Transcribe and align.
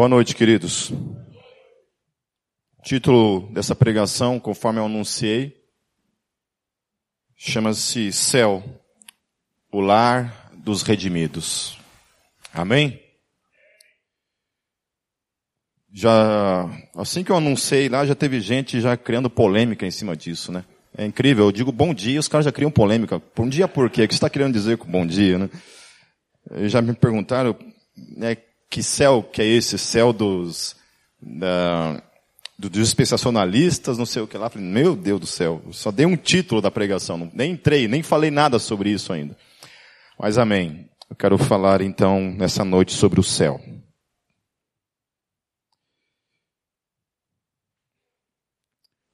Boa 0.00 0.08
noite, 0.08 0.34
queridos. 0.34 0.90
Título 2.82 3.52
dessa 3.52 3.74
pregação, 3.74 4.40
conforme 4.40 4.80
eu 4.80 4.86
anunciei, 4.86 5.54
chama-se 7.36 8.10
Céu, 8.10 8.64
o 9.70 9.78
lar 9.78 10.50
dos 10.54 10.80
redimidos. 10.80 11.78
Amém? 12.50 12.98
Já, 15.92 16.64
assim 16.96 17.22
que 17.22 17.30
eu 17.30 17.36
anunciei 17.36 17.90
lá, 17.90 18.06
já 18.06 18.14
teve 18.14 18.40
gente 18.40 18.80
já 18.80 18.96
criando 18.96 19.28
polêmica 19.28 19.86
em 19.86 19.90
cima 19.90 20.16
disso, 20.16 20.50
né? 20.50 20.64
É 20.96 21.04
incrível, 21.04 21.44
eu 21.44 21.52
digo 21.52 21.70
bom 21.70 21.92
dia, 21.92 22.18
os 22.18 22.26
caras 22.26 22.46
já 22.46 22.52
criam 22.52 22.70
polêmica. 22.70 23.20
Bom 23.36 23.46
dia 23.46 23.68
por 23.68 23.90
quê? 23.90 24.04
O 24.04 24.08
que 24.08 24.14
você 24.14 24.16
está 24.16 24.30
querendo 24.30 24.54
dizer 24.54 24.78
com 24.78 24.90
bom 24.90 25.04
dia, 25.04 25.38
né? 25.38 25.50
Já 26.68 26.80
me 26.80 26.94
perguntaram, 26.94 27.54
né, 28.16 28.34
que 28.70 28.82
céu 28.82 29.22
que 29.22 29.42
é 29.42 29.44
esse? 29.44 29.76
Céu 29.76 30.12
dos, 30.12 30.76
da, 31.20 32.00
dos 32.56 32.70
dispensacionalistas, 32.70 33.98
não 33.98 34.06
sei 34.06 34.22
o 34.22 34.28
que 34.28 34.38
lá. 34.38 34.48
Falei, 34.48 34.66
meu 34.66 34.94
Deus 34.94 35.20
do 35.20 35.26
céu, 35.26 35.60
só 35.72 35.90
dei 35.90 36.06
um 36.06 36.16
título 36.16 36.62
da 36.62 36.70
pregação, 36.70 37.30
nem 37.34 37.52
entrei, 37.52 37.88
nem 37.88 38.02
falei 38.02 38.30
nada 38.30 38.58
sobre 38.58 38.90
isso 38.90 39.12
ainda. 39.12 39.36
Mas 40.18 40.38
amém. 40.38 40.88
Eu 41.10 41.16
quero 41.16 41.36
falar 41.36 41.80
então 41.80 42.20
nessa 42.38 42.64
noite 42.64 42.92
sobre 42.92 43.18
o 43.18 43.24
céu. 43.24 43.60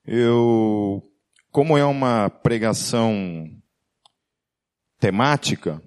Eu, 0.05 1.03
como 1.51 1.77
é 1.79 1.85
uma 1.85 2.29
pregação 2.29 3.51
temática, 5.01 5.83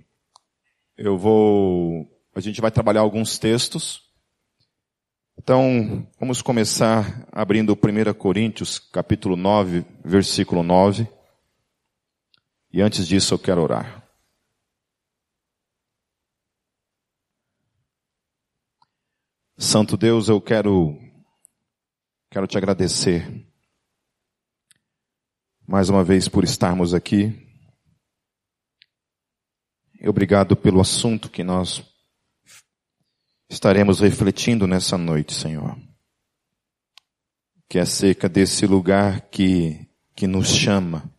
eu 0.98 1.18
vou, 1.18 2.06
a 2.40 2.42
gente 2.42 2.62
vai 2.62 2.72
trabalhar 2.72 3.02
alguns 3.02 3.38
textos. 3.38 4.02
Então, 5.38 6.10
vamos 6.18 6.42
começar 6.42 7.28
abrindo 7.34 7.74
1 7.74 8.14
Coríntios, 8.14 8.80
capítulo 8.80 9.36
9, 9.36 9.86
versículo 10.06 10.64
9. 10.64 11.06
E 12.72 12.82
antes 12.82 13.06
disso 13.06 13.34
eu 13.34 13.40
quero 13.40 13.62
orar. 13.62 14.08
Santo 19.58 19.98
Deus, 19.98 20.30
eu 20.30 20.40
quero, 20.40 20.98
quero 22.32 22.48
te 22.48 22.58
agradecer 22.58 23.46
mais 25.68 25.90
uma 25.90 26.06
vez 26.06 26.30
por 26.30 26.46
estarmos 26.46 26.94
aqui. 26.94 27.38
Obrigado 30.08 30.56
pelo 30.56 30.80
assunto 30.80 31.30
que 31.30 31.44
nós 31.44 31.99
estaremos 33.50 34.00
refletindo 34.00 34.68
nessa 34.68 34.98
noite, 34.98 35.34
Senhor. 35.34 35.76
Que 37.68 37.80
é 37.80 37.82
acerca 37.82 38.30
desse 38.30 38.66
lugar 38.68 39.30
que, 39.30 39.90
que 40.16 40.28
nos 40.28 40.48
chama. 40.48 41.12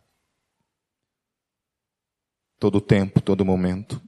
Todo 2.57 2.79
tempo, 2.79 3.21
todo 3.21 3.45
momento. 3.45 4.01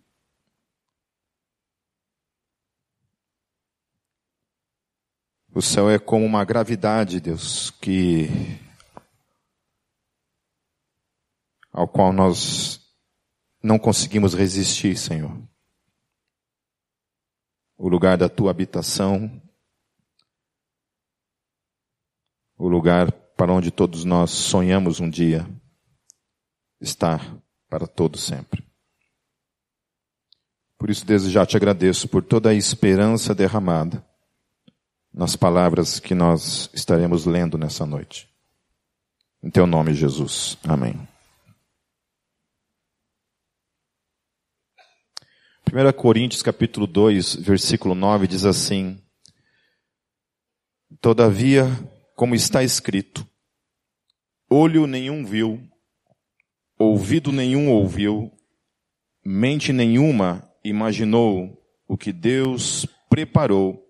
O 5.53 5.61
céu 5.61 5.89
é 5.89 5.99
como 5.99 6.25
uma 6.25 6.43
gravidade, 6.43 7.19
Deus, 7.19 7.69
que 7.69 8.27
ao 11.71 11.87
qual 11.87 12.11
nós 12.11 12.81
não 13.61 13.77
conseguimos 13.77 14.33
resistir, 14.33 14.97
Senhor. 14.97 15.52
O 17.83 17.89
lugar 17.89 18.17
da 18.17 18.29
tua 18.29 18.49
habitação, 18.49 19.41
o 22.57 22.65
lugar 22.65 23.11
para 23.11 23.51
onde 23.51 23.71
todos 23.71 24.05
nós 24.05 24.31
sonhamos 24.31 25.01
um 25.01 25.09
dia 25.09 25.45
estar 26.79 27.35
para 27.67 27.85
todo 27.85 28.17
sempre. 28.17 28.65
Por 30.77 30.89
isso, 30.89 31.05
desde 31.05 31.29
já 31.29 31.45
te 31.45 31.57
agradeço 31.57 32.07
por 32.07 32.23
toda 32.23 32.51
a 32.51 32.53
esperança 32.53 33.35
derramada 33.35 34.01
nas 35.13 35.35
palavras 35.35 35.99
que 35.99 36.15
nós 36.15 36.69
estaremos 36.73 37.25
lendo 37.25 37.57
nessa 37.57 37.85
noite. 37.85 38.29
Em 39.43 39.49
teu 39.49 39.67
nome, 39.67 39.93
Jesus. 39.93 40.57
Amém. 40.63 41.05
1 45.73 45.91
Coríntios 45.93 46.43
capítulo 46.43 46.85
2, 46.85 47.37
versículo 47.37 47.95
9 47.95 48.27
diz 48.27 48.45
assim: 48.45 49.03
Todavia, 51.01 51.63
como 52.15 52.35
está 52.35 52.61
escrito, 52.63 53.27
olho 54.47 54.85
nenhum 54.85 55.25
viu, 55.25 55.67
ouvido 56.77 57.31
nenhum 57.31 57.71
ouviu, 57.71 58.31
mente 59.25 59.73
nenhuma 59.73 60.47
imaginou 60.63 61.59
o 61.87 61.97
que 61.97 62.13
Deus 62.13 62.85
preparou 63.09 63.83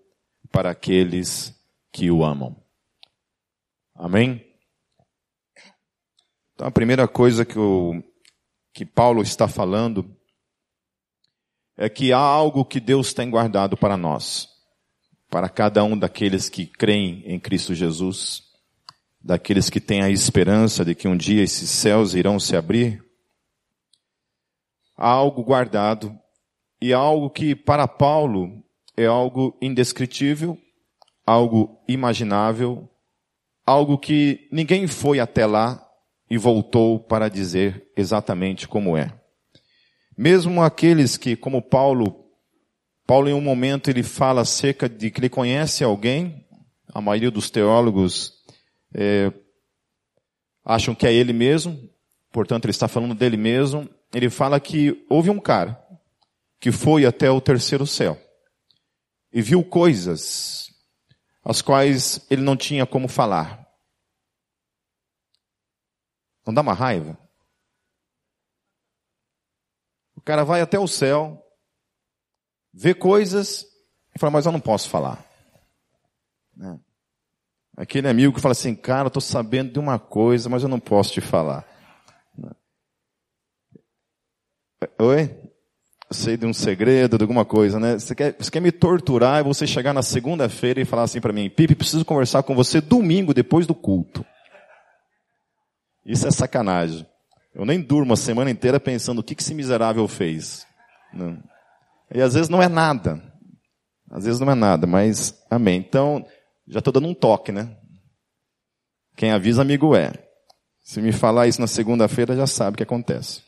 para 0.50 0.70
aqueles 0.70 1.54
que 1.92 2.10
o 2.10 2.24
amam. 2.24 2.56
Amém? 3.94 4.42
Então 6.54 6.66
a 6.66 6.70
primeira 6.70 7.06
coisa 7.06 7.44
que, 7.44 7.58
o, 7.58 8.02
que 8.72 8.86
Paulo 8.86 9.20
está 9.20 9.46
falando 9.46 10.23
é 11.76 11.88
que 11.88 12.12
há 12.12 12.18
algo 12.18 12.64
que 12.64 12.80
Deus 12.80 13.12
tem 13.12 13.28
guardado 13.28 13.76
para 13.76 13.96
nós, 13.96 14.48
para 15.28 15.48
cada 15.48 15.82
um 15.82 15.98
daqueles 15.98 16.48
que 16.48 16.66
creem 16.66 17.22
em 17.26 17.38
Cristo 17.38 17.74
Jesus, 17.74 18.42
daqueles 19.20 19.68
que 19.68 19.80
têm 19.80 20.02
a 20.02 20.10
esperança 20.10 20.84
de 20.84 20.94
que 20.94 21.08
um 21.08 21.16
dia 21.16 21.42
esses 21.42 21.70
céus 21.70 22.14
irão 22.14 22.38
se 22.38 22.56
abrir. 22.56 23.02
Há 24.96 25.08
algo 25.08 25.42
guardado 25.42 26.16
e 26.80 26.92
algo 26.92 27.30
que 27.30 27.54
para 27.54 27.88
Paulo 27.88 28.62
é 28.96 29.06
algo 29.06 29.56
indescritível, 29.60 30.56
algo 31.26 31.82
imaginável, 31.88 32.88
algo 33.66 33.98
que 33.98 34.48
ninguém 34.52 34.86
foi 34.86 35.18
até 35.18 35.46
lá 35.46 35.84
e 36.30 36.38
voltou 36.38 37.00
para 37.00 37.28
dizer 37.28 37.90
exatamente 37.96 38.68
como 38.68 38.96
é. 38.96 39.23
Mesmo 40.16 40.62
aqueles 40.62 41.16
que, 41.16 41.34
como 41.34 41.60
Paulo, 41.60 42.24
Paulo 43.06 43.28
em 43.28 43.34
um 43.34 43.40
momento 43.40 43.90
ele 43.90 44.02
fala 44.02 44.42
acerca 44.42 44.88
de 44.88 45.10
que 45.10 45.20
ele 45.20 45.28
conhece 45.28 45.82
alguém, 45.82 46.46
a 46.92 47.00
maioria 47.00 47.30
dos 47.30 47.50
teólogos 47.50 48.32
é, 48.94 49.32
acham 50.64 50.94
que 50.94 51.06
é 51.06 51.12
ele 51.12 51.32
mesmo, 51.32 51.78
portanto 52.30 52.64
ele 52.64 52.70
está 52.70 52.86
falando 52.86 53.14
dele 53.14 53.36
mesmo. 53.36 53.88
Ele 54.12 54.30
fala 54.30 54.60
que 54.60 55.04
houve 55.10 55.28
um 55.28 55.40
cara 55.40 55.82
que 56.60 56.70
foi 56.70 57.04
até 57.04 57.30
o 57.30 57.40
terceiro 57.40 57.86
céu 57.86 58.18
e 59.32 59.42
viu 59.42 59.64
coisas 59.64 60.72
as 61.44 61.60
quais 61.60 62.24
ele 62.30 62.40
não 62.40 62.56
tinha 62.56 62.86
como 62.86 63.08
falar. 63.08 63.68
Não 66.46 66.54
dá 66.54 66.60
uma 66.60 66.72
raiva? 66.72 67.18
O 70.13 70.13
cara 70.24 70.44
vai 70.44 70.60
até 70.60 70.78
o 70.78 70.88
céu, 70.88 71.42
vê 72.72 72.94
coisas 72.94 73.66
e 74.14 74.18
fala, 74.18 74.30
mas 74.30 74.46
eu 74.46 74.52
não 74.52 74.60
posso 74.60 74.88
falar. 74.88 75.24
Né? 76.56 76.78
Aquele 77.76 78.08
amigo 78.08 78.32
que 78.32 78.40
fala 78.40 78.52
assim, 78.52 78.74
cara, 78.74 79.06
eu 79.06 79.08
estou 79.08 79.20
sabendo 79.20 79.72
de 79.72 79.78
uma 79.78 79.98
coisa, 79.98 80.48
mas 80.48 80.62
eu 80.62 80.68
não 80.68 80.80
posso 80.80 81.12
te 81.12 81.20
falar. 81.20 81.66
Né? 82.38 82.50
Oi? 84.98 85.44
Eu 86.10 86.14
sei 86.14 86.36
de 86.36 86.46
um 86.46 86.52
segredo, 86.52 87.18
de 87.18 87.24
alguma 87.24 87.44
coisa, 87.44 87.80
né? 87.80 87.98
Você 87.98 88.14
quer, 88.14 88.36
você 88.38 88.50
quer 88.50 88.60
me 88.60 88.70
torturar 88.70 89.40
e 89.40 89.44
você 89.44 89.66
chegar 89.66 89.92
na 89.92 90.02
segunda-feira 90.02 90.80
e 90.80 90.84
falar 90.84 91.02
assim 91.04 91.20
para 91.20 91.32
mim, 91.32 91.50
Pipe, 91.50 91.74
preciso 91.74 92.04
conversar 92.04 92.42
com 92.42 92.54
você 92.54 92.80
domingo 92.80 93.34
depois 93.34 93.66
do 93.66 93.74
culto. 93.74 94.24
Isso 96.04 96.26
é 96.26 96.30
sacanagem. 96.30 97.06
Eu 97.54 97.64
nem 97.64 97.80
durmo 97.80 98.12
a 98.12 98.16
semana 98.16 98.50
inteira 98.50 98.80
pensando 98.80 99.20
o 99.20 99.22
que, 99.22 99.34
que 99.34 99.42
esse 99.42 99.54
miserável 99.54 100.08
fez. 100.08 100.66
Não. 101.12 101.40
E 102.12 102.20
às 102.20 102.34
vezes 102.34 102.48
não 102.48 102.60
é 102.60 102.68
nada. 102.68 103.22
Às 104.10 104.24
vezes 104.24 104.40
não 104.40 104.50
é 104.50 104.54
nada, 104.54 104.86
mas 104.86 105.40
amém. 105.48 105.78
Então, 105.78 106.26
já 106.66 106.80
estou 106.80 106.92
dando 106.92 107.08
um 107.08 107.14
toque, 107.14 107.52
né? 107.52 107.76
Quem 109.16 109.30
avisa, 109.30 109.62
amigo 109.62 109.94
é. 109.94 110.12
Se 110.82 111.00
me 111.00 111.12
falar 111.12 111.46
isso 111.46 111.60
na 111.60 111.66
segunda-feira, 111.66 112.36
já 112.36 112.46
sabe 112.46 112.74
o 112.74 112.76
que 112.76 112.82
acontece. 112.82 113.42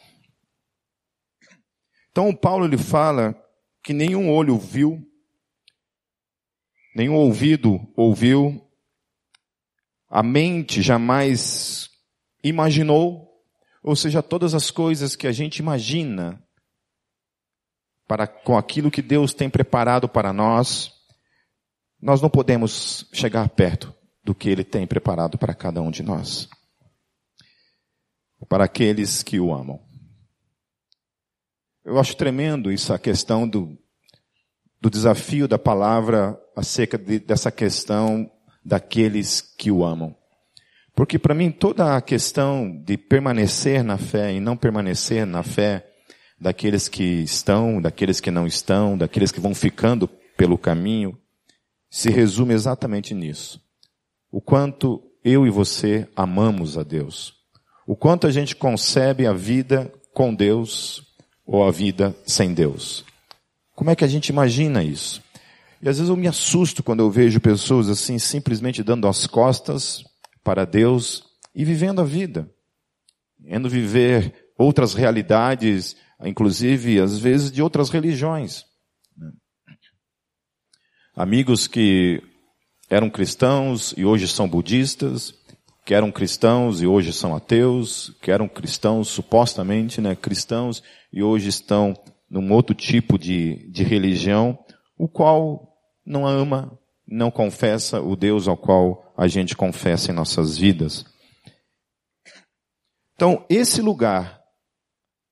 Então, 2.11 2.29
o 2.29 2.37
Paulo 2.37 2.65
ele 2.65 2.79
fala 2.79 3.35
que 3.83 3.93
nenhum 3.93 4.31
olho 4.31 4.57
viu, 4.57 4.99
nenhum 6.95 7.15
ouvido 7.15 7.79
ouviu, 7.97 8.67
a 10.09 10.23
mente 10.23 10.81
jamais 10.81 11.91
imaginou 12.43 13.27
ou 13.87 13.95
seja, 13.95 14.21
todas 14.21 14.53
as 14.53 14.69
coisas 14.69 15.15
que 15.15 15.29
a 15.29 15.33
gente 15.33 15.59
imagina 15.61 16.43
para 18.05 18.27
com 18.27 18.59
aquilo 18.59 18.91
que 18.91 19.01
Deus 19.01 19.33
tem 19.33 19.49
preparado 19.49 20.09
para 20.09 20.33
nós, 20.33 20.93
nós 22.03 22.21
não 22.21 22.29
podemos 22.29 23.09
chegar 23.13 23.49
perto 23.49 23.95
do 24.25 24.35
que 24.35 24.49
Ele 24.49 24.65
tem 24.65 24.89
preparado 24.89 25.39
para 25.39 25.55
cada 25.55 25.81
um 25.81 25.93
de 25.93 26.03
nós. 26.03 26.49
Para 28.49 28.65
aqueles 28.65 29.23
que 29.23 29.39
o 29.39 29.55
amam. 29.55 29.81
Eu 31.85 32.01
acho 32.01 32.17
tremendo 32.17 32.73
isso, 32.73 32.93
a 32.93 32.99
questão 32.99 33.49
do, 33.49 33.79
do 34.81 34.91
desafio 34.91 35.47
da 35.47 35.61
palavra 35.61 36.37
acerca 36.57 36.99
de, 36.99 37.21
dessa 37.21 37.53
questão 37.53 38.29
daqueles 38.65 39.41
que 39.41 39.71
o 39.71 39.85
amam. 39.85 40.13
Porque 40.97 41.19
para 41.19 41.35
mim 41.35 41.51
toda 41.51 41.95
a 41.95 42.01
questão 42.01 42.83
de 42.83 42.97
permanecer 42.97 43.85
na 43.85 43.99
fé 43.99 44.33
e 44.33 44.41
não 44.41 44.57
permanecer 44.57 45.27
na 45.27 45.43
fé 45.43 45.87
daqueles 46.41 46.89
que 46.89 47.05
estão, 47.05 47.83
daqueles 47.83 48.19
que 48.19 48.31
não 48.31 48.47
estão, 48.47 48.97
daqueles 48.97 49.31
que 49.31 49.39
vão 49.39 49.55
ficando 49.55 50.09
pelo 50.39 50.57
caminho, 50.57 51.15
se 51.91 52.09
resume 52.09 52.55
exatamente 52.55 53.13
nisso. 53.13 53.61
O 54.33 54.41
quanto 54.41 55.03
eu 55.23 55.47
e 55.47 55.51
você 55.51 56.09
amamos 56.17 56.79
a 56.79 56.83
Deus. 56.83 57.35
O 57.87 57.95
quanto 57.95 58.27
a 58.27 58.31
gente 58.31 58.57
concebe 58.57 59.27
a 59.27 59.35
vida 59.35 59.93
com 60.15 60.35
Deus 60.35 61.03
ou 61.47 61.63
a 61.63 61.71
vida 61.71 62.17
sem 62.27 62.55
Deus. 62.55 63.05
Como 63.75 63.91
é 63.91 63.95
que 63.95 64.05
a 64.05 64.09
gente 64.09 64.31
imagina 64.31 64.83
isso? 64.83 65.23
E 65.83 65.89
às 65.91 65.99
vezes 65.99 66.09
eu 66.09 66.17
me 66.17 66.27
assusto 66.27 66.83
quando 66.83 67.01
eu 67.01 67.11
vejo 67.11 67.39
pessoas 67.39 67.91
assim 67.91 68.19
simplesmente 68.19 68.83
dando 68.83 69.07
as 69.07 69.27
costas 69.27 70.03
para 70.47 70.65
Deus 70.65 71.25
e 71.53 71.65
vivendo 71.65 72.01
a 72.01 72.05
vida. 72.05 72.49
Indo 73.45 73.69
viver 73.69 74.53
outras 74.57 74.95
realidades, 74.95 75.97
inclusive 76.25 77.01
às 77.01 77.19
vezes 77.19 77.51
de 77.51 77.61
outras 77.61 77.91
religiões. 77.91 78.65
Amigos 81.17 81.67
que 81.67 82.23
eram 82.89 83.11
cristãos 83.11 83.93
e 83.97 84.05
hoje 84.05 84.29
são 84.29 84.49
budistas, 84.49 85.35
que 85.85 85.93
eram 85.93 86.13
cristãos 86.13 86.81
e 86.81 86.87
hoje 86.87 87.13
são 87.13 87.35
ateus, 87.35 88.17
que 88.23 88.31
eram 88.31 88.47
cristãos 88.47 89.09
supostamente, 89.09 90.01
né, 90.01 90.15
cristãos 90.15 90.81
e 91.13 91.25
hoje 91.25 91.49
estão 91.49 91.93
num 92.31 92.53
outro 92.53 92.73
tipo 92.73 93.19
de, 93.19 93.69
de 93.73 93.83
religião, 93.83 94.57
o 94.97 95.09
qual 95.09 95.77
não 96.05 96.25
ama, 96.25 96.79
não 97.07 97.33
confessa 97.33 98.01
o 98.01 98.15
Deus 98.15 98.47
ao 98.47 98.57
qual 98.57 99.06
a 99.17 99.27
gente 99.27 99.57
confessa 99.57 100.11
em 100.11 100.15
nossas 100.15 100.59
vidas. 100.59 101.07
Então, 103.15 103.47
esse 103.49 103.81
lugar, 103.81 104.43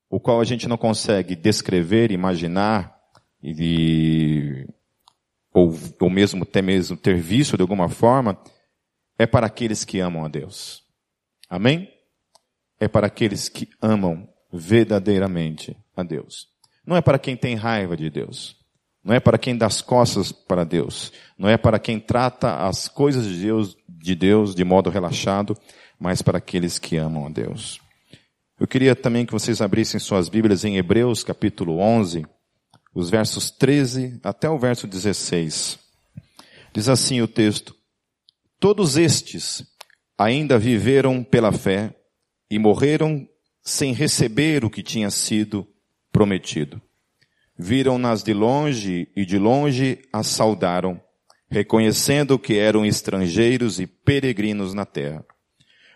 o 0.09 0.19
qual 0.19 0.41
a 0.41 0.43
gente 0.43 0.67
não 0.67 0.77
consegue 0.77 1.35
descrever, 1.35 2.11
imaginar, 2.11 2.99
e, 3.43 4.65
ou, 5.53 5.71
ou 6.01 6.09
mesmo 6.09 6.43
até 6.43 6.61
mesmo 6.61 6.97
ter 6.97 7.17
visto 7.17 7.55
de 7.55 7.61
alguma 7.61 7.87
forma, 7.87 8.41
é 9.19 9.27
para 9.27 9.45
aqueles 9.45 9.85
que 9.85 9.99
amam 9.99 10.25
a 10.25 10.27
Deus. 10.27 10.83
Amém? 11.47 11.87
É 12.79 12.87
para 12.87 13.07
aqueles 13.07 13.47
que 13.47 13.69
amam 13.79 14.27
verdadeiramente 14.51 15.77
a 15.95 16.01
Deus. 16.01 16.47
Não 16.85 16.95
é 16.95 17.01
para 17.01 17.19
quem 17.19 17.37
tem 17.37 17.55
raiva 17.55 17.95
de 17.95 18.09
Deus. 18.09 18.57
Não 19.05 19.13
é 19.13 19.19
para 19.19 19.37
quem 19.37 19.55
dá 19.55 19.67
as 19.67 19.83
costas 19.83 20.31
para 20.31 20.63
Deus. 20.63 21.13
Não 21.37 21.47
é 21.47 21.57
para 21.57 21.77
quem 21.77 21.99
trata 21.99 22.65
as 22.65 22.87
coisas 22.87 23.27
de 23.27 23.39
Deus, 23.39 23.77
de 23.87 24.15
Deus 24.15 24.55
de 24.55 24.63
modo 24.63 24.89
relaxado, 24.89 25.55
mas 25.99 26.23
para 26.23 26.39
aqueles 26.39 26.79
que 26.79 26.97
amam 26.97 27.27
a 27.27 27.29
Deus. 27.29 27.79
Eu 28.59 28.65
queria 28.65 28.95
também 28.95 29.23
que 29.23 29.31
vocês 29.31 29.61
abrissem 29.61 29.99
suas 29.99 30.27
Bíblias 30.27 30.65
em 30.65 30.77
Hebreus 30.77 31.23
capítulo 31.23 31.77
11, 31.77 32.25
os 32.95 33.11
versos 33.11 33.51
13 33.51 34.19
até 34.23 34.49
o 34.49 34.57
verso 34.57 34.87
16. 34.87 35.77
Diz 36.73 36.89
assim 36.89 37.21
o 37.21 37.27
texto: 37.27 37.75
Todos 38.59 38.97
estes 38.97 39.63
ainda 40.17 40.57
viveram 40.57 41.23
pela 41.23 41.51
fé 41.51 41.93
e 42.49 42.57
morreram 42.57 43.27
sem 43.61 43.93
receber 43.93 44.65
o 44.65 44.69
que 44.69 44.81
tinha 44.81 45.11
sido 45.11 45.67
prometido. 46.11 46.81
Viram-nas 47.57 48.21
de 48.21 48.33
longe 48.33 49.07
e 49.15 49.25
de 49.25 49.37
longe 49.37 49.99
as 50.11 50.27
saudaram, 50.27 50.99
reconhecendo 51.49 52.37
que 52.37 52.57
eram 52.57 52.85
estrangeiros 52.85 53.79
e 53.79 53.87
peregrinos 53.87 54.73
na 54.73 54.85
terra. 54.85 55.25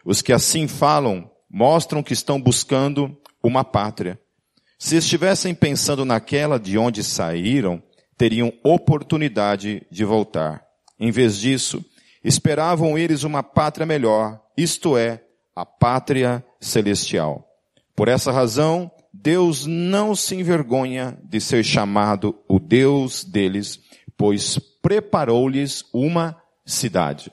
Os 0.06 0.22
que 0.22 0.32
assim 0.32 0.68
falam 0.68 1.30
mostram 1.50 2.02
que 2.02 2.14
estão 2.14 2.40
buscando 2.40 3.18
uma 3.44 3.64
pátria. 3.64 4.20
Se 4.78 4.96
estivessem 4.96 5.54
pensando 5.54 6.06
naquela 6.06 6.58
de 6.60 6.78
onde 6.78 7.04
saíram, 7.04 7.84
teriam 8.18 8.54
oportunidade 8.64 9.86
de 9.92 10.06
voltar. 10.06 10.64
Em 11.00 11.12
vez 11.12 11.38
disso, 11.38 11.84
esperavam 12.24 12.98
eles 12.98 13.24
uma 13.24 13.42
pátria 13.42 13.86
melhor, 13.86 14.42
isto 14.58 14.98
é, 14.98 15.24
a 15.56 15.66
pátria 15.66 16.44
celestial. 16.60 17.46
Por 17.96 18.08
essa 18.08 18.32
razão, 18.32 18.92
Deus 19.12 19.66
não 19.66 20.16
se 20.16 20.36
envergonha 20.36 21.18
de 21.24 21.42
ser 21.42 21.64
chamado 21.64 22.36
o 22.48 22.60
Deus 22.60 23.24
deles, 23.24 23.80
pois 24.16 24.60
preparou-lhes 24.82 25.84
uma 25.94 26.40
cidade. 26.66 27.32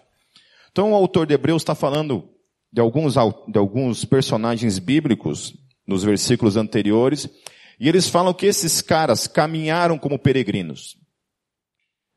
Então 0.73 0.93
o 0.93 0.95
autor 0.95 1.27
de 1.27 1.35
Hebreus 1.35 1.63
está 1.63 1.75
falando 1.75 2.29
de 2.73 2.81
alguns, 2.81 3.15
de 3.15 3.59
alguns 3.59 4.05
personagens 4.05 4.79
bíblicos 4.79 5.55
nos 5.87 6.03
versículos 6.03 6.57
anteriores, 6.57 7.29
e 7.79 7.89
eles 7.89 8.09
falam 8.09 8.35
que 8.35 8.47
esses 8.47 8.81
caras 8.81 9.27
caminharam 9.27 9.99
como 9.99 10.19
peregrinos. 10.19 10.97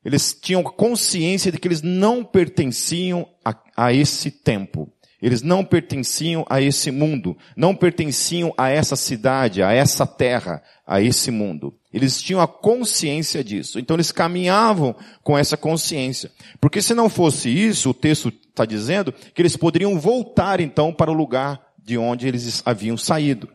Eles 0.03 0.33
tinham 0.33 0.63
consciência 0.63 1.51
de 1.51 1.57
que 1.57 1.67
eles 1.67 1.81
não 1.81 2.23
pertenciam 2.23 3.27
a, 3.44 3.56
a 3.75 3.94
esse 3.94 4.31
tempo. 4.31 4.91
Eles 5.21 5.42
não 5.42 5.66
pertenciam 5.66 6.45
a 6.50 6.62
esse 6.62 6.92
mundo, 6.92 7.38
não 7.56 7.75
pertenciam 7.75 8.54
a 8.57 8.69
essa 8.69 8.95
cidade, 8.95 9.62
a 9.62 9.74
essa 9.74 10.07
terra, 10.07 10.63
a 10.88 11.01
esse 11.01 11.30
mundo. 11.30 11.75
Eles 11.92 12.21
tinham 12.21 12.39
a 12.39 12.48
consciência 12.48 13.44
disso. 13.44 13.80
Então 13.80 13.95
eles 13.95 14.12
caminhavam 14.12 14.95
com 15.21 15.38
essa 15.38 15.57
consciência. 15.57 16.31
Porque 16.62 16.81
se 16.81 16.94
não 16.94 17.10
fosse 17.10 17.50
isso, 17.50 17.89
o 17.89 17.94
texto 17.94 18.30
está 18.30 18.66
dizendo 18.66 19.12
que 19.12 19.42
eles 19.42 19.57
poderiam 19.57 20.00
voltar 20.00 20.62
então 20.62 20.94
para 20.94 21.12
o 21.12 21.16
lugar 21.16 21.62
de 21.83 21.98
onde 21.98 22.27
eles 22.27 22.62
haviam 22.66 22.95
saído. 22.95 23.50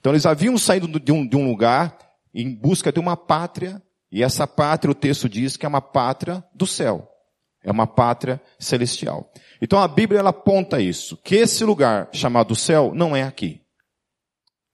Então 0.00 0.12
eles 0.12 0.24
haviam 0.24 0.56
saído 0.56 0.98
de 0.98 1.12
um, 1.12 1.26
de 1.26 1.36
um 1.36 1.46
lugar 1.46 1.96
em 2.34 2.54
busca 2.54 2.90
de 2.90 2.98
uma 2.98 3.16
pátria, 3.16 3.82
e 4.10 4.22
essa 4.22 4.46
pátria, 4.46 4.90
o 4.90 4.94
texto 4.94 5.28
diz 5.28 5.56
que 5.56 5.64
é 5.64 5.68
uma 5.68 5.80
pátria 5.80 6.44
do 6.54 6.66
céu. 6.66 7.11
É 7.62 7.70
uma 7.70 7.86
pátria 7.86 8.40
celestial. 8.58 9.32
Então 9.60 9.80
a 9.80 9.86
Bíblia 9.86 10.20
ela 10.20 10.30
aponta 10.30 10.80
isso, 10.80 11.16
que 11.18 11.36
esse 11.36 11.64
lugar 11.64 12.08
chamado 12.12 12.54
céu 12.56 12.92
não 12.94 13.14
é 13.14 13.22
aqui. 13.22 13.62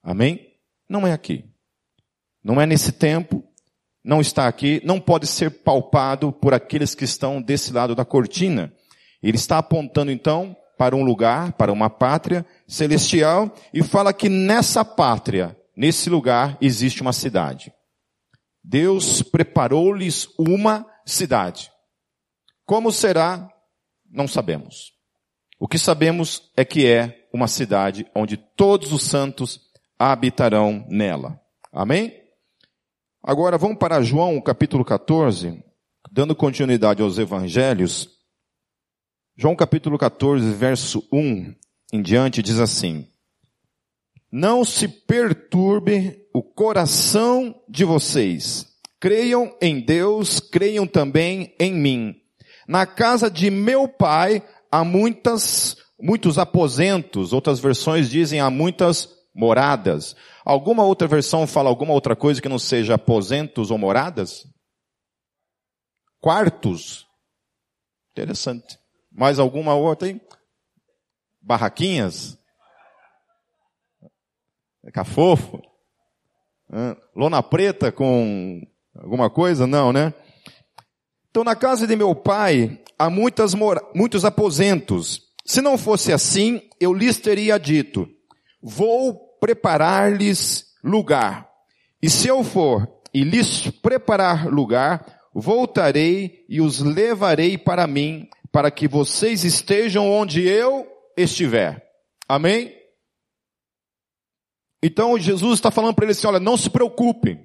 Amém? 0.02 0.54
Não 0.88 1.06
é 1.06 1.12
aqui. 1.12 1.44
Não 2.42 2.60
é 2.60 2.64
nesse 2.64 2.92
tempo, 2.92 3.44
não 4.02 4.20
está 4.20 4.48
aqui, 4.48 4.80
não 4.84 4.98
pode 4.98 5.26
ser 5.26 5.50
palpado 5.50 6.32
por 6.32 6.54
aqueles 6.54 6.94
que 6.94 7.04
estão 7.04 7.42
desse 7.42 7.72
lado 7.72 7.94
da 7.94 8.04
cortina. 8.04 8.72
Ele 9.22 9.36
está 9.36 9.58
apontando 9.58 10.10
então 10.10 10.56
para 10.78 10.96
um 10.96 11.02
lugar, 11.02 11.52
para 11.52 11.72
uma 11.72 11.90
pátria 11.90 12.46
celestial 12.66 13.52
e 13.74 13.82
fala 13.82 14.14
que 14.14 14.28
nessa 14.28 14.84
pátria, 14.84 15.56
nesse 15.76 16.08
lugar 16.08 16.56
existe 16.60 17.02
uma 17.02 17.12
cidade. 17.12 17.72
Deus 18.62 19.22
preparou-lhes 19.22 20.28
uma 20.38 20.86
cidade. 21.04 21.70
Como 22.68 22.92
será? 22.92 23.50
Não 24.10 24.28
sabemos. 24.28 24.92
O 25.58 25.66
que 25.66 25.78
sabemos 25.78 26.52
é 26.54 26.66
que 26.66 26.86
é 26.86 27.26
uma 27.32 27.48
cidade 27.48 28.06
onde 28.14 28.36
todos 28.36 28.92
os 28.92 29.04
santos 29.04 29.58
habitarão 29.98 30.84
nela. 30.86 31.40
Amém? 31.72 32.12
Agora 33.22 33.56
vamos 33.56 33.78
para 33.78 34.02
João 34.02 34.38
capítulo 34.42 34.84
14, 34.84 35.64
dando 36.12 36.36
continuidade 36.36 37.00
aos 37.00 37.16
evangelhos. 37.16 38.06
João 39.34 39.56
capítulo 39.56 39.96
14, 39.96 40.52
verso 40.52 41.08
1 41.10 41.54
em 41.90 42.02
diante 42.02 42.42
diz 42.42 42.60
assim: 42.60 43.08
Não 44.30 44.62
se 44.62 44.86
perturbe 44.86 46.20
o 46.34 46.42
coração 46.42 47.58
de 47.66 47.86
vocês. 47.86 48.66
Creiam 49.00 49.56
em 49.58 49.80
Deus, 49.80 50.38
creiam 50.38 50.86
também 50.86 51.56
em 51.58 51.72
mim. 51.72 52.27
Na 52.68 52.84
casa 52.84 53.30
de 53.30 53.50
meu 53.50 53.88
pai 53.88 54.46
há 54.70 54.84
muitas, 54.84 55.74
muitos 55.98 56.38
aposentos, 56.38 57.32
outras 57.32 57.58
versões 57.58 58.10
dizem 58.10 58.40
há 58.40 58.50
muitas 58.50 59.08
moradas. 59.34 60.14
Alguma 60.44 60.84
outra 60.84 61.08
versão 61.08 61.46
fala 61.46 61.70
alguma 61.70 61.94
outra 61.94 62.14
coisa 62.14 62.42
que 62.42 62.48
não 62.48 62.58
seja 62.58 62.96
aposentos 62.96 63.70
ou 63.70 63.78
moradas? 63.78 64.46
Quartos. 66.20 67.06
Interessante. 68.10 68.78
Mais 69.10 69.38
alguma 69.38 69.74
outra 69.74 70.08
aí? 70.08 70.20
Barraquinhas? 71.40 72.36
Cafofo? 74.92 75.62
Lona 77.16 77.42
preta 77.42 77.90
com 77.90 78.60
alguma 78.94 79.30
coisa? 79.30 79.66
Não, 79.66 79.90
né? 79.90 80.12
Então, 81.30 81.44
na 81.44 81.54
casa 81.54 81.86
de 81.86 81.94
meu 81.94 82.14
pai 82.14 82.82
há 82.98 83.08
muitas 83.08 83.54
muitos 83.94 84.24
aposentos. 84.24 85.22
Se 85.44 85.60
não 85.60 85.78
fosse 85.78 86.12
assim, 86.12 86.62
eu 86.80 86.92
lhes 86.92 87.18
teria 87.18 87.58
dito: 87.58 88.08
Vou 88.62 89.14
preparar-lhes 89.40 90.66
lugar. 90.82 91.48
E 92.02 92.08
se 92.10 92.28
eu 92.28 92.44
for 92.44 92.88
e 93.12 93.24
lhes 93.24 93.70
preparar 93.70 94.46
lugar, 94.46 95.20
voltarei 95.34 96.44
e 96.48 96.60
os 96.60 96.80
levarei 96.80 97.56
para 97.56 97.86
mim, 97.86 98.28
para 98.52 98.70
que 98.70 98.88
vocês 98.88 99.44
estejam 99.44 100.08
onde 100.08 100.46
eu 100.46 100.86
estiver. 101.16 101.84
Amém? 102.28 102.74
Então 104.82 105.18
Jesus 105.18 105.54
está 105.54 105.70
falando 105.70 105.94
para 105.94 106.04
ele 106.04 106.12
assim: 106.12 106.26
olha, 106.26 106.40
não 106.40 106.56
se 106.56 106.70
preocupe, 106.70 107.38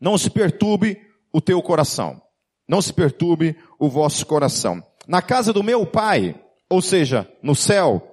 não 0.00 0.16
se 0.16 0.30
perturbe 0.30 1.00
o 1.32 1.40
teu 1.40 1.60
coração, 1.62 2.20
não 2.68 2.80
se 2.80 2.92
perturbe 2.92 3.56
o 3.78 3.88
vosso 3.88 4.24
coração. 4.26 4.82
Na 5.06 5.20
casa 5.20 5.52
do 5.52 5.62
meu 5.62 5.84
pai, 5.84 6.34
ou 6.70 6.80
seja, 6.80 7.28
no 7.42 7.54
céu, 7.54 8.12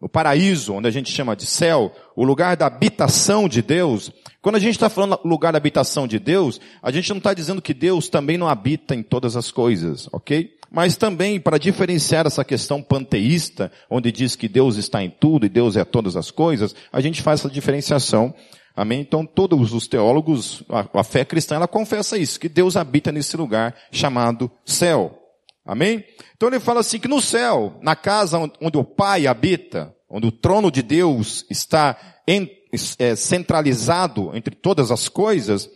no 0.00 0.08
paraíso, 0.08 0.74
onde 0.74 0.86
a 0.86 0.90
gente 0.90 1.10
chama 1.10 1.34
de 1.34 1.46
céu, 1.46 1.92
o 2.14 2.24
lugar 2.24 2.56
da 2.56 2.66
habitação 2.66 3.48
de 3.48 3.62
Deus. 3.62 4.12
Quando 4.42 4.56
a 4.56 4.60
gente 4.60 4.74
está 4.74 4.88
falando 4.88 5.18
lugar 5.24 5.52
da 5.52 5.56
habitação 5.56 6.06
de 6.06 6.18
Deus, 6.18 6.60
a 6.82 6.90
gente 6.90 7.08
não 7.10 7.18
está 7.18 7.32
dizendo 7.32 7.62
que 7.62 7.72
Deus 7.72 8.08
também 8.08 8.36
não 8.36 8.48
habita 8.48 8.94
em 8.94 9.02
todas 9.02 9.36
as 9.36 9.50
coisas, 9.50 10.08
ok? 10.12 10.50
Mas 10.70 10.96
também 10.96 11.40
para 11.40 11.58
diferenciar 11.58 12.26
essa 12.26 12.44
questão 12.44 12.82
panteísta, 12.82 13.72
onde 13.90 14.12
diz 14.12 14.36
que 14.36 14.48
Deus 14.48 14.76
está 14.76 15.02
em 15.02 15.10
tudo 15.10 15.46
e 15.46 15.48
Deus 15.48 15.76
é 15.76 15.84
todas 15.84 16.16
as 16.16 16.30
coisas, 16.30 16.74
a 16.92 17.00
gente 17.00 17.22
faz 17.22 17.40
essa 17.40 17.50
diferenciação. 17.50 18.34
Amém? 18.76 19.00
Então 19.00 19.24
todos 19.24 19.72
os 19.72 19.88
teólogos, 19.88 20.62
a, 20.68 21.00
a 21.00 21.02
fé 21.02 21.24
cristã, 21.24 21.54
ela 21.56 21.66
confessa 21.66 22.18
isso, 22.18 22.38
que 22.38 22.48
Deus 22.48 22.76
habita 22.76 23.10
nesse 23.10 23.34
lugar 23.34 23.74
chamado 23.90 24.50
céu. 24.66 25.18
Amém? 25.64 26.04
Então 26.36 26.48
ele 26.48 26.60
fala 26.60 26.80
assim 26.80 26.98
que 26.98 27.08
no 27.08 27.20
céu, 27.20 27.78
na 27.82 27.96
casa 27.96 28.38
onde 28.60 28.76
o 28.76 28.84
Pai 28.84 29.26
habita, 29.26 29.96
onde 30.08 30.26
o 30.26 30.32
trono 30.32 30.70
de 30.70 30.82
Deus 30.82 31.46
está 31.50 31.96
em, 32.28 32.50
é, 32.98 33.16
centralizado 33.16 34.36
entre 34.36 34.54
todas 34.54 34.90
as 34.90 35.08
coisas, 35.08 35.68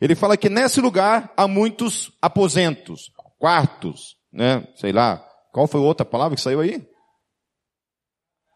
ele 0.00 0.16
fala 0.16 0.36
que 0.36 0.48
nesse 0.48 0.80
lugar 0.80 1.32
há 1.36 1.46
muitos 1.46 2.10
aposentos, 2.20 3.12
quartos, 3.38 4.16
né? 4.32 4.66
Sei 4.74 4.92
lá, 4.92 5.24
qual 5.52 5.68
foi 5.68 5.80
a 5.80 5.84
outra 5.84 6.04
palavra 6.04 6.34
que 6.34 6.42
saiu 6.42 6.60
aí? 6.60 6.84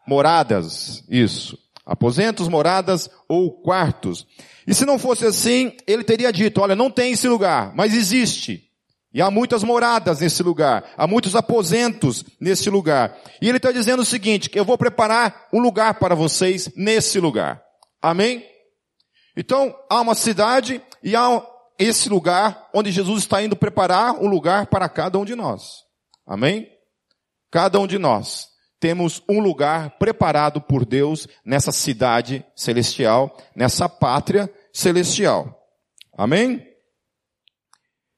Moradas, 0.05 1.03
isso. 1.09 1.57
Aposentos, 1.85 2.47
moradas 2.47 3.09
ou 3.27 3.51
quartos. 3.61 4.25
E 4.65 4.73
se 4.73 4.85
não 4.85 4.97
fosse 4.97 5.25
assim, 5.25 5.75
ele 5.85 6.03
teria 6.03 6.31
dito, 6.31 6.61
olha, 6.61 6.75
não 6.75 6.89
tem 6.89 7.11
esse 7.11 7.27
lugar, 7.27 7.73
mas 7.75 7.93
existe. 7.93 8.69
E 9.13 9.21
há 9.21 9.29
muitas 9.29 9.63
moradas 9.63 10.21
nesse 10.21 10.41
lugar, 10.41 10.91
há 10.97 11.05
muitos 11.05 11.35
aposentos 11.35 12.23
nesse 12.39 12.69
lugar. 12.69 13.15
E 13.41 13.47
ele 13.47 13.57
está 13.57 13.71
dizendo 13.71 14.01
o 14.01 14.05
seguinte, 14.05 14.49
eu 14.53 14.65
vou 14.65 14.77
preparar 14.77 15.47
um 15.53 15.59
lugar 15.59 15.95
para 15.95 16.15
vocês 16.15 16.71
nesse 16.75 17.19
lugar. 17.19 17.61
Amém? 18.01 18.43
Então, 19.35 19.75
há 19.89 20.01
uma 20.01 20.15
cidade 20.15 20.81
e 21.03 21.15
há 21.15 21.45
esse 21.77 22.07
lugar 22.07 22.69
onde 22.73 22.91
Jesus 22.91 23.19
está 23.19 23.43
indo 23.43 23.55
preparar 23.55 24.15
um 24.15 24.27
lugar 24.27 24.67
para 24.67 24.87
cada 24.87 25.19
um 25.19 25.25
de 25.25 25.35
nós. 25.35 25.83
Amém? 26.25 26.67
Cada 27.51 27.79
um 27.79 27.85
de 27.85 27.99
nós 27.99 28.52
temos 28.83 29.23
um 29.29 29.39
lugar 29.39 29.91
preparado 29.91 30.59
por 30.59 30.83
Deus 30.83 31.25
nessa 31.45 31.71
cidade 31.71 32.45
celestial, 32.53 33.33
nessa 33.55 33.87
pátria 33.87 34.53
celestial. 34.73 35.57
Amém? 36.17 36.67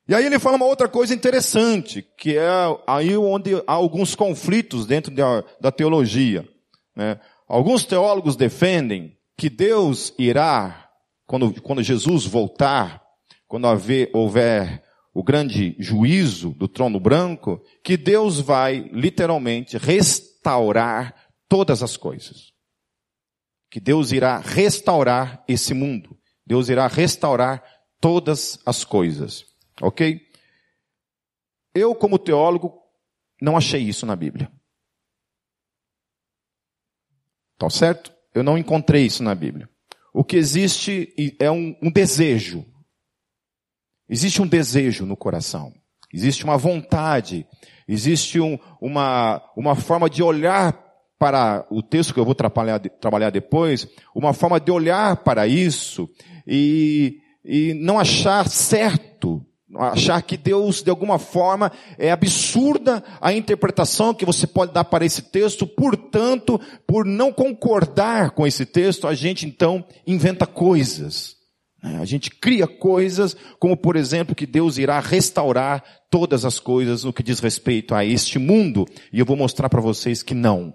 E 0.08 0.16
aí 0.16 0.26
ele 0.26 0.40
fala 0.40 0.56
uma 0.56 0.66
outra 0.66 0.88
coisa 0.88 1.14
interessante, 1.14 2.02
que 2.18 2.36
é 2.36 2.50
aí 2.88 3.16
onde 3.16 3.54
há 3.68 3.74
alguns 3.74 4.16
conflitos 4.16 4.88
dentro 4.88 5.14
da, 5.62 5.72
teologia. 5.72 6.50
Né? 6.96 7.20
Alguns 7.48 7.86
teólogos 7.86 8.36
defendem 8.36 9.16
que 9.38 9.52
Deus 9.52 10.16
irá, 10.18 10.90
quando, 11.28 11.62
quando 11.62 11.84
Jesus 11.84 12.26
voltar, 12.26 13.04
quando 13.48 13.68
haver, 13.68 14.10
houver 14.14 14.82
o 15.16 15.24
grande 15.24 15.78
juízo 15.80 16.50
do 16.50 16.68
trono 16.68 17.00
branco, 17.00 17.64
que 17.82 17.96
Deus 17.96 18.42
vai 18.42 18.80
literalmente 18.92 19.78
restaurar 19.78 21.16
todas 21.48 21.82
as 21.82 21.96
coisas. 21.96 22.52
Que 23.72 23.80
Deus 23.80 24.12
irá 24.12 24.40
restaurar 24.40 25.42
esse 25.48 25.74
mundo. 25.74 26.20
Deus 26.46 26.68
irá 26.68 26.86
restaurar 26.88 27.64
todas 28.02 28.60
as 28.66 28.84
coisas. 28.84 29.46
Ok? 29.82 30.20
Eu, 31.74 31.96
como 31.96 32.20
teólogo, 32.20 32.78
não 33.42 33.56
achei 33.56 33.82
isso 33.82 34.06
na 34.06 34.18
Bíblia. 34.18 34.52
Tá 37.58 37.70
certo? 37.70 38.14
Eu 38.34 38.44
não 38.44 38.58
encontrei 38.58 39.06
isso 39.06 39.24
na 39.24 39.34
Bíblia. 39.34 39.70
O 40.14 40.26
que 40.26 40.36
existe 40.36 41.14
é 41.40 41.50
um, 41.50 41.74
um 41.82 41.90
desejo. 41.90 42.66
Existe 44.10 44.42
um 44.42 44.48
desejo 44.48 45.06
no 45.06 45.18
coração. 45.18 45.74
Existe 46.14 46.44
uma 46.44 46.58
vontade. 46.58 47.46
Existe 47.88 48.40
um, 48.40 48.58
uma, 48.80 49.42
uma 49.56 49.76
forma 49.76 50.10
de 50.10 50.24
olhar 50.24 50.84
para 51.18 51.66
o 51.70 51.82
texto 51.82 52.14
que 52.14 52.20
eu 52.20 52.26
vou 52.26 52.36
trabalhar, 52.36 52.80
trabalhar 52.80 53.30
depois, 53.30 53.88
uma 54.14 54.34
forma 54.34 54.60
de 54.60 54.72
olhar 54.72 55.18
para 55.18 55.48
isso 55.48 56.10
e, 56.46 57.20
e 57.44 57.74
não 57.74 58.00
achar 58.00 58.48
certo 58.48 59.46
achar 59.78 60.22
que 60.22 60.38
Deus, 60.38 60.82
de 60.82 60.90
alguma 60.90 61.20
forma, 61.20 61.72
é 61.98 62.12
absurda 62.12 63.04
a 63.20 63.34
interpretação 63.34 64.14
que 64.14 64.26
você 64.26 64.48
pode 64.48 64.74
dar 64.74 64.86
para 64.86 65.06
esse 65.06 65.24
texto, 65.24 65.68
portanto, 65.68 66.60
por 66.88 67.06
não 67.06 67.32
concordar 67.32 68.32
com 68.32 68.46
esse 68.46 68.66
texto, 68.66 69.08
a 69.08 69.14
gente 69.14 69.46
então 69.46 69.84
inventa 70.06 70.46
coisas. 70.46 71.35
Né? 71.86 72.00
A 72.02 72.06
gente 72.06 72.32
cria 72.32 72.66
coisas, 72.66 73.38
como 73.60 73.78
por 73.78 73.96
exemplo, 73.96 74.34
que 74.34 74.48
Deus 74.48 74.80
irá 74.80 75.00
restaurar 75.00 75.84
todas 76.10 76.44
as 76.44 76.60
coisas 76.60 77.04
no 77.04 77.14
que 77.14 77.22
diz 77.22 77.40
respeito 77.40 77.94
a 77.94 78.04
este 78.04 78.40
mundo, 78.40 78.88
e 79.14 79.20
eu 79.20 79.26
vou 79.26 79.38
mostrar 79.38 79.70
para 79.70 79.82
vocês 79.82 80.24
que 80.24 80.34
não. 80.34 80.74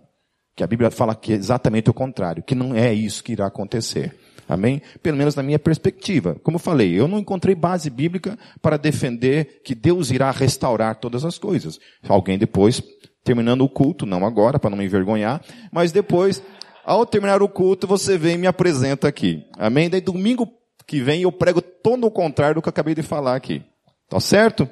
Que 0.55 0.62
a 0.62 0.69
Bíblia 0.69 0.90
fala 0.90 1.17
que 1.17 1.33
é 1.33 1.37
exatamente 1.37 1.90
o 1.90 1.95
contrário, 1.95 2.45
que 2.45 2.55
não 2.55 2.76
é 2.76 2.95
isso 2.95 3.25
que 3.25 3.33
irá 3.33 3.47
acontecer. 3.47 4.14
Amém? 4.49 4.83
Pelo 5.02 5.17
menos 5.17 5.35
na 5.35 5.43
minha 5.43 5.59
perspectiva. 5.59 6.37
Como 6.45 6.57
eu 6.57 6.61
falei, 6.61 6.93
eu 6.93 7.09
não 7.09 7.19
encontrei 7.19 7.55
base 7.55 7.90
bíblica 7.90 8.38
para 8.62 8.76
defender 8.76 9.62
que 9.64 9.75
Deus 9.75 10.11
irá 10.11 10.31
restaurar 10.31 10.97
todas 10.97 11.25
as 11.25 11.38
coisas. 11.38 11.81
Alguém 12.09 12.38
depois, 12.38 12.83
terminando 13.25 13.62
o 13.62 13.69
culto, 13.69 14.07
não 14.07 14.25
agora, 14.25 14.59
para 14.59 14.71
não 14.71 14.79
me 14.79 14.85
envergonhar, 14.85 15.40
mas 15.73 15.93
depois, 15.93 16.43
ao 16.85 17.07
terminar 17.07 17.43
o 17.43 17.49
culto, 17.49 17.87
você 17.87 18.19
vem 18.19 18.35
e 18.35 18.38
me 18.38 18.47
apresenta 18.47 19.07
aqui. 19.09 19.45
Amém? 19.57 19.88
Daí 19.88 20.00
domingo 20.00 20.60
que 20.90 21.00
vem 21.00 21.23
eu 21.23 21.30
prego 21.30 21.62
todo 21.62 22.04
o 22.04 22.11
contrário 22.11 22.56
do 22.56 22.62
que 22.62 22.66
eu 22.66 22.73
acabei 22.73 22.97
de 22.97 23.02
falar 23.04 23.37
aqui. 23.37 23.62
Tá 24.09 24.18
certo? 24.18 24.68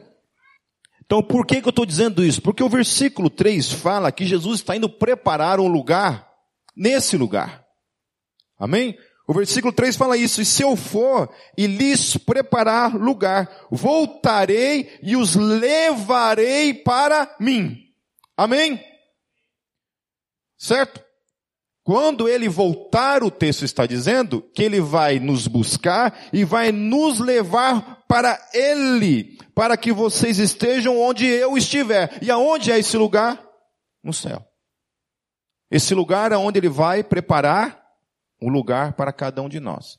Então, 1.07 1.23
por 1.23 1.47
que, 1.47 1.63
que 1.63 1.69
eu 1.69 1.71
estou 1.71 1.87
dizendo 1.87 2.25
isso? 2.25 2.43
Porque 2.43 2.61
o 2.61 2.69
versículo 2.69 3.31
3 3.31 3.71
fala 3.71 4.11
que 4.11 4.27
Jesus 4.27 4.59
está 4.59 4.75
indo 4.75 4.89
preparar 4.89 5.61
um 5.61 5.69
lugar 5.69 6.29
nesse 6.77 7.17
lugar. 7.17 7.65
Amém? 8.59 8.99
O 9.29 9.33
versículo 9.33 9.73
3 9.73 9.95
fala 9.95 10.17
isso, 10.17 10.43
e 10.43 10.45
se 10.45 10.61
eu 10.61 10.75
for 10.75 11.33
e 11.57 11.69
lhes 11.69 12.17
preparar 12.17 12.97
lugar, 12.97 13.49
voltarei 13.71 14.99
e 15.01 15.15
os 15.15 15.37
levarei 15.37 16.75
para 16.75 17.33
mim. 17.39 17.79
Amém? 18.37 18.85
Certo? 20.57 21.01
Quando 21.89 22.29
ele 22.29 22.51
voltar, 22.51 23.25
o 23.25 23.31
texto 23.31 23.65
está 23.65 23.87
dizendo 23.87 24.43
que 24.43 24.63
ele 24.63 24.79
vai 24.79 25.19
nos 25.19 25.47
buscar 25.47 26.29
e 26.35 26.45
vai 26.45 26.71
nos 26.71 27.19
levar 27.19 28.05
para 28.07 28.39
ele, 28.53 29.39
para 29.55 29.75
que 29.75 29.91
vocês 29.91 30.39
estejam 30.39 31.01
onde 31.01 31.25
eu 31.25 31.57
estiver. 31.57 32.19
E 32.21 32.31
aonde 32.31 32.71
é 32.71 32.79
esse 32.79 32.95
lugar? 32.99 33.43
No 34.05 34.13
céu. 34.13 34.45
Esse 35.71 35.95
lugar 35.95 36.31
é 36.31 36.37
onde 36.37 36.59
ele 36.59 36.69
vai 36.69 37.03
preparar 37.03 37.83
um 38.39 38.51
lugar 38.51 38.93
para 38.93 39.11
cada 39.11 39.41
um 39.41 39.49
de 39.49 39.59
nós. 39.59 39.99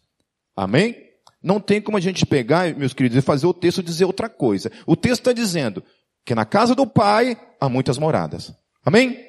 Amém? 0.55 0.95
Não 1.41 1.59
tem 1.59 1.81
como 1.81 1.97
a 1.97 2.01
gente 2.01 2.23
pegar, 2.23 2.71
meus 2.75 2.93
queridos, 2.93 3.17
e 3.17 3.21
fazer 3.23 3.47
o 3.47 3.53
texto 3.53 3.81
dizer 3.81 4.05
outra 4.05 4.29
coisa. 4.29 4.71
O 4.85 4.95
texto 4.95 5.21
está 5.21 5.33
dizendo 5.33 5.83
que 6.23 6.35
na 6.35 6.45
casa 6.45 6.75
do 6.75 6.85
Pai 6.85 7.35
há 7.59 7.67
muitas 7.67 7.97
moradas. 7.97 8.53
Amém? 8.85 9.28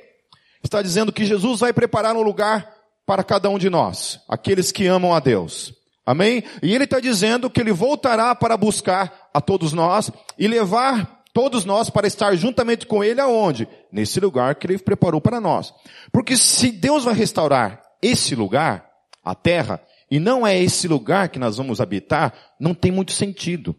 Está 0.62 0.82
dizendo 0.82 1.12
que 1.12 1.24
Jesus 1.24 1.60
vai 1.60 1.72
preparar 1.72 2.14
um 2.16 2.22
lugar 2.22 2.74
para 3.06 3.24
cada 3.24 3.48
um 3.48 3.58
de 3.58 3.68
nós, 3.68 4.20
aqueles 4.28 4.70
que 4.70 4.86
amam 4.86 5.14
a 5.14 5.20
Deus. 5.20 5.74
Amém? 6.04 6.42
E 6.62 6.74
ele 6.74 6.84
está 6.84 7.00
dizendo 7.00 7.50
que 7.50 7.60
ele 7.60 7.72
voltará 7.72 8.34
para 8.34 8.56
buscar 8.56 9.28
a 9.32 9.40
todos 9.40 9.72
nós 9.72 10.10
e 10.38 10.46
levar 10.46 11.22
todos 11.32 11.64
nós 11.64 11.88
para 11.90 12.06
estar 12.06 12.34
juntamente 12.34 12.86
com 12.86 13.02
ele 13.02 13.20
aonde? 13.20 13.68
Nesse 13.92 14.20
lugar 14.20 14.54
que 14.54 14.66
ele 14.66 14.78
preparou 14.78 15.20
para 15.20 15.40
nós. 15.40 15.72
Porque 16.12 16.36
se 16.36 16.70
Deus 16.70 17.04
vai 17.04 17.14
restaurar 17.14 17.82
esse 18.02 18.34
lugar, 18.34 18.88
a 19.24 19.34
terra, 19.34 19.80
e 20.10 20.18
não 20.18 20.46
é 20.46 20.58
esse 20.58 20.88
lugar 20.88 21.28
que 21.28 21.38
nós 21.38 21.56
vamos 21.56 21.80
habitar, 21.80 22.34
não 22.58 22.74
tem 22.74 22.90
muito 22.90 23.12
sentido. 23.12 23.72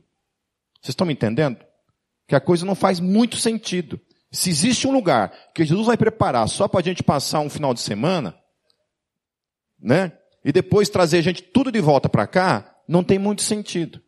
Vocês 0.81 0.89
estão 0.89 1.05
me 1.05 1.13
entendendo? 1.13 1.57
que 2.31 2.35
a 2.35 2.39
coisa 2.39 2.65
não 2.65 2.75
faz 2.75 3.01
muito 3.01 3.35
sentido. 3.35 3.99
Se 4.31 4.49
existe 4.49 4.87
um 4.87 4.93
lugar 4.93 5.31
que 5.53 5.65
Jesus 5.65 5.87
vai 5.87 5.97
preparar 5.97 6.47
só 6.47 6.67
para 6.67 6.79
a 6.79 6.83
gente 6.83 7.03
passar 7.03 7.41
um 7.41 7.49
final 7.49 7.73
de 7.73 7.81
semana, 7.81 8.37
né? 9.77 10.17
E 10.43 10.51
depois 10.51 10.89
trazer 10.89 11.17
a 11.17 11.21
gente 11.21 11.43
tudo 11.43 11.71
de 11.71 11.81
volta 11.81 12.07
para 12.07 12.25
cá, 12.25 12.81
não 12.87 13.03
tem 13.03 13.19
muito 13.19 13.41
sentido. 13.41 14.01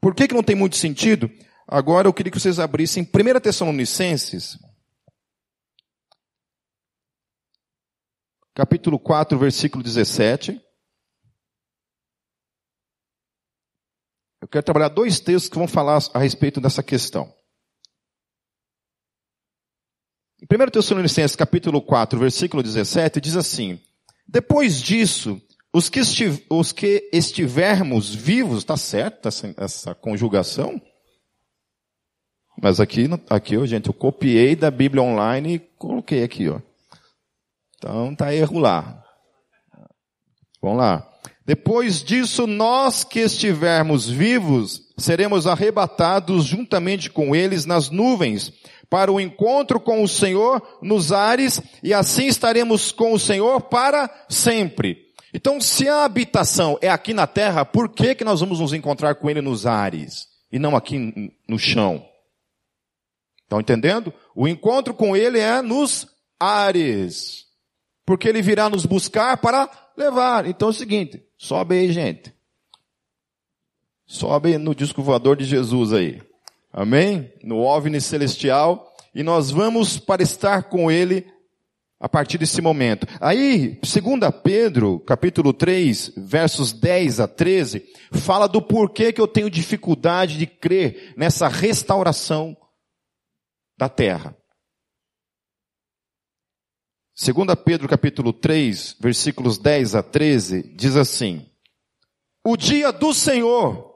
Por 0.00 0.14
que, 0.14 0.28
que 0.28 0.34
não 0.34 0.42
tem 0.42 0.54
muito 0.54 0.76
sentido? 0.76 1.30
Agora 1.66 2.06
eu 2.06 2.12
queria 2.12 2.30
que 2.30 2.38
vocês 2.38 2.60
abrissem 2.60 3.02
1 3.02 3.40
Tessalonicenses, 3.40 4.58
capítulo 8.54 8.98
4, 8.98 9.36
versículo 9.38 9.82
17. 9.82 10.60
Eu 14.40 14.48
quero 14.48 14.64
trabalhar 14.64 14.88
dois 14.88 15.18
textos 15.18 15.48
que 15.48 15.58
vão 15.58 15.66
falar 15.66 15.98
a 16.12 16.18
respeito 16.18 16.60
dessa 16.60 16.82
questão. 16.82 17.34
Em 20.44 20.62
1 20.62 20.70
Tessalonicenses 20.70 21.34
capítulo 21.34 21.80
4, 21.80 22.18
versículo 22.18 22.62
17, 22.62 23.18
diz 23.18 23.34
assim, 23.34 23.80
Depois 24.28 24.78
disso, 24.78 25.40
os 25.72 25.88
que, 25.88 26.00
estiv 26.00 26.44
os 26.50 26.70
que 26.70 27.08
estivermos 27.10 28.14
vivos, 28.14 28.58
está 28.58 28.76
certo 28.76 29.26
essa, 29.26 29.54
essa 29.56 29.94
conjugação? 29.94 30.80
Mas 32.60 32.78
aqui, 32.78 33.08
aqui, 33.30 33.66
gente, 33.66 33.86
eu 33.86 33.94
copiei 33.94 34.54
da 34.54 34.70
Bíblia 34.70 35.02
online 35.02 35.54
e 35.54 35.58
coloquei 35.58 36.22
aqui, 36.22 36.48
ó. 36.48 36.60
Então 37.78 38.14
tá 38.14 38.34
erro 38.34 38.58
lá. 38.58 39.02
Vamos 40.60 40.78
lá. 40.78 41.10
Depois 41.46 42.02
disso, 42.02 42.46
nós 42.46 43.04
que 43.04 43.20
estivermos 43.20 44.08
vivos, 44.08 44.82
seremos 44.96 45.46
arrebatados 45.46 46.44
juntamente 46.44 47.10
com 47.10 47.36
eles 47.36 47.66
nas 47.66 47.90
nuvens, 47.90 48.52
para 48.88 49.12
o 49.12 49.20
encontro 49.20 49.78
com 49.78 50.02
o 50.02 50.08
Senhor 50.08 50.62
nos 50.80 51.12
ares, 51.12 51.60
e 51.82 51.92
assim 51.92 52.26
estaremos 52.26 52.92
com 52.92 53.12
o 53.12 53.18
Senhor 53.18 53.60
para 53.62 54.08
sempre. 54.28 55.04
Então, 55.34 55.60
se 55.60 55.88
a 55.88 56.04
habitação 56.04 56.78
é 56.80 56.88
aqui 56.88 57.12
na 57.12 57.26
terra, 57.26 57.64
por 57.64 57.88
que 57.88 58.14
que 58.14 58.24
nós 58.24 58.40
vamos 58.40 58.60
nos 58.60 58.72
encontrar 58.72 59.16
com 59.16 59.28
Ele 59.28 59.40
nos 59.40 59.66
ares, 59.66 60.28
e 60.50 60.58
não 60.58 60.76
aqui 60.76 61.32
no 61.48 61.58
chão? 61.58 62.06
Estão 63.42 63.60
entendendo? 63.60 64.14
O 64.34 64.48
encontro 64.48 64.94
com 64.94 65.16
Ele 65.16 65.38
é 65.38 65.60
nos 65.60 66.06
ares. 66.40 67.43
Porque 68.04 68.28
Ele 68.28 68.42
virá 68.42 68.68
nos 68.68 68.86
buscar 68.86 69.36
para 69.38 69.68
levar. 69.96 70.46
Então 70.46 70.68
é 70.68 70.70
o 70.70 70.74
seguinte, 70.74 71.22
sobe 71.36 71.76
aí, 71.76 71.92
gente. 71.92 72.34
Sobe 74.06 74.58
no 74.58 74.74
disco 74.74 75.02
voador 75.02 75.36
de 75.36 75.44
Jesus 75.44 75.92
aí. 75.92 76.20
Amém? 76.72 77.32
No 77.42 77.60
OVNI 77.60 78.00
celestial. 78.00 78.92
E 79.14 79.22
nós 79.22 79.50
vamos 79.50 79.98
para 79.98 80.22
estar 80.22 80.64
com 80.64 80.90
Ele 80.90 81.26
a 82.04 82.08
partir 82.08 82.36
desse 82.36 82.60
momento. 82.60 83.06
Aí, 83.20 83.80
2 83.80 84.30
Pedro, 84.42 85.00
capítulo 85.00 85.54
3, 85.54 86.12
versos 86.16 86.72
10 86.72 87.20
a 87.20 87.28
13, 87.28 87.82
fala 88.12 88.46
do 88.46 88.60
porquê 88.60 89.10
que 89.12 89.20
eu 89.20 89.26
tenho 89.26 89.48
dificuldade 89.48 90.36
de 90.36 90.46
crer 90.46 91.14
nessa 91.16 91.48
restauração 91.48 92.54
da 93.78 93.88
terra. 93.88 94.36
2 97.16 97.46
Pedro 97.64 97.86
capítulo 97.86 98.32
3, 98.32 98.96
versículos 98.98 99.56
10 99.56 99.94
a 99.94 100.02
13, 100.02 100.74
diz 100.74 100.96
assim: 100.96 101.48
O 102.44 102.56
dia 102.56 102.90
do 102.90 103.14
Senhor, 103.14 103.88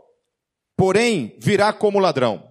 porém, 0.76 1.36
virá 1.40 1.72
como 1.72 1.98
ladrão. 1.98 2.48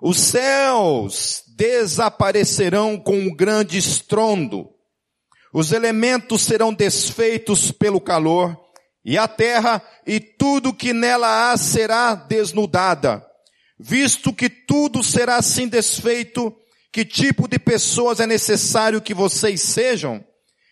Os 0.00 0.16
céus 0.16 1.42
desaparecerão 1.54 2.98
com 2.98 3.14
um 3.14 3.34
grande 3.34 3.76
estrondo. 3.76 4.70
Os 5.52 5.70
elementos 5.70 6.40
serão 6.40 6.72
desfeitos 6.72 7.70
pelo 7.70 8.00
calor, 8.00 8.58
e 9.04 9.18
a 9.18 9.28
terra 9.28 9.82
e 10.06 10.18
tudo 10.18 10.72
que 10.72 10.94
nela 10.94 11.52
há 11.52 11.56
será 11.58 12.14
desnudada. 12.14 13.22
Visto 13.78 14.32
que 14.32 14.48
tudo 14.48 15.04
será 15.04 15.36
assim 15.36 15.68
desfeito, 15.68 16.56
que 16.94 17.04
tipo 17.04 17.48
de 17.48 17.58
pessoas 17.58 18.20
é 18.20 18.26
necessário 18.26 19.02
que 19.02 19.12
vocês 19.12 19.60
sejam? 19.60 20.24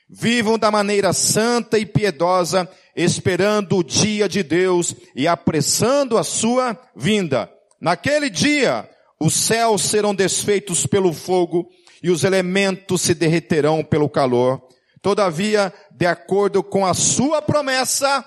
Vivam 0.09 0.57
da 0.57 0.71
maneira 0.71 1.13
santa 1.13 1.81
e 1.81 1.85
piedosa, 1.85 2.71
esperando 2.95 3.79
o 3.79 3.83
dia 3.83 4.29
de 4.29 4.45
Deus 4.45 4.95
e 5.17 5.27
apressando 5.27 6.17
a 6.17 6.23
sua 6.23 6.79
vinda. 6.95 7.51
Naquele 7.81 8.31
dia, 8.31 8.89
os 9.19 9.35
céus 9.35 9.83
serão 9.83 10.15
desfeitos 10.15 10.87
pelo 10.87 11.13
fogo 11.13 11.69
e 12.01 12.09
os 12.09 12.23
elementos 12.23 13.03
se 13.03 13.15
derreterão 13.15 13.83
pelo 13.83 14.09
calor. 14.09 14.63
Todavia, 15.03 15.73
de 15.91 16.07
acordo 16.07 16.63
com 16.63 16.87
a 16.87 16.95
sua 16.95 17.43
promessa, 17.43 18.25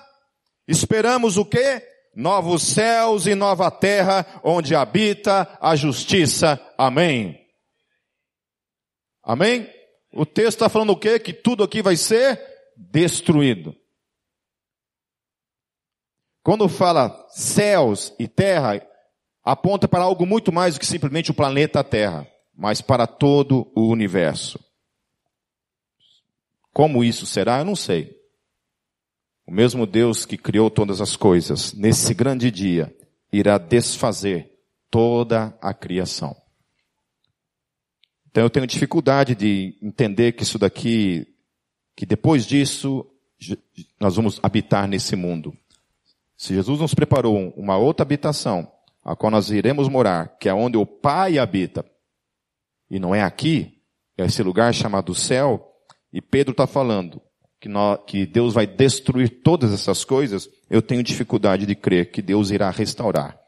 esperamos 0.68 1.38
o 1.38 1.46
quê? 1.46 1.82
Novos 2.14 2.62
céus 2.62 3.26
e 3.26 3.34
nova 3.34 3.70
terra, 3.70 4.26
onde 4.44 4.74
habita 4.74 5.48
a 5.62 5.74
justiça. 5.74 6.60
Amém. 6.76 7.45
Amém? 9.26 9.68
O 10.12 10.24
texto 10.24 10.58
está 10.58 10.68
falando 10.68 10.90
o 10.90 10.96
quê? 10.96 11.18
Que 11.18 11.32
tudo 11.32 11.64
aqui 11.64 11.82
vai 11.82 11.96
ser 11.96 12.40
destruído. 12.76 13.74
Quando 16.44 16.68
fala 16.68 17.26
céus 17.30 18.14
e 18.20 18.28
terra, 18.28 18.80
aponta 19.42 19.88
para 19.88 20.04
algo 20.04 20.24
muito 20.24 20.52
mais 20.52 20.74
do 20.74 20.80
que 20.80 20.86
simplesmente 20.86 21.32
o 21.32 21.34
planeta 21.34 21.82
Terra, 21.82 22.24
mas 22.54 22.80
para 22.80 23.04
todo 23.04 23.68
o 23.74 23.88
universo. 23.88 24.64
Como 26.72 27.02
isso 27.02 27.26
será, 27.26 27.58
eu 27.58 27.64
não 27.64 27.74
sei. 27.74 28.14
O 29.44 29.50
mesmo 29.50 29.86
Deus 29.86 30.24
que 30.24 30.38
criou 30.38 30.70
todas 30.70 31.00
as 31.00 31.16
coisas, 31.16 31.72
nesse 31.72 32.14
grande 32.14 32.48
dia, 32.48 32.96
irá 33.32 33.58
desfazer 33.58 34.52
toda 34.88 35.58
a 35.60 35.74
criação. 35.74 36.45
Então 38.36 38.44
eu 38.44 38.50
tenho 38.50 38.66
dificuldade 38.66 39.34
de 39.34 39.78
entender 39.80 40.32
que 40.32 40.42
isso 40.42 40.58
daqui, 40.58 41.26
que 41.96 42.04
depois 42.04 42.44
disso, 42.44 43.06
nós 43.98 44.16
vamos 44.16 44.38
habitar 44.42 44.86
nesse 44.86 45.16
mundo. 45.16 45.56
Se 46.36 46.52
Jesus 46.52 46.78
nos 46.78 46.92
preparou 46.92 47.54
uma 47.56 47.78
outra 47.78 48.04
habitação, 48.04 48.70
a 49.02 49.16
qual 49.16 49.30
nós 49.30 49.48
iremos 49.50 49.88
morar, 49.88 50.36
que 50.36 50.50
é 50.50 50.52
onde 50.52 50.76
o 50.76 50.84
Pai 50.84 51.38
habita, 51.38 51.82
e 52.90 52.98
não 52.98 53.14
é 53.14 53.22
aqui, 53.22 53.80
é 54.18 54.26
esse 54.26 54.42
lugar 54.42 54.74
chamado 54.74 55.14
céu, 55.14 55.72
e 56.12 56.20
Pedro 56.20 56.50
está 56.52 56.66
falando 56.66 57.22
que, 57.58 57.70
nós, 57.70 58.00
que 58.06 58.26
Deus 58.26 58.52
vai 58.52 58.66
destruir 58.66 59.40
todas 59.42 59.72
essas 59.72 60.04
coisas, 60.04 60.46
eu 60.68 60.82
tenho 60.82 61.02
dificuldade 61.02 61.64
de 61.64 61.74
crer 61.74 62.10
que 62.10 62.20
Deus 62.20 62.50
irá 62.50 62.68
restaurar 62.68 63.40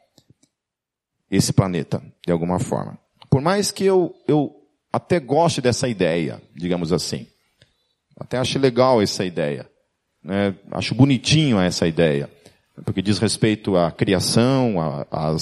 esse 1.30 1.52
planeta, 1.52 2.02
de 2.26 2.32
alguma 2.32 2.58
forma. 2.58 2.98
Por 3.28 3.42
mais 3.42 3.70
que 3.70 3.84
eu, 3.84 4.14
eu 4.26 4.57
até 4.92 5.20
goste 5.20 5.60
dessa 5.60 5.88
ideia, 5.88 6.42
digamos 6.54 6.92
assim. 6.92 7.26
Até 8.18 8.38
acho 8.38 8.58
legal 8.58 9.00
essa 9.00 9.24
ideia. 9.24 9.70
Né? 10.22 10.54
Acho 10.72 10.94
bonitinho 10.94 11.60
essa 11.60 11.86
ideia. 11.86 12.30
Porque 12.84 13.02
diz 13.02 13.18
respeito 13.18 13.76
à 13.76 13.90
criação, 13.90 14.80
à, 14.80 15.36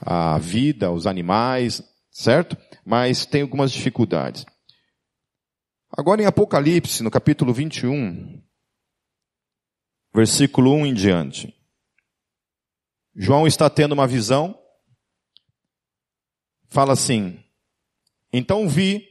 à 0.00 0.38
vida, 0.38 0.86
aos 0.86 1.06
animais, 1.06 1.82
certo? 2.10 2.56
Mas 2.84 3.26
tem 3.26 3.42
algumas 3.42 3.72
dificuldades. 3.72 4.46
Agora 5.96 6.22
em 6.22 6.26
Apocalipse, 6.26 7.02
no 7.02 7.10
capítulo 7.10 7.52
21, 7.52 8.42
versículo 10.14 10.72
1 10.74 10.86
em 10.86 10.94
diante. 10.94 11.54
João 13.14 13.46
está 13.46 13.70
tendo 13.70 13.92
uma 13.92 14.06
visão, 14.06 14.58
fala 16.68 16.92
assim, 16.92 17.42
então 18.32 18.68
vi 18.68 19.06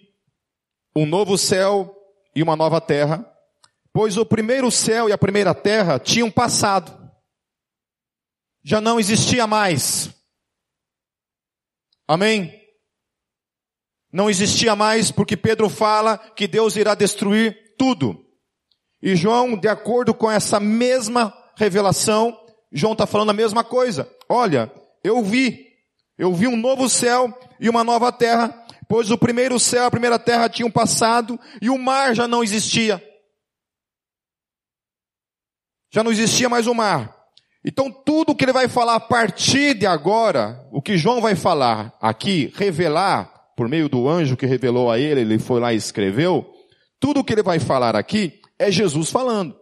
um 0.95 1.06
novo 1.06 1.38
céu 1.38 1.95
e 2.36 2.43
uma 2.43 2.56
nova 2.56 2.80
terra, 2.82 3.25
pois 3.93 4.17
o 4.17 4.25
primeiro 4.25 4.69
céu 4.69 5.10
e 5.10 5.13
a 5.13 5.17
primeira 5.17 5.54
terra 5.54 5.99
tinham 5.99 6.30
passado. 6.30 6.93
Já 8.63 8.82
não 8.82 8.99
existia 8.99 9.45
mais. 9.45 10.10
Amém? 12.08 12.62
Não 14.12 14.30
existia 14.30 14.75
mais 14.75 15.12
porque 15.12 15.36
Pedro 15.36 15.69
fala 15.69 16.17
que 16.17 16.47
Deus 16.47 16.75
irá 16.75 16.95
destruir 16.95 17.75
tudo. 17.78 18.25
E 19.01 19.15
João, 19.15 19.58
de 19.58 19.67
acordo 19.67 20.13
com 20.13 20.32
essa 20.32 20.60
mesma 20.60 21.34
revelação, 21.58 22.38
João 22.71 22.93
está 22.93 23.06
falando 23.06 23.30
a 23.30 23.34
mesma 23.34 23.63
coisa. 23.63 24.10
Olha, 24.28 24.71
eu 25.04 25.21
vi, 25.21 25.67
eu 26.17 26.34
vi 26.34 26.47
um 26.47 26.58
novo 26.58 26.89
céu 26.89 27.32
e 27.60 27.69
uma 27.69 27.84
nova 27.84 28.12
terra, 28.12 28.64
pois 28.88 29.12
o 29.12 29.17
primeiro 29.17 29.60
céu, 29.60 29.86
a 29.86 29.91
primeira 29.91 30.19
terra 30.19 30.50
tinham 30.50 30.71
passado 30.71 31.39
e 31.62 31.69
o 31.69 31.78
mar 31.78 32.15
já 32.15 32.28
não 32.28 32.43
existia. 32.43 33.04
Já 35.91 36.04
não 36.04 36.12
existia 36.12 36.50
mais 36.50 36.67
o 36.67 36.74
mar. 36.74 37.15
Então 37.63 37.91
tudo 37.91 38.36
que 38.36 38.45
ele 38.45 38.54
vai 38.54 38.67
falar 38.67 38.95
a 38.95 39.00
partir 39.00 39.74
de 39.74 39.88
agora, 39.88 40.67
o 40.71 40.82
que 40.82 40.98
João 40.98 41.19
vai 41.19 41.36
falar 41.36 41.98
aqui, 42.00 42.52
revelar, 42.56 43.34
por 43.56 43.67
meio 43.67 43.89
do 43.89 44.08
anjo 44.08 44.38
que 44.38 44.45
revelou 44.45 44.91
a 44.91 45.00
ele, 45.00 45.21
ele 45.21 45.39
foi 45.39 45.60
lá 45.60 45.74
e 45.74 45.78
escreveu, 45.78 46.45
tudo 47.00 47.24
que 47.24 47.34
ele 47.34 47.41
vai 47.41 47.60
falar 47.60 47.95
aqui 47.95 48.39
é 48.60 48.69
Jesus 48.69 49.10
falando. 49.10 49.56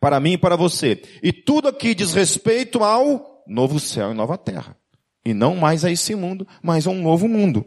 Para 0.00 0.18
mim 0.18 0.32
e 0.32 0.38
para 0.38 0.56
você. 0.56 1.00
E 1.22 1.32
tudo 1.32 1.68
aqui 1.68 1.94
diz 1.94 2.12
respeito 2.12 2.82
ao 2.82 3.44
novo 3.46 3.78
céu 3.78 4.10
e 4.10 4.14
nova 4.14 4.36
terra. 4.36 4.76
E 5.24 5.32
não 5.34 5.56
mais 5.56 5.84
a 5.84 5.90
esse 5.90 6.14
mundo, 6.14 6.46
mas 6.62 6.86
a 6.86 6.90
um 6.90 7.02
novo 7.02 7.28
mundo. 7.28 7.64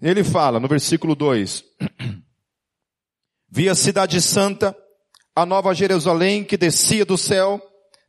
Ele 0.00 0.22
fala 0.22 0.60
no 0.60 0.68
versículo 0.68 1.14
2: 1.14 1.64
Vi 3.48 3.68
a 3.68 3.74
cidade 3.74 4.20
santa, 4.20 4.76
a 5.34 5.46
nova 5.46 5.74
Jerusalém 5.74 6.44
que 6.44 6.56
descia 6.56 7.04
do 7.04 7.16
céu, 7.16 7.60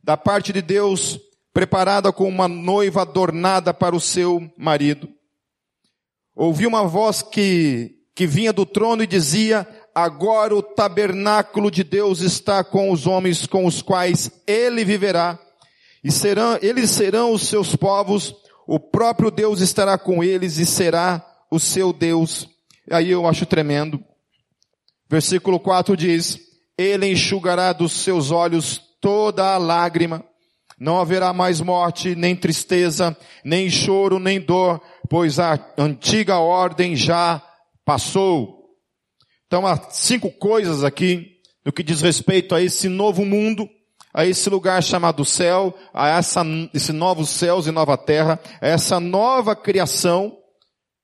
da 0.04 0.16
parte 0.16 0.52
de 0.52 0.60
Deus, 0.60 1.18
preparada 1.52 2.12
com 2.12 2.28
uma 2.28 2.46
noiva 2.46 3.02
adornada 3.02 3.72
para 3.72 3.96
o 3.96 4.00
seu 4.00 4.50
marido. 4.56 5.08
Ouvi 6.36 6.66
uma 6.66 6.86
voz 6.86 7.22
que, 7.22 7.96
que 8.14 8.26
vinha 8.26 8.52
do 8.52 8.66
trono 8.66 9.02
e 9.02 9.06
dizia, 9.06 9.66
agora 9.94 10.54
o 10.54 10.62
tabernáculo 10.62 11.70
de 11.70 11.82
Deus 11.82 12.20
está 12.20 12.62
com 12.62 12.92
os 12.92 13.06
homens 13.06 13.46
com 13.46 13.66
os 13.66 13.82
quais 13.82 14.30
ele 14.46 14.84
viverá, 14.84 15.38
e 16.04 16.12
serão, 16.12 16.58
eles 16.62 16.90
serão 16.90 17.32
os 17.32 17.48
seus 17.48 17.74
povos, 17.74 18.34
o 18.66 18.78
próprio 18.78 19.30
Deus 19.30 19.60
estará 19.60 19.98
com 19.98 20.22
eles 20.22 20.58
e 20.58 20.66
será 20.66 21.27
o 21.50 21.58
seu 21.58 21.92
Deus. 21.92 22.48
Aí 22.90 23.10
eu 23.10 23.26
acho 23.26 23.46
tremendo. 23.46 24.02
Versículo 25.08 25.58
4 25.58 25.96
diz, 25.96 26.38
ele 26.76 27.10
enxugará 27.10 27.72
dos 27.72 27.92
seus 27.92 28.30
olhos 28.30 28.80
toda 29.00 29.54
a 29.54 29.58
lágrima, 29.58 30.24
não 30.78 31.00
haverá 31.00 31.32
mais 31.32 31.60
morte, 31.60 32.14
nem 32.14 32.36
tristeza, 32.36 33.16
nem 33.44 33.68
choro, 33.68 34.18
nem 34.18 34.40
dor, 34.40 34.80
pois 35.08 35.40
a 35.40 35.58
antiga 35.76 36.38
ordem 36.38 36.94
já 36.94 37.42
passou. 37.84 38.58
Então 39.46 39.66
há 39.66 39.90
cinco 39.90 40.30
coisas 40.30 40.84
aqui 40.84 41.38
no 41.64 41.72
que 41.72 41.82
diz 41.82 42.00
respeito 42.00 42.54
a 42.54 42.62
esse 42.62 42.88
novo 42.88 43.24
mundo, 43.24 43.68
a 44.14 44.24
esse 44.24 44.48
lugar 44.48 44.82
chamado 44.82 45.24
céu, 45.24 45.74
a 45.92 46.08
essa, 46.08 46.42
esse 46.72 46.92
novos 46.92 47.28
céus 47.30 47.66
e 47.66 47.70
nova 47.70 47.96
terra, 47.96 48.38
a 48.60 48.68
essa 48.68 49.00
nova 49.00 49.56
criação, 49.56 50.37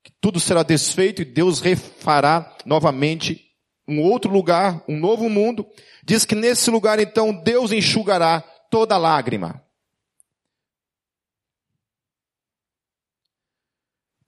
que 0.05 0.13
tudo 0.21 0.39
será 0.39 0.63
desfeito 0.63 1.23
e 1.23 1.25
Deus 1.25 1.61
refará 1.61 2.55
novamente 2.67 3.51
um 3.89 4.03
outro 4.03 4.31
lugar, 4.31 4.85
um 4.87 4.99
novo 4.99 5.31
mundo. 5.31 5.67
Diz 6.05 6.27
que 6.27 6.35
nesse 6.35 6.71
lugar 6.71 7.01
então 7.01 7.33
Deus 7.33 7.73
enxugará 7.73 8.43
toda 8.71 8.99
lágrima. 8.99 9.65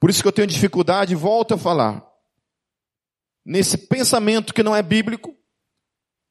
Por 0.00 0.08
isso 0.08 0.22
que 0.22 0.28
eu 0.28 0.32
tenho 0.32 0.46
dificuldade, 0.46 1.14
volto 1.14 1.54
a 1.54 1.58
falar, 1.58 2.06
nesse 3.44 3.76
pensamento 3.76 4.54
que 4.54 4.62
não 4.62 4.74
é 4.74 4.82
bíblico, 4.82 5.36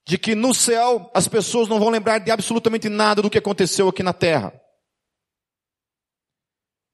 de 0.07 0.17
que 0.17 0.33
no 0.33 0.53
céu 0.53 1.11
as 1.13 1.27
pessoas 1.27 1.67
não 1.67 1.79
vão 1.79 1.89
lembrar 1.89 2.19
de 2.19 2.31
absolutamente 2.31 2.89
nada 2.89 3.21
do 3.21 3.29
que 3.29 3.37
aconteceu 3.37 3.89
aqui 3.89 4.01
na 4.01 4.13
terra. 4.13 4.59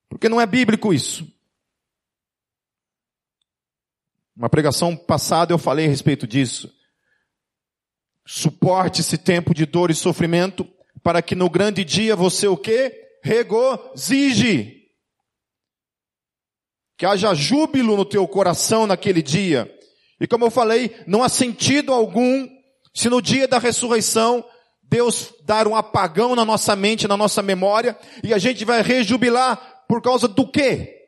Porque 0.10 0.28
não 0.28 0.40
é 0.40 0.46
bíblico 0.46 0.94
isso. 0.94 1.41
Uma 4.42 4.50
pregação 4.50 4.98
passada 4.98 5.54
eu 5.54 5.60
falei 5.60 5.86
a 5.86 5.88
respeito 5.88 6.26
disso. 6.26 6.68
Suporte 8.26 9.02
esse 9.02 9.16
tempo 9.16 9.54
de 9.54 9.68
dor 9.68 9.92
e 9.92 9.94
sofrimento 9.94 10.68
para 11.04 11.22
que 11.22 11.36
no 11.36 11.48
grande 11.48 11.86
dia 11.86 12.16
você 12.16 12.48
o 12.48 12.58
quê? 12.58 12.92
Regozije. 13.24 14.82
Que 16.98 17.06
haja 17.06 17.36
júbilo 17.36 17.96
no 17.96 18.04
teu 18.04 18.28
coração 18.28 18.88
naquele 18.88 19.22
dia. 19.22 19.72
E 20.20 20.26
como 20.26 20.46
eu 20.46 20.50
falei, 20.50 20.96
não 21.06 21.22
há 21.22 21.30
sentido 21.30 21.94
algum 21.94 22.50
se 22.96 23.10
no 23.10 23.22
dia 23.22 23.48
da 23.48 23.60
ressurreição 23.60 24.44
Deus 24.82 25.32
dar 25.46 25.68
um 25.68 25.76
apagão 25.76 26.36
na 26.36 26.44
nossa 26.44 26.76
mente, 26.76 27.08
na 27.08 27.16
nossa 27.16 27.44
memória, 27.44 27.96
e 28.24 28.34
a 28.34 28.40
gente 28.40 28.66
vai 28.66 28.82
rejubilar 28.82 29.84
por 29.88 30.02
causa 30.02 30.28
do 30.28 30.50
quê? 30.50 31.01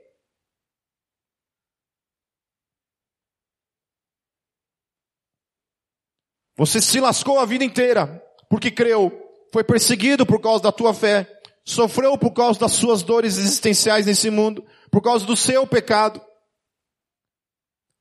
Você 6.56 6.80
se 6.80 7.00
lascou 7.00 7.40
a 7.40 7.46
vida 7.46 7.64
inteira 7.64 8.22
porque 8.50 8.70
creu, 8.70 9.12
foi 9.52 9.64
perseguido 9.64 10.26
por 10.26 10.40
causa 10.40 10.64
da 10.64 10.72
tua 10.72 10.94
fé, 10.94 11.28
sofreu 11.66 12.18
por 12.18 12.32
causa 12.32 12.60
das 12.60 12.74
suas 12.74 13.02
dores 13.02 13.38
existenciais 13.38 14.06
nesse 14.06 14.30
mundo, 14.30 14.66
por 14.92 15.02
causa 15.02 15.26
do 15.26 15.36
seu 15.36 15.66
pecado. 15.66 16.24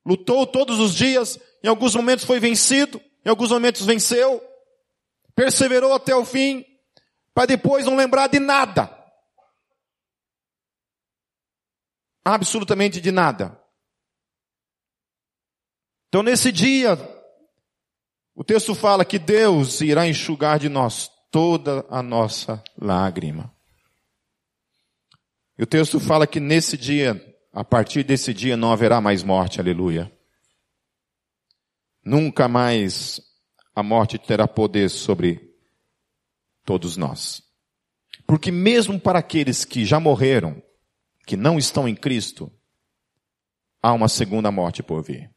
Lutou 0.04 0.46
todos 0.46 0.78
os 0.80 0.94
dias, 0.94 1.38
em 1.62 1.68
alguns 1.68 1.94
momentos 1.94 2.24
foi 2.24 2.40
vencido, 2.40 3.00
em 3.24 3.30
alguns 3.30 3.50
momentos 3.50 3.86
venceu, 3.86 4.42
perseverou 5.34 5.94
até 5.94 6.14
o 6.14 6.24
fim, 6.24 6.64
para 7.32 7.46
depois 7.46 7.86
não 7.86 7.96
lembrar 7.96 8.26
de 8.26 8.38
nada. 8.38 8.90
Absolutamente 12.24 13.00
de 13.00 13.10
nada. 13.10 13.58
Então 16.08 16.22
nesse 16.22 16.52
dia, 16.52 16.96
o 18.34 18.42
texto 18.42 18.74
fala 18.74 19.04
que 19.04 19.18
Deus 19.18 19.80
irá 19.80 20.06
enxugar 20.06 20.58
de 20.58 20.68
nós 20.68 21.10
toda 21.30 21.84
a 21.88 22.02
nossa 22.02 22.62
lágrima. 22.78 23.54
E 25.58 25.62
o 25.62 25.66
texto 25.66 26.00
fala 26.00 26.26
que 26.26 26.40
nesse 26.40 26.76
dia, 26.76 27.20
a 27.52 27.62
partir 27.62 28.02
desse 28.02 28.32
dia 28.32 28.56
não 28.56 28.72
haverá 28.72 29.00
mais 29.00 29.22
morte, 29.22 29.60
aleluia. 29.60 30.10
Nunca 32.04 32.48
mais 32.48 33.20
a 33.74 33.82
morte 33.82 34.18
terá 34.18 34.48
poder 34.48 34.90
sobre 34.90 35.54
todos 36.64 36.96
nós. 36.96 37.42
Porque 38.26 38.50
mesmo 38.50 38.98
para 39.00 39.18
aqueles 39.18 39.64
que 39.64 39.84
já 39.84 40.00
morreram, 40.00 40.62
que 41.26 41.36
não 41.36 41.58
estão 41.58 41.88
em 41.88 41.94
Cristo, 41.94 42.52
há 43.82 43.92
uma 43.92 44.08
segunda 44.08 44.50
morte 44.50 44.82
por 44.82 45.02
vir. 45.02 45.31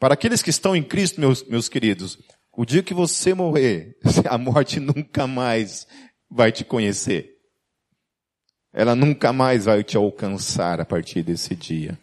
Para 0.00 0.14
aqueles 0.14 0.42
que 0.42 0.48
estão 0.48 0.74
em 0.74 0.82
Cristo, 0.82 1.20
meus, 1.20 1.44
meus 1.44 1.68
queridos, 1.68 2.18
o 2.56 2.64
dia 2.64 2.82
que 2.82 2.94
você 2.94 3.34
morrer, 3.34 3.98
a 4.28 4.38
morte 4.38 4.80
nunca 4.80 5.26
mais 5.26 5.86
vai 6.28 6.50
te 6.50 6.64
conhecer. 6.64 7.36
Ela 8.72 8.94
nunca 8.94 9.30
mais 9.30 9.66
vai 9.66 9.84
te 9.84 9.98
alcançar 9.98 10.80
a 10.80 10.86
partir 10.86 11.22
desse 11.22 11.54
dia. 11.54 11.98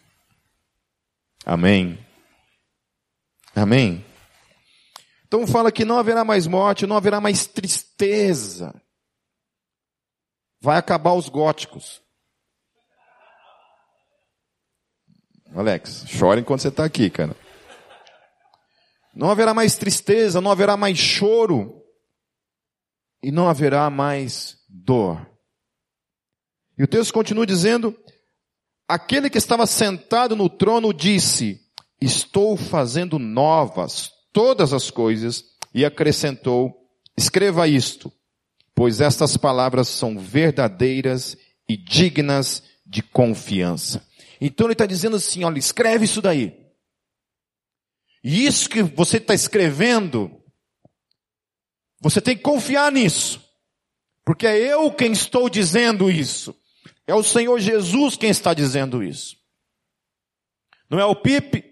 Amém. 1.44 1.98
Amém. 3.52 4.04
Então 5.26 5.44
fala 5.44 5.72
que 5.72 5.84
não 5.84 5.98
haverá 5.98 6.24
mais 6.24 6.46
morte, 6.46 6.86
não 6.86 6.96
haverá 6.96 7.20
mais 7.20 7.48
tristeza. 7.48 8.80
Vai 10.60 10.78
acabar 10.78 11.14
os 11.14 11.28
góticos. 11.28 12.00
Alex, 15.52 16.04
chora 16.16 16.38
enquanto 16.38 16.60
você 16.60 16.68
está 16.68 16.84
aqui, 16.84 17.10
cara. 17.10 17.34
Não 19.18 19.32
haverá 19.32 19.52
mais 19.52 19.76
tristeza, 19.76 20.40
não 20.40 20.48
haverá 20.48 20.76
mais 20.76 20.96
choro 20.96 21.82
e 23.20 23.32
não 23.32 23.48
haverá 23.48 23.90
mais 23.90 24.58
dor. 24.68 25.28
E 26.78 26.84
o 26.84 26.86
texto 26.86 27.12
continua 27.12 27.44
dizendo: 27.44 27.98
Aquele 28.86 29.28
que 29.28 29.36
estava 29.36 29.66
sentado 29.66 30.36
no 30.36 30.48
trono 30.48 30.94
disse: 30.94 31.60
Estou 32.00 32.56
fazendo 32.56 33.18
novas 33.18 34.12
todas 34.32 34.72
as 34.72 34.88
coisas, 34.88 35.44
e 35.74 35.84
acrescentou: 35.84 36.72
Escreva 37.16 37.66
isto, 37.66 38.12
pois 38.72 39.00
estas 39.00 39.36
palavras 39.36 39.88
são 39.88 40.16
verdadeiras 40.16 41.36
e 41.68 41.76
dignas 41.76 42.62
de 42.86 43.02
confiança. 43.02 44.00
Então 44.40 44.68
ele 44.68 44.74
está 44.74 44.86
dizendo 44.86 45.16
assim: 45.16 45.42
olha, 45.42 45.58
escreve 45.58 46.04
isso 46.04 46.22
daí. 46.22 46.67
E 48.22 48.46
isso 48.46 48.68
que 48.68 48.82
você 48.82 49.18
está 49.18 49.34
escrevendo, 49.34 50.30
você 52.00 52.20
tem 52.20 52.36
que 52.36 52.42
confiar 52.42 52.90
nisso. 52.90 53.42
Porque 54.24 54.46
é 54.46 54.58
eu 54.58 54.90
quem 54.92 55.12
estou 55.12 55.48
dizendo 55.48 56.10
isso. 56.10 56.54
É 57.06 57.14
o 57.14 57.22
Senhor 57.22 57.58
Jesus 57.58 58.16
quem 58.16 58.30
está 58.30 58.52
dizendo 58.52 59.02
isso. 59.02 59.36
Não 60.90 60.98
é 60.98 61.04
o 61.04 61.16
Pipe, 61.16 61.64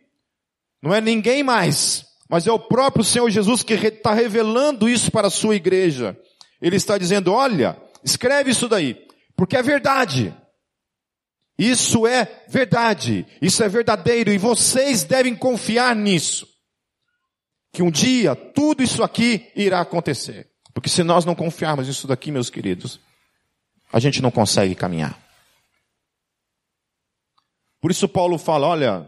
não 0.83 0.95
é 0.95 1.01
ninguém 1.01 1.43
mais, 1.43 2.07
mas 2.29 2.47
é 2.47 2.53
o 2.53 2.59
próprio 2.59 3.05
Senhor 3.05 3.29
Jesus 3.31 3.63
que 3.63 3.75
está 3.75 4.13
revelando 4.13 4.89
isso 4.89 5.11
para 5.11 5.29
a 5.29 5.31
sua 5.31 5.57
igreja. 5.57 6.19
Ele 6.61 6.77
está 6.77 6.97
dizendo, 6.97 7.33
olha, 7.33 7.81
escreve 8.05 8.51
isso 8.51 8.69
daí, 8.69 9.07
porque 9.37 9.57
é 9.57 9.63
verdade. 9.63 10.35
Isso 11.59 12.07
é 12.07 12.45
verdade, 12.49 13.27
isso 13.41 13.63
é 13.63 13.69
verdadeiro 13.69 14.31
e 14.31 14.37
vocês 14.39 15.05
devem 15.05 15.35
confiar 15.35 15.97
nisso. 15.97 16.47
que 17.73 17.83
um 17.83 17.91
dia 17.91 18.35
tudo 18.35 18.83
isso 18.83 19.03
aqui 19.03 19.53
irá 19.55 19.83
acontecer. 19.83 20.51
Porque 20.73 20.89
se 20.89 21.03
nós 21.03 21.27
não 21.27 21.35
confiarmos 21.35 21.87
nisso 21.87 22.07
daqui, 22.07 22.31
meus 22.31 22.49
queridos, 22.49 22.99
a 23.93 24.01
gente 24.01 24.23
não 24.23 24.31
consegue 24.31 24.75
caminhar. 24.75 25.19
Por 27.81 27.91
isso 27.91 28.09
Paulo 28.09 28.39
fala, 28.39 28.67
olha, 28.67 29.07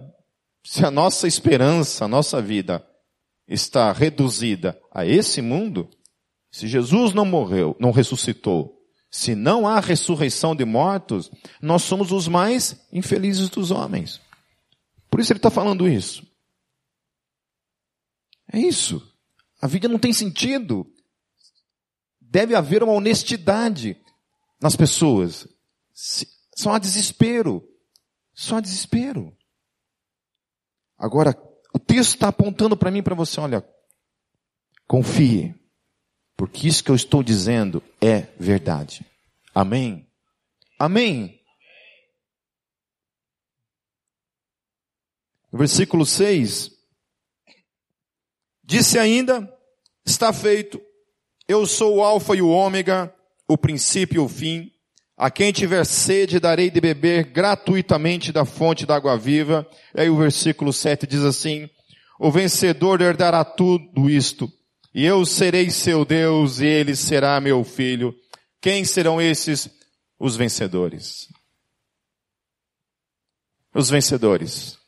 se 0.63 0.85
a 0.85 0.91
nossa 0.91 1.27
esperança, 1.27 2.05
a 2.05 2.09
nossa 2.09 2.43
vida 2.43 2.87
está 3.47 3.91
reduzida 3.91 4.79
a 4.93 5.07
esse 5.07 5.41
mundo, 5.41 5.89
se 6.51 6.69
Jesus 6.69 7.15
não 7.15 7.25
morreu, 7.25 7.75
não 7.81 7.91
ressuscitou, 7.91 8.78
se 9.11 9.35
não 9.35 9.67
há 9.67 9.81
ressurreição 9.81 10.55
de 10.55 10.65
mortos, 10.65 11.31
nós 11.61 11.83
somos 11.83 12.13
os 12.13 12.29
mais 12.29 12.87
infelizes 12.93 13.49
dos 13.49 13.71
homens. 13.71 14.21
Por 15.11 15.21
isso 15.21 15.33
ele 15.33 15.39
está 15.39 15.51
falando 15.51 15.89
isso. 15.89 16.27
É 18.53 18.59
isso. 18.59 19.03
A 19.61 19.67
vida 19.67 19.89
não 19.89 19.99
tem 19.99 20.13
sentido. 20.13 20.87
Deve 22.21 22.55
haver 22.55 22.83
uma 22.83 22.93
honestidade 22.93 23.97
nas 24.61 24.77
pessoas. 24.77 25.49
Só 26.55 26.73
há 26.73 26.79
desespero. 26.79 27.67
Só 28.35 28.57
há 28.57 28.61
desespero. 28.61 29.35
Agora, 30.99 31.35
o 31.73 31.79
texto 31.79 32.15
está 32.15 32.29
apontando 32.29 32.77
para 32.77 32.91
mim 32.91 32.99
e 32.99 33.03
para 33.03 33.15
você, 33.15 33.41
olha, 33.41 33.67
confie, 34.87 35.55
porque 36.39 36.69
isso 36.69 36.85
que 36.85 36.91
eu 36.91 36.95
estou 36.95 37.21
dizendo 37.21 37.83
é 38.01 38.29
verdade. 38.39 39.05
Amém? 39.53 40.09
Amém? 40.79 41.37
Versículo 45.53 46.07
6, 46.07 46.71
disse 48.63 48.99
ainda, 49.01 49.53
está 50.07 50.33
feito, 50.33 50.81
eu 51.49 51.67
sou 51.67 51.97
o 51.97 52.03
alfa 52.05 52.37
e 52.37 52.43
o 52.43 52.51
ômega, 52.51 53.13
o 53.49 53.59
princípio 53.59 54.23
e 54.23 54.25
o 54.25 54.29
fim, 54.29 54.71
a 55.17 55.33
quem 55.33 55.51
tiver 55.51 55.85
sede, 55.85 56.39
darei 56.39 56.71
de 56.71 56.81
beber 56.81 57.33
gratuitamente 57.33 58.31
da 58.31 58.45
fonte 58.45 58.87
da 58.87 58.95
água 58.95 59.19
viva. 59.19 59.69
E 59.93 60.03
aí 60.03 60.11
o 60.11 60.19
versículo 60.19 60.73
7 60.73 61.05
diz 61.05 61.25
assim, 61.25 61.69
o 62.21 62.31
vencedor 62.31 63.01
herdará 63.01 63.45
tudo 63.45 64.09
isto, 64.09 64.53
e 64.99 65.05
eu 65.05 65.25
serei 65.25 65.71
seu 65.71 66.05
Deus, 66.05 66.61
e 66.61 66.67
ele 66.67 66.97
será 66.97 67.41
meu 67.41 67.63
filho. 67.65 68.15
Quem 68.61 68.85
serão 68.85 69.21
esses? 69.21 69.71
Os 70.19 70.37
vencedores. 70.37 71.29
Os 73.75 73.91
vencedores. 73.91 74.79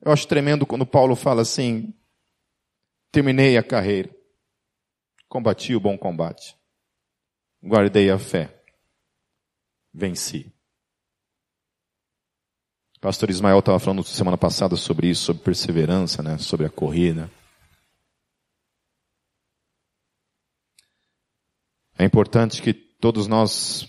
Eu 0.00 0.12
acho 0.12 0.26
tremendo 0.26 0.64
quando 0.64 0.86
Paulo 0.86 1.14
fala 1.14 1.42
assim, 1.42 1.92
terminei 3.12 3.58
a 3.58 3.62
carreira, 3.62 4.08
combati 5.28 5.74
o 5.74 5.80
bom 5.80 5.98
combate 5.98 6.58
guardei 7.62 8.10
a 8.10 8.18
fé, 8.18 8.62
venci. 9.92 10.52
Pastor 13.00 13.30
Ismael 13.30 13.58
estava 13.58 13.78
falando 13.78 14.04
semana 14.04 14.36
passada 14.36 14.76
sobre 14.76 15.08
isso, 15.08 15.24
sobre 15.24 15.42
perseverança, 15.42 16.22
né? 16.22 16.36
sobre 16.36 16.66
a 16.66 16.70
corrida. 16.70 17.30
É 22.00 22.04
importante 22.06 22.62
que 22.62 22.72
todos 22.72 23.26
nós 23.26 23.86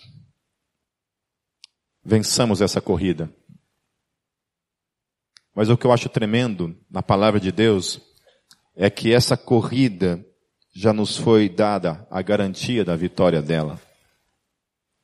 vençamos 2.03 2.59
essa 2.59 2.81
corrida. 2.81 3.33
Mas 5.55 5.69
o 5.69 5.77
que 5.77 5.87
eu 5.87 5.93
acho 5.93 6.09
tremendo 6.09 6.77
na 6.89 7.01
palavra 7.01 7.39
de 7.39 7.53
Deus 7.53 8.01
é 8.75 8.89
que 8.89 9.13
essa 9.13 9.37
corrida 9.37 10.21
já 10.75 10.91
nos 10.91 11.15
foi 11.15 11.47
dada 11.47 12.05
a 12.11 12.21
garantia 12.21 12.83
da 12.83 12.97
vitória 12.97 13.41
dela. 13.41 13.79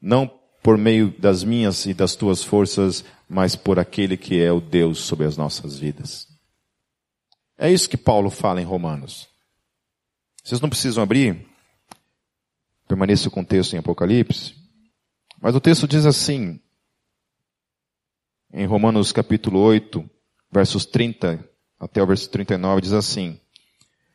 Não 0.01 0.27
por 0.61 0.77
meio 0.77 1.17
das 1.17 1.45
minhas 1.45 1.85
e 1.85 1.93
das 1.93 2.13
tuas 2.13 2.43
forças, 2.43 3.05
mas 3.29 3.55
por 3.55 3.79
aquele 3.79 4.17
que 4.17 4.37
é 4.37 4.51
o 4.51 4.59
Deus 4.59 4.99
sobre 4.99 5.25
as 5.25 5.37
nossas 5.37 5.79
vidas. 5.79 6.27
É 7.57 7.71
isso 7.71 7.89
que 7.89 7.95
Paulo 7.95 8.29
fala 8.29 8.61
em 8.61 8.65
Romanos. 8.65 9.29
Vocês 10.43 10.59
não 10.59 10.67
precisam 10.67 11.01
abrir, 11.01 11.47
permaneça 12.87 13.29
com 13.29 13.41
o 13.41 13.45
texto 13.45 13.73
em 13.73 13.79
Apocalipse, 13.79 14.55
mas 15.41 15.55
o 15.55 15.59
texto 15.59 15.87
diz 15.87 16.05
assim, 16.05 16.59
em 18.53 18.65
Romanos 18.65 19.11
capítulo 19.11 19.59
8, 19.59 20.09
versos 20.51 20.85
30 20.85 21.47
até 21.79 22.01
o 22.01 22.07
verso 22.07 22.29
39, 22.29 22.81
diz 22.81 22.93
assim, 22.93 23.39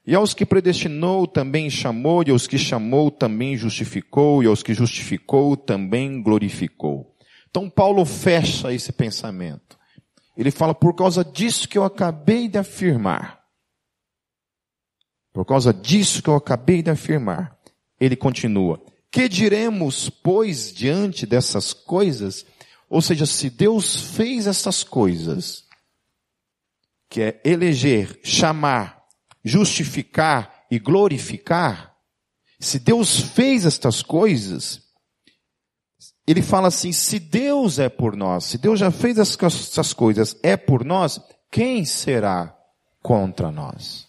e 0.04 0.16
aos 0.16 0.34
que 0.34 0.44
predestinou 0.44 1.28
também 1.28 1.70
chamou, 1.70 2.24
e 2.26 2.30
aos 2.30 2.48
que 2.48 2.58
chamou 2.58 3.08
também 3.08 3.56
justificou, 3.56 4.42
e 4.42 4.46
aos 4.46 4.62
que 4.62 4.74
justificou 4.74 5.56
também 5.56 6.20
glorificou. 6.20 7.14
Então 7.48 7.70
Paulo 7.70 8.04
fecha 8.04 8.72
esse 8.72 8.92
pensamento. 8.92 9.78
Ele 10.36 10.50
fala, 10.50 10.74
por 10.74 10.94
causa 10.94 11.24
disso 11.24 11.68
que 11.68 11.78
eu 11.78 11.84
acabei 11.84 12.48
de 12.48 12.58
afirmar. 12.58 13.40
Por 15.32 15.44
causa 15.44 15.72
disso 15.72 16.22
que 16.22 16.28
eu 16.28 16.34
acabei 16.34 16.82
de 16.82 16.90
afirmar. 16.90 17.56
Ele 18.02 18.16
continua. 18.16 18.84
Que 19.12 19.28
diremos, 19.28 20.10
pois, 20.10 20.74
diante 20.74 21.24
dessas 21.24 21.72
coisas? 21.72 22.44
Ou 22.90 23.00
seja, 23.00 23.24
se 23.26 23.48
Deus 23.48 23.94
fez 24.16 24.48
essas 24.48 24.82
coisas, 24.82 25.62
que 27.08 27.22
é 27.22 27.40
eleger, 27.44 28.18
chamar, 28.24 29.04
justificar 29.44 30.64
e 30.68 30.80
glorificar, 30.80 31.96
se 32.58 32.80
Deus 32.80 33.20
fez 33.20 33.64
estas 33.64 34.02
coisas, 34.02 34.82
ele 36.26 36.42
fala 36.42 36.66
assim, 36.66 36.90
se 36.90 37.20
Deus 37.20 37.78
é 37.78 37.88
por 37.88 38.16
nós, 38.16 38.46
se 38.46 38.58
Deus 38.58 38.80
já 38.80 38.90
fez 38.90 39.16
essas 39.16 39.92
coisas, 39.92 40.36
é 40.42 40.56
por 40.56 40.84
nós, 40.84 41.20
quem 41.52 41.84
será 41.84 42.52
contra 43.00 43.52
nós? 43.52 44.08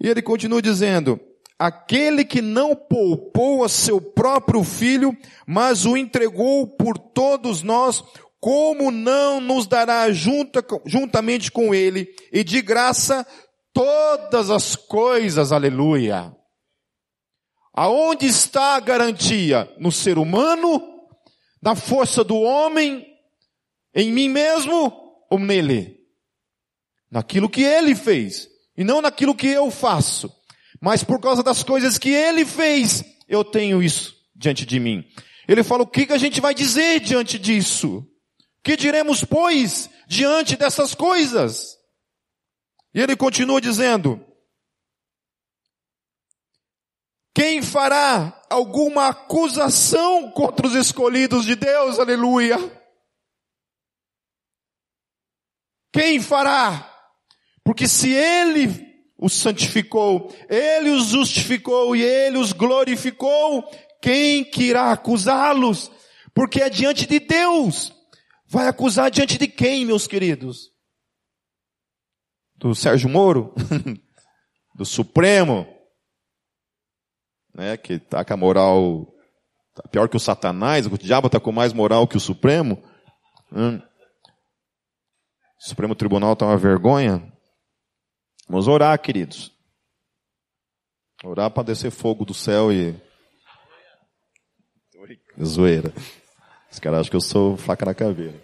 E 0.00 0.08
ele 0.08 0.22
continua 0.22 0.62
dizendo, 0.62 1.18
aquele 1.58 2.24
que 2.24 2.42
não 2.42 2.74
poupou 2.74 3.64
a 3.64 3.68
seu 3.68 4.00
próprio 4.00 4.62
filho, 4.62 5.16
mas 5.46 5.84
o 5.84 5.96
entregou 5.96 6.66
por 6.66 6.98
todos 6.98 7.62
nós, 7.62 8.02
como 8.38 8.90
não 8.90 9.40
nos 9.40 9.66
dará 9.66 10.10
junta, 10.12 10.64
juntamente 10.84 11.50
com 11.50 11.74
ele 11.74 12.08
e 12.32 12.44
de 12.44 12.60
graça 12.60 13.26
todas 13.72 14.50
as 14.50 14.76
coisas, 14.76 15.52
aleluia. 15.52 16.34
Aonde 17.72 18.26
está 18.26 18.76
a 18.76 18.80
garantia? 18.80 19.70
No 19.78 19.92
ser 19.92 20.16
humano? 20.16 20.82
Na 21.60 21.74
força 21.74 22.24
do 22.24 22.36
homem? 22.36 23.06
Em 23.94 24.10
mim 24.10 24.28
mesmo? 24.28 24.92
Ou 25.30 25.38
nele? 25.38 25.98
Naquilo 27.10 27.50
que 27.50 27.62
ele 27.62 27.94
fez. 27.94 28.48
E 28.76 28.84
não 28.84 29.02
naquilo 29.02 29.34
que 29.34 29.48
eu 29.48 29.70
faço. 29.70 30.32
Mas 30.80 31.02
por 31.02 31.20
causa 31.20 31.42
das 31.42 31.62
coisas 31.62 31.98
que 31.98 32.10
ele 32.10 32.44
fez, 32.44 33.04
eu 33.28 33.44
tenho 33.44 33.82
isso 33.82 34.14
diante 34.34 34.66
de 34.66 34.78
mim. 34.78 35.04
Ele 35.48 35.62
fala, 35.62 35.82
o 35.82 35.86
que, 35.86 36.06
que 36.06 36.12
a 36.12 36.18
gente 36.18 36.40
vai 36.40 36.54
dizer 36.54 37.00
diante 37.00 37.38
disso? 37.38 38.06
Que 38.62 38.76
diremos, 38.76 39.24
pois, 39.24 39.88
diante 40.08 40.56
dessas 40.56 40.94
coisas? 40.94 41.76
E 42.92 43.00
ele 43.00 43.16
continua 43.16 43.60
dizendo, 43.60 44.24
quem 47.34 47.62
fará 47.62 48.42
alguma 48.50 49.08
acusação 49.08 50.30
contra 50.30 50.66
os 50.66 50.74
escolhidos 50.74 51.44
de 51.44 51.54
Deus? 51.54 51.98
Aleluia. 51.98 52.56
Quem 55.92 56.20
fará? 56.20 56.92
Porque 57.62 57.86
se 57.86 58.10
ele 58.12 58.85
os 59.18 59.32
santificou, 59.32 60.34
ele 60.48 60.90
os 60.90 61.08
justificou 61.08 61.96
e 61.96 62.02
ele 62.02 62.38
os 62.38 62.52
glorificou, 62.52 63.64
quem 64.00 64.44
que 64.44 64.64
irá 64.64 64.92
acusá-los? 64.92 65.90
Porque 66.34 66.60
é 66.60 66.68
diante 66.68 67.06
de 67.06 67.18
Deus 67.18 67.96
Vai 68.48 68.68
acusar 68.68 69.10
diante 69.10 69.38
de 69.38 69.48
quem, 69.48 69.84
meus 69.84 70.06
queridos? 70.06 70.70
Do 72.56 72.74
Sérgio 72.74 73.08
Moro? 73.08 73.52
Do 74.74 74.84
Supremo? 74.84 75.66
Né, 77.52 77.76
que 77.76 77.98
tá 77.98 78.24
com 78.24 78.34
a 78.34 78.36
moral 78.36 79.12
tá 79.74 79.82
pior 79.88 80.08
que 80.08 80.16
o 80.16 80.20
Satanás, 80.20 80.86
o 80.86 80.98
diabo 80.98 81.26
está 81.26 81.40
com 81.40 81.50
mais 81.50 81.72
moral 81.72 82.06
que 82.06 82.16
o 82.16 82.20
Supremo. 82.20 82.82
Hum. 83.50 83.78
O 83.78 85.68
Supremo 85.68 85.94
Tribunal 85.94 86.34
está 86.34 86.46
uma 86.46 86.56
vergonha. 86.56 87.32
Vamos 88.48 88.68
orar, 88.68 89.00
queridos. 89.00 89.52
Orar 91.24 91.50
para 91.50 91.64
descer 91.64 91.90
fogo 91.90 92.24
do 92.24 92.34
céu 92.34 92.72
e. 92.72 92.94
Zoeira. 95.42 95.92
Os 96.70 96.78
caras 96.78 97.00
acham 97.00 97.10
que 97.10 97.16
eu 97.16 97.20
sou 97.20 97.56
faca 97.56 97.84
na 97.84 97.94
caveira. 97.94 98.40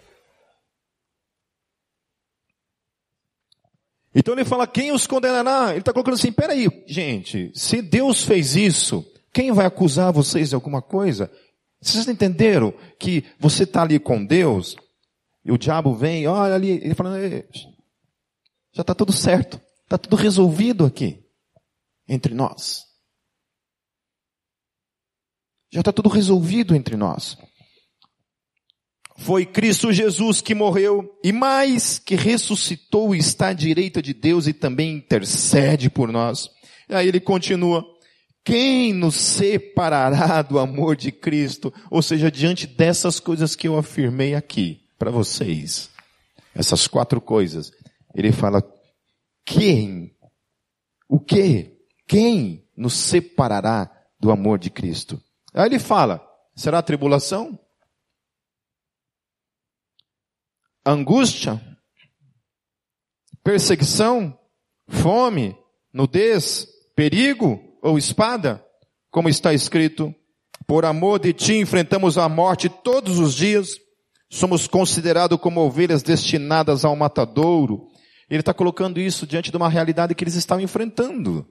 Então 4.15 4.33
ele 4.33 4.45
fala, 4.45 4.67
quem 4.67 4.91
os 4.91 5.07
condenará? 5.07 5.71
Ele 5.71 5.79
está 5.79 5.91
colocando 5.91 6.13
assim, 6.15 6.31
peraí, 6.31 6.67
gente, 6.85 7.51
se 7.55 7.81
Deus 7.81 8.23
fez 8.23 8.55
isso, 8.55 9.03
quem 9.33 9.51
vai 9.51 9.65
acusar 9.65 10.13
vocês 10.13 10.49
de 10.49 10.55
alguma 10.55 10.81
coisa? 10.81 11.31
Vocês 11.81 12.07
entenderam 12.07 12.71
que 12.99 13.25
você 13.39 13.63
está 13.63 13.81
ali 13.81 13.99
com 13.99 14.23
Deus, 14.23 14.75
e 15.43 15.51
o 15.51 15.57
diabo 15.57 15.95
vem, 15.95 16.27
olha 16.27 16.53
ali, 16.53 16.71
ele 16.71 16.93
fala, 16.93 17.17
já 18.71 18.81
está 18.81 18.93
tudo 18.93 19.11
certo, 19.11 19.59
está 19.93 19.97
tudo 19.97 20.15
resolvido 20.15 20.85
aqui, 20.85 21.23
entre 22.07 22.33
nós. 22.33 22.83
Já 25.71 25.81
está 25.81 25.91
tudo 25.91 26.09
resolvido 26.09 26.75
entre 26.75 26.97
nós. 26.97 27.37
Foi 29.17 29.45
Cristo 29.45 29.93
Jesus 29.93 30.41
que 30.41 30.55
morreu 30.55 31.19
e 31.23 31.31
mais 31.31 31.99
que 31.99 32.15
ressuscitou 32.15 33.13
e 33.13 33.19
está 33.19 33.49
à 33.49 33.53
direita 33.53 34.01
de 34.01 34.15
Deus 34.15 34.47
e 34.47 34.53
também 34.53 34.95
intercede 34.95 35.91
por 35.91 36.11
nós. 36.11 36.49
E 36.89 36.95
aí 36.95 37.07
ele 37.07 37.19
continua. 37.19 37.85
Quem 38.43 38.91
nos 38.91 39.15
separará 39.15 40.41
do 40.41 40.57
amor 40.57 40.95
de 40.95 41.11
Cristo? 41.11 41.71
Ou 41.91 42.01
seja, 42.01 42.31
diante 42.31 42.65
dessas 42.65 43.19
coisas 43.19 43.55
que 43.55 43.67
eu 43.67 43.77
afirmei 43.77 44.33
aqui 44.33 44.81
para 44.97 45.11
vocês, 45.11 45.91
essas 46.55 46.87
quatro 46.87 47.21
coisas, 47.21 47.71
ele 48.15 48.31
fala: 48.31 48.61
quem? 49.45 50.15
O 51.07 51.19
que? 51.19 51.77
Quem 52.07 52.67
nos 52.75 52.93
separará 52.93 53.89
do 54.19 54.31
amor 54.31 54.59
de 54.59 54.69
Cristo? 54.69 55.21
Aí 55.53 55.65
ele 55.65 55.79
fala, 55.79 56.25
será 56.55 56.81
tribulação? 56.81 57.59
Angústia? 60.85 61.61
Perseguição? 63.43 64.37
Fome? 64.87 65.57
Nudez? 65.91 66.67
Perigo? 66.95 67.59
Ou 67.81 67.97
espada? 67.97 68.65
Como 69.11 69.29
está 69.29 69.53
escrito, 69.53 70.13
por 70.65 70.85
amor 70.85 71.19
de 71.19 71.33
ti 71.33 71.55
enfrentamos 71.55 72.17
a 72.17 72.27
morte 72.27 72.67
todos 72.69 73.19
os 73.19 73.35
dias, 73.35 73.77
somos 74.29 74.67
considerados 74.67 75.39
como 75.39 75.61
ovelhas 75.61 76.01
destinadas 76.01 76.83
ao 76.83 76.95
matadouro. 76.95 77.92
Ele 78.33 78.41
está 78.41 78.51
colocando 78.51 78.99
isso 78.99 79.27
diante 79.27 79.51
de 79.51 79.57
uma 79.57 79.69
realidade 79.69 80.15
que 80.15 80.23
eles 80.23 80.33
estão 80.33 80.59
enfrentando. 80.59 81.47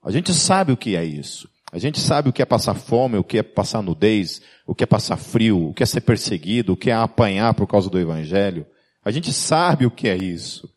A 0.00 0.12
gente 0.12 0.32
sabe 0.32 0.70
o 0.70 0.76
que 0.76 0.94
é 0.94 1.04
isso. 1.04 1.50
A 1.72 1.78
gente 1.80 1.98
sabe 1.98 2.28
o 2.28 2.32
que 2.32 2.40
é 2.40 2.44
passar 2.44 2.74
fome, 2.74 3.18
o 3.18 3.24
que 3.24 3.38
é 3.38 3.42
passar 3.42 3.82
nudez, 3.82 4.40
o 4.64 4.72
que 4.72 4.84
é 4.84 4.86
passar 4.86 5.16
frio, 5.16 5.70
o 5.70 5.74
que 5.74 5.82
é 5.82 5.86
ser 5.86 6.02
perseguido, 6.02 6.74
o 6.74 6.76
que 6.76 6.90
é 6.90 6.94
apanhar 6.94 7.54
por 7.54 7.66
causa 7.66 7.90
do 7.90 7.98
evangelho. 7.98 8.64
A 9.04 9.10
gente 9.10 9.32
sabe 9.32 9.84
o 9.84 9.90
que 9.90 10.08
é 10.08 10.16
isso. 10.16 10.72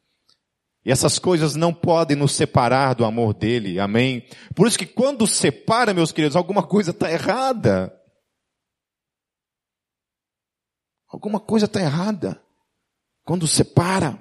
E 0.83 0.91
essas 0.91 1.19
coisas 1.19 1.55
não 1.55 1.71
podem 1.71 2.17
nos 2.17 2.31
separar 2.31 2.95
do 2.95 3.05
amor 3.05 3.35
dele, 3.35 3.79
amém? 3.79 4.27
Por 4.55 4.67
isso 4.67 4.79
que 4.79 4.87
quando 4.87 5.27
separa, 5.27 5.93
meus 5.93 6.11
queridos, 6.11 6.35
alguma 6.35 6.63
coisa 6.63 6.89
está 6.89 7.11
errada. 7.11 7.95
Alguma 11.07 11.39
coisa 11.39 11.65
está 11.67 11.79
errada. 11.79 12.42
Quando 13.23 13.47
separa. 13.47 14.19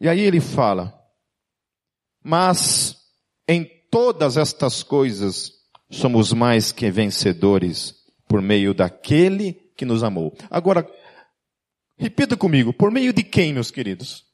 E 0.00 0.08
aí 0.08 0.20
ele 0.20 0.40
fala, 0.40 0.92
mas 2.22 2.96
em 3.48 3.64
todas 3.90 4.36
estas 4.36 4.82
coisas 4.82 5.52
somos 5.90 6.32
mais 6.32 6.72
que 6.72 6.90
vencedores 6.90 7.94
por 8.28 8.42
meio 8.42 8.74
daquele 8.74 9.54
que 9.76 9.84
nos 9.84 10.02
amou. 10.02 10.36
Agora, 10.50 10.86
repita 11.96 12.36
comigo, 12.36 12.72
por 12.72 12.90
meio 12.90 13.12
de 13.12 13.22
quem, 13.22 13.54
meus 13.54 13.70
queridos? 13.70 14.26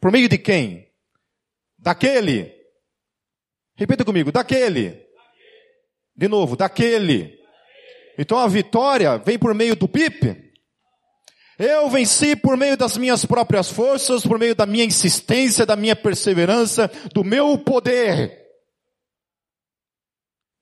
Por 0.00 0.10
meio 0.10 0.28
de 0.28 0.38
quem? 0.38 0.90
Daquele. 1.78 2.52
Repita 3.74 4.04
comigo, 4.04 4.32
daquele. 4.32 5.06
De 6.14 6.28
novo, 6.28 6.56
daquele. 6.56 7.41
Então 8.18 8.38
a 8.38 8.46
vitória 8.46 9.18
vem 9.18 9.38
por 9.38 9.54
meio 9.54 9.76
do 9.76 9.88
pipe? 9.88 10.52
Eu 11.58 11.88
venci 11.90 12.34
por 12.34 12.56
meio 12.56 12.76
das 12.76 12.96
minhas 12.96 13.24
próprias 13.24 13.70
forças, 13.70 14.26
por 14.26 14.38
meio 14.38 14.54
da 14.54 14.66
minha 14.66 14.84
insistência, 14.84 15.66
da 15.66 15.76
minha 15.76 15.94
perseverança, 15.94 16.90
do 17.14 17.22
meu 17.22 17.58
poder. 17.58 18.38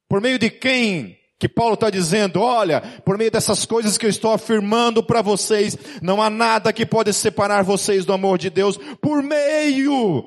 Por 0.09 0.21
meio 0.21 0.39
de 0.39 0.51
quem 0.51 1.21
que 1.41 1.49
Paulo 1.49 1.73
está 1.73 1.89
dizendo, 1.89 2.43
olha, 2.43 2.83
por 3.03 3.17
meio 3.17 3.31
dessas 3.31 3.65
coisas 3.65 3.97
que 3.97 4.05
eu 4.05 4.11
estou 4.11 4.31
afirmando 4.31 5.03
para 5.03 5.23
vocês, 5.23 5.75
não 6.03 6.21
há 6.21 6.29
nada 6.29 6.71
que 6.71 6.85
pode 6.85 7.15
separar 7.15 7.63
vocês 7.65 8.05
do 8.05 8.13
amor 8.13 8.37
de 8.37 8.51
Deus, 8.51 8.77
por 9.01 9.23
meio, 9.23 10.23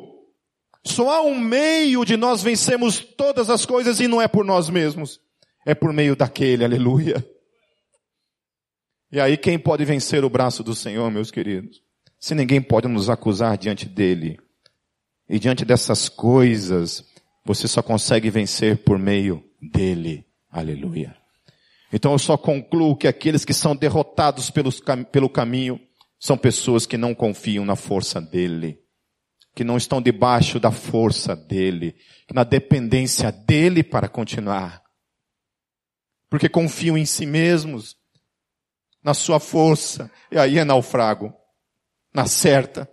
só 0.84 1.12
há 1.12 1.22
um 1.22 1.40
meio 1.40 2.04
de 2.04 2.18
nós 2.18 2.42
vencermos 2.42 3.00
todas 3.00 3.52
as 3.52 3.64
coisas 3.64 4.00
e 4.00 4.08
não 4.08 4.20
é 4.20 4.28
por 4.28 4.44
nós 4.44 4.72
mesmos, 4.72 5.20
é 5.66 5.74
por 5.74 5.94
meio 5.94 6.16
daquele, 6.16 6.64
aleluia, 6.64 7.26
e 9.14 9.20
aí 9.20 9.38
quem 9.38 9.60
pode 9.60 9.86
vencer 9.86 10.26
o 10.26 10.30
braço 10.30 10.64
do 10.64 10.74
Senhor, 10.74 11.12
meus 11.12 11.30
queridos? 11.30 11.84
Se 12.20 12.34
ninguém 12.34 12.60
pode 12.60 12.88
nos 12.88 13.12
acusar 13.12 13.60
diante 13.60 13.86
dele. 13.88 14.40
E 15.30 15.38
diante 15.38 15.64
dessas 15.64 16.10
coisas, 16.10 17.06
você 17.46 17.68
só 17.68 17.84
consegue 17.84 18.32
vencer 18.32 18.78
por 18.78 18.98
meio 18.98 19.44
dele. 19.62 20.26
Aleluia. 20.50 21.16
Então 21.94 22.14
eu 22.14 22.18
só 22.18 22.36
concluo 22.36 22.98
que 22.98 23.08
aqueles 23.08 23.46
que 23.46 23.54
são 23.54 23.76
derrotados 23.76 24.50
pelos, 24.50 24.82
pelo 25.12 25.30
caminho 25.30 25.80
são 26.20 26.36
pessoas 26.36 26.88
que 26.88 26.98
não 26.98 27.14
confiam 27.14 27.64
na 27.64 27.76
força 27.76 28.20
dele, 28.20 28.80
que 29.56 29.64
não 29.64 29.78
estão 29.78 30.02
debaixo 30.02 30.60
da 30.60 30.72
força 30.72 31.36
dele, 31.36 31.96
na 32.34 32.44
dependência 32.44 33.32
dele 33.32 33.84
para 33.84 34.08
continuar. 34.08 34.83
Porque 36.34 36.50
confiam 36.50 36.98
em 36.98 37.06
si 37.06 37.28
mesmos, 37.28 37.96
na 39.04 39.14
sua 39.14 39.40
força, 39.40 40.10
e 40.32 40.40
aí 40.40 40.58
é 40.58 40.64
naufrago. 40.64 41.32
Na 42.12 42.26
certa. 42.26 42.92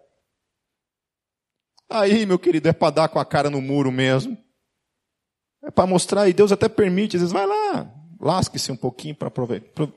Aí, 1.88 2.26
meu 2.26 2.38
querido, 2.38 2.68
é 2.68 2.74
para 2.74 2.90
dar 2.90 3.08
com 3.08 3.18
a 3.18 3.24
cara 3.24 3.48
no 3.48 3.62
muro 3.62 3.90
mesmo. 3.90 4.36
É 5.64 5.70
para 5.70 5.86
mostrar, 5.86 6.28
e 6.28 6.34
Deus 6.34 6.52
até 6.52 6.68
permite, 6.68 7.16
às 7.16 7.22
vezes, 7.22 7.32
vai 7.32 7.46
lá, 7.46 7.90
lasque-se 8.20 8.70
um 8.70 8.76
pouquinho 8.76 9.14
para 9.14 9.32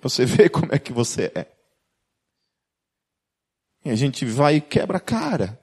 você 0.01 0.23
ver 0.25 0.47
como 0.47 0.73
é 0.73 0.79
que 0.79 0.93
você 0.93 1.29
é. 1.35 1.45
E 3.83 3.89
a 3.89 3.95
gente 3.95 4.23
vai 4.23 4.55
e 4.55 4.61
quebra 4.61 4.99
a 4.99 5.01
cara. 5.01 5.61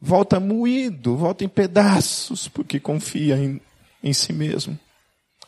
Volta 0.00 0.40
moído, 0.40 1.14
volta 1.14 1.44
em 1.44 1.48
pedaços, 1.48 2.48
porque 2.48 2.80
confia 2.80 3.36
em, 3.36 3.60
em 4.02 4.14
si 4.14 4.32
mesmo, 4.32 4.80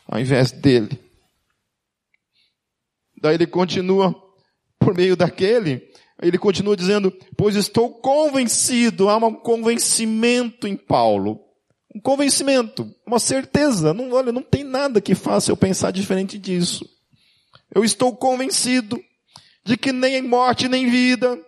ao 0.07 0.19
invés 0.19 0.51
dele. 0.51 1.04
Daí 3.21 3.35
ele 3.35 3.47
continua, 3.47 4.15
por 4.79 4.93
meio 4.93 5.15
daquele, 5.15 5.89
ele 6.21 6.37
continua 6.37 6.75
dizendo, 6.75 7.11
pois 7.37 7.55
estou 7.55 7.89
convencido, 7.89 9.09
há 9.09 9.17
um 9.17 9.33
convencimento 9.33 10.67
em 10.67 10.75
Paulo. 10.75 11.41
Um 11.93 11.99
convencimento, 11.99 12.93
uma 13.05 13.19
certeza. 13.19 13.93
Não, 13.93 14.11
olha, 14.11 14.31
não 14.31 14.41
tem 14.41 14.63
nada 14.63 15.01
que 15.01 15.15
faça 15.15 15.51
eu 15.51 15.57
pensar 15.57 15.91
diferente 15.91 16.37
disso. 16.37 16.87
Eu 17.73 17.83
estou 17.83 18.15
convencido 18.15 19.01
de 19.65 19.77
que 19.77 19.91
nem 19.91 20.21
morte, 20.21 20.67
nem 20.67 20.89
vida, 20.89 21.39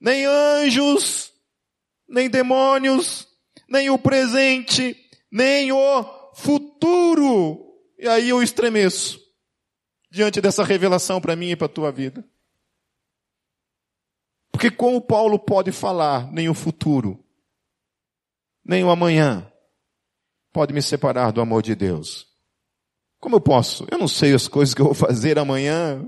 nem 0.00 0.24
anjos, 0.26 1.32
nem 2.08 2.28
demônios, 2.28 3.26
nem 3.68 3.90
o 3.90 3.98
presente, 3.98 4.96
nem 5.30 5.72
o 5.72 6.04
futuro. 6.34 7.58
E 7.98 8.06
aí 8.06 8.28
eu 8.28 8.42
estremeço 8.42 9.21
diante 10.12 10.42
dessa 10.42 10.62
revelação 10.62 11.22
para 11.22 11.34
mim 11.34 11.52
e 11.52 11.56
para 11.56 11.64
a 11.64 11.70
tua 11.70 11.90
vida. 11.90 12.22
Porque 14.52 14.70
como 14.70 15.00
Paulo 15.00 15.38
pode 15.38 15.72
falar, 15.72 16.30
nem 16.30 16.50
o 16.50 16.54
futuro, 16.54 17.24
nem 18.62 18.84
o 18.84 18.90
amanhã, 18.90 19.50
pode 20.52 20.74
me 20.74 20.82
separar 20.82 21.32
do 21.32 21.40
amor 21.40 21.62
de 21.62 21.74
Deus. 21.74 22.26
Como 23.18 23.36
eu 23.36 23.40
posso? 23.40 23.86
Eu 23.90 23.96
não 23.96 24.06
sei 24.06 24.34
as 24.34 24.46
coisas 24.46 24.74
que 24.74 24.82
eu 24.82 24.84
vou 24.84 24.94
fazer 24.94 25.38
amanhã, 25.38 26.06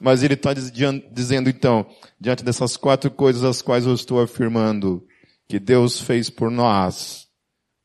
mas 0.00 0.22
ele 0.22 0.34
está 0.34 0.54
dizendo 0.54 1.50
então, 1.50 1.84
diante 2.20 2.44
dessas 2.44 2.76
quatro 2.76 3.10
coisas 3.10 3.42
as 3.42 3.60
quais 3.60 3.84
eu 3.84 3.92
estou 3.92 4.20
afirmando, 4.20 5.04
que 5.48 5.58
Deus 5.58 6.00
fez 6.00 6.30
por 6.30 6.48
nós, 6.48 7.26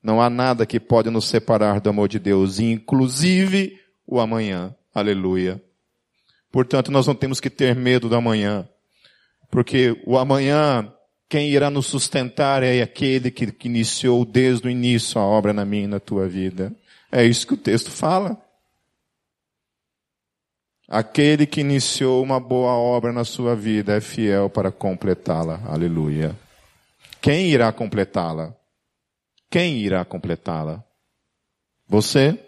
não 0.04 0.22
há 0.22 0.30
nada 0.30 0.68
que 0.68 0.80
pode 0.80 1.10
nos 1.10 1.26
separar 1.26 1.82
do 1.82 1.90
amor 1.90 2.08
de 2.08 2.20
Deus, 2.20 2.60
inclusive 2.60 3.82
o 4.06 4.20
amanhã. 4.20 4.76
Aleluia. 4.98 5.62
Portanto, 6.52 6.92
nós 6.92 7.06
não 7.06 7.14
temos 7.14 7.40
que 7.40 7.52
ter 7.52 7.76
medo 7.76 8.10
do 8.10 8.16
amanhã. 8.16 8.68
Porque 9.52 9.96
o 10.08 10.18
amanhã, 10.18 10.92
quem 11.30 11.50
irá 11.50 11.70
nos 11.70 11.86
sustentar 11.86 12.64
é 12.64 12.82
aquele 12.82 13.30
que, 13.30 13.52
que 13.52 13.68
iniciou 13.68 14.26
desde 14.26 14.66
o 14.66 14.72
início 14.72 15.22
a 15.22 15.24
obra 15.24 15.54
na 15.54 15.64
minha 15.64 15.84
e 15.84 15.88
na 15.88 16.00
tua 16.00 16.28
vida. 16.28 16.76
É 17.12 17.24
isso 17.24 17.46
que 17.46 17.54
o 17.54 17.58
texto 17.58 17.92
fala. 17.92 18.42
Aquele 20.88 21.46
que 21.46 21.62
iniciou 21.62 22.24
uma 22.24 22.40
boa 22.40 22.72
obra 22.72 23.14
na 23.14 23.24
sua 23.24 23.56
vida 23.56 23.98
é 23.98 24.02
fiel 24.02 24.50
para 24.50 24.72
completá-la. 24.72 25.62
Aleluia. 25.68 26.36
Quem 27.22 27.52
irá 27.52 27.72
completá-la? 27.72 28.52
Quem 29.48 29.78
irá 29.78 30.04
completá-la? 30.04 30.84
Você? 31.88 32.47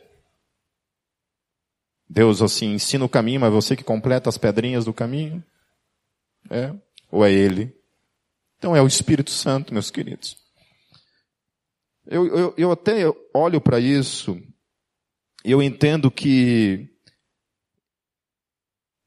Deus 2.09 2.41
assim 2.41 2.73
ensina 2.73 3.05
o 3.05 3.09
caminho, 3.09 3.41
mas 3.41 3.53
você 3.53 3.75
que 3.75 3.83
completa 3.83 4.29
as 4.29 4.37
pedrinhas 4.37 4.85
do 4.85 4.93
caminho? 4.93 5.43
É? 6.49 6.73
Ou 7.11 7.23
é 7.23 7.31
Ele? 7.31 7.71
Então 8.57 8.75
é 8.75 8.81
o 8.81 8.87
Espírito 8.87 9.29
Santo, 9.31 9.73
meus 9.73 9.91
queridos. 9.91 10.37
Eu, 12.07 12.25
eu, 12.35 12.53
eu 12.57 12.71
até 12.71 13.03
olho 13.33 13.61
para 13.61 13.79
isso 13.79 14.41
e 15.45 15.51
eu 15.51 15.61
entendo 15.61 16.09
que 16.09 16.89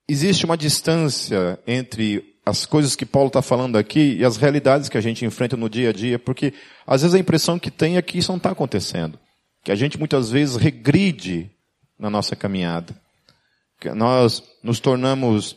existe 0.09 0.45
uma 0.45 0.57
distância 0.57 1.61
entre 1.67 2.37
as 2.47 2.65
coisas 2.65 2.95
que 2.95 3.07
Paulo 3.07 3.29
está 3.29 3.43
falando 3.43 3.77
aqui 3.77 4.17
e 4.17 4.25
as 4.25 4.37
realidades 4.37 4.89
que 4.89 4.99
a 4.99 5.01
gente 5.01 5.25
enfrenta 5.25 5.57
no 5.57 5.69
dia 5.69 5.91
a 5.91 5.93
dia, 5.93 6.19
porque 6.19 6.55
às 6.87 7.03
vezes 7.03 7.15
a 7.15 7.19
impressão 7.19 7.59
que 7.59 7.71
tem 7.71 7.97
é 7.97 8.03
que 8.03 8.19
isso 8.19 8.31
não 8.31 8.37
está 8.37 8.51
acontecendo. 8.51 9.19
Que 9.65 9.73
a 9.73 9.77
gente 9.77 9.99
muitas 9.99 10.31
vezes 10.31 10.57
regride 10.57 11.51
na 12.03 12.11
nossa 12.11 12.35
caminhada. 12.35 12.93
Nós 13.95 14.43
nos 14.61 14.81
tornamos 14.81 15.57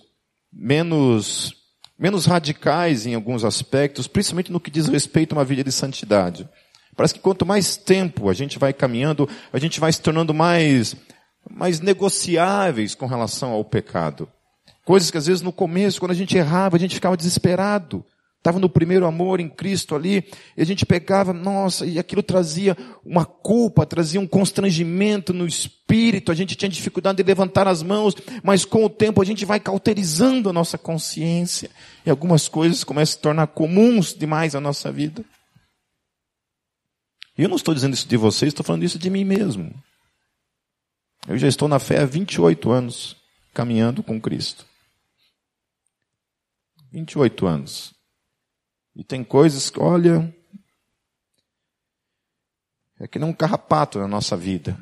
menos, 0.53 1.55
menos 1.97 2.27
radicais 2.27 3.07
em 3.07 3.15
alguns 3.15 3.43
aspectos, 3.43 4.07
principalmente 4.07 4.51
no 4.51 4.59
que 4.59 4.69
diz 4.69 4.87
respeito 4.87 5.33
a 5.33 5.39
uma 5.39 5.43
vida 5.43 5.63
de 5.63 5.71
santidade. 5.71 6.47
Parece 6.95 7.15
que 7.15 7.19
quanto 7.19 7.47
mais 7.47 7.75
tempo 7.75 8.29
a 8.29 8.33
gente 8.33 8.59
vai 8.59 8.73
caminhando, 8.73 9.27
a 9.51 9.57
gente 9.57 9.79
vai 9.79 9.91
se 9.91 9.99
tornando 9.99 10.35
mais, 10.35 10.95
mais 11.49 11.79
negociáveis 11.79 12.93
com 12.93 13.07
relação 13.07 13.51
ao 13.51 13.65
pecado. 13.65 14.29
Coisas 14.85 15.09
que 15.09 15.17
às 15.17 15.25
vezes 15.25 15.41
no 15.41 15.51
começo, 15.51 15.99
quando 15.99 16.11
a 16.11 16.15
gente 16.15 16.37
errava, 16.37 16.77
a 16.77 16.79
gente 16.79 16.93
ficava 16.93 17.17
desesperado. 17.17 18.05
Estava 18.45 18.59
no 18.59 18.69
primeiro 18.69 19.07
amor 19.07 19.39
em 19.39 19.49
Cristo 19.49 19.95
ali, 19.95 20.23
e 20.55 20.61
a 20.61 20.63
gente 20.63 20.85
pegava, 20.85 21.33
nossa, 21.33 21.83
e 21.83 21.97
aquilo 21.97 22.21
trazia 22.21 22.77
uma 23.03 23.25
culpa, 23.25 23.87
trazia 23.87 24.21
um 24.21 24.27
constrangimento 24.27 25.33
no 25.33 25.47
espírito, 25.47 26.31
a 26.31 26.35
gente 26.35 26.55
tinha 26.55 26.69
dificuldade 26.69 27.17
de 27.17 27.23
levantar 27.23 27.67
as 27.67 27.81
mãos, 27.81 28.13
mas 28.43 28.63
com 28.63 28.85
o 28.85 28.89
tempo 28.89 29.19
a 29.19 29.25
gente 29.25 29.43
vai 29.45 29.59
cauterizando 29.59 30.47
a 30.47 30.53
nossa 30.53 30.77
consciência, 30.77 31.71
e 32.05 32.09
algumas 32.11 32.47
coisas 32.47 32.83
começam 32.83 33.13
a 33.13 33.15
se 33.15 33.19
tornar 33.19 33.47
comuns 33.47 34.13
demais 34.13 34.53
na 34.53 34.61
nossa 34.61 34.91
vida. 34.91 35.25
E 37.35 37.41
eu 37.41 37.49
não 37.49 37.55
estou 37.55 37.73
dizendo 37.73 37.95
isso 37.95 38.07
de 38.07 38.15
vocês, 38.15 38.49
estou 38.49 38.63
falando 38.63 38.83
isso 38.83 38.99
de 38.99 39.09
mim 39.09 39.23
mesmo. 39.23 39.73
Eu 41.27 41.35
já 41.35 41.47
estou 41.47 41.67
na 41.67 41.79
fé 41.79 41.97
há 41.97 42.05
28 42.05 42.69
anos, 42.69 43.17
caminhando 43.55 44.03
com 44.03 44.21
Cristo. 44.21 44.67
28 46.91 47.47
anos. 47.47 47.94
E 48.95 49.03
tem 49.03 49.23
coisas 49.23 49.69
que, 49.69 49.79
olha, 49.79 50.33
é 52.99 53.07
que 53.07 53.19
nem 53.19 53.29
um 53.29 53.33
carrapato 53.33 53.99
na 53.99 54.07
nossa 54.07 54.37
vida. 54.37 54.77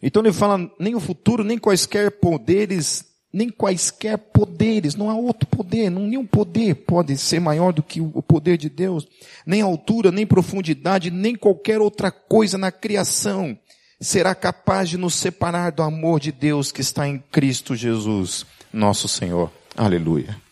Então 0.00 0.22
ele 0.22 0.32
fala, 0.32 0.70
nem 0.78 0.94
o 0.94 1.00
futuro, 1.00 1.42
nem 1.42 1.58
quaisquer 1.58 2.20
poderes 2.20 3.08
nem 3.32 3.50
quaisquer 3.50 4.16
poderes, 4.16 4.94
não 4.94 5.10
há 5.10 5.14
outro 5.14 5.46
poder, 5.48 5.90
não, 5.90 6.06
nenhum 6.06 6.26
poder 6.26 6.74
pode 6.74 7.16
ser 7.18 7.40
maior 7.40 7.72
do 7.72 7.82
que 7.82 8.00
o 8.00 8.22
poder 8.22 8.56
de 8.56 8.68
Deus, 8.68 9.06
nem 9.44 9.60
altura, 9.60 10.10
nem 10.10 10.26
profundidade, 10.26 11.10
nem 11.10 11.36
qualquer 11.36 11.80
outra 11.80 12.10
coisa 12.10 12.56
na 12.56 12.72
criação 12.72 13.58
será 14.00 14.34
capaz 14.34 14.88
de 14.88 14.96
nos 14.96 15.14
separar 15.14 15.72
do 15.72 15.82
amor 15.82 16.20
de 16.20 16.32
Deus 16.32 16.72
que 16.72 16.80
está 16.80 17.06
em 17.06 17.18
Cristo 17.30 17.74
Jesus, 17.74 18.46
nosso 18.72 19.08
Senhor. 19.08 19.50
Aleluia. 19.78 20.42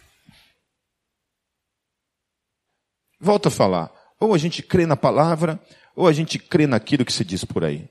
Volto 3.19 3.49
a 3.49 3.51
falar, 3.51 3.93
ou 4.21 4.33
a 4.33 4.39
gente 4.39 4.63
crê 4.63 4.87
na 4.87 4.97
palavra, 4.97 5.61
ou 5.97 6.07
a 6.07 6.13
gente 6.13 6.39
crê 6.39 6.65
naquilo 6.65 7.05
que 7.05 7.13
se 7.13 7.25
diz 7.25 7.45
por 7.45 7.65
aí. 7.65 7.91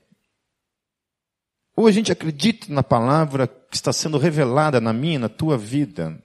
Ou 1.76 1.86
a 1.86 1.92
gente 1.92 2.10
acredita 2.10 2.72
na 2.72 2.82
palavra 2.82 3.46
que 3.46 3.76
está 3.76 3.92
sendo 3.92 4.16
revelada 4.16 4.80
na 4.80 4.94
minha, 4.94 5.18
na 5.18 5.28
tua 5.28 5.58
vida, 5.58 6.18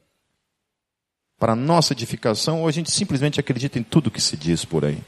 para 1.37 1.57
nossa 1.57 1.91
edificação, 1.91 2.61
ou 2.61 2.67
a 2.69 2.71
gente 2.71 2.89
simplesmente 2.89 3.37
acredita 3.37 3.77
em 3.77 3.83
tudo 3.83 4.09
que 4.09 4.21
se 4.21 4.37
diz 4.37 4.63
por 4.63 4.85
aí. 4.85 5.03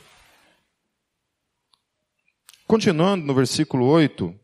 Continuando 2.68 3.26
no 3.26 3.34
versículo 3.34 3.86
8, 3.86 4.38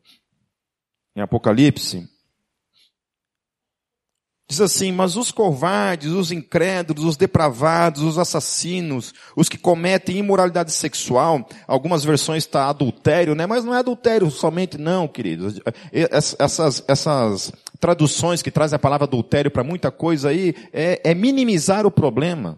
em 1.18 1.22
Apocalipse, 1.22 2.10
Diz 4.50 4.62
assim, 4.62 4.92
mas 4.92 5.16
os 5.16 5.32
covardes, 5.32 6.10
os 6.10 6.32
incrédulos, 6.32 7.06
os 7.06 7.16
depravados, 7.16 8.02
os 8.02 8.18
assassinos, 8.18 9.14
os 9.36 9.48
que 9.48 9.60
cometem 9.60 10.18
imoralidade 10.18 10.72
sexual, 10.72 11.48
algumas 11.68 12.04
versões 12.04 12.46
está 12.46 12.68
adultério, 12.68 13.36
né? 13.36 13.46
Mas 13.46 13.64
não 13.64 13.76
é 13.76 13.78
adultério 13.78 14.32
somente 14.32 14.76
não, 14.76 15.08
queridos. 15.08 15.60
Essas, 15.92 16.84
essas 16.88 17.52
traduções 17.80 18.42
que 18.42 18.50
trazem 18.50 18.76
a 18.76 18.80
palavra 18.80 19.06
adultério 19.06 19.52
para 19.52 19.64
muita 19.64 19.92
coisa 19.92 20.30
aí, 20.30 20.56
é, 20.74 21.00
é 21.04 21.14
minimizar 21.14 21.86
o 21.86 21.92
problema. 21.92 22.58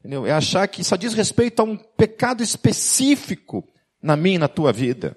Entendeu? 0.00 0.26
É 0.26 0.32
achar 0.32 0.66
que 0.66 0.82
só 0.82 0.96
diz 0.96 1.14
respeito 1.14 1.60
a 1.60 1.64
um 1.64 1.76
pecado 1.76 2.42
específico 2.42 3.62
na 4.02 4.16
minha 4.16 4.34
e 4.34 4.38
na 4.38 4.48
tua 4.48 4.72
vida. 4.72 5.16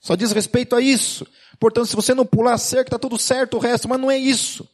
Só 0.00 0.16
diz 0.16 0.32
respeito 0.32 0.74
a 0.74 0.80
isso. 0.80 1.24
Portanto, 1.60 1.86
se 1.86 1.94
você 1.94 2.12
não 2.12 2.26
pular 2.26 2.58
cerca, 2.58 2.88
está 2.88 2.98
tudo 2.98 3.16
certo 3.16 3.56
o 3.56 3.60
resto, 3.60 3.88
mas 3.88 4.00
não 4.00 4.10
é 4.10 4.18
isso 4.18 4.68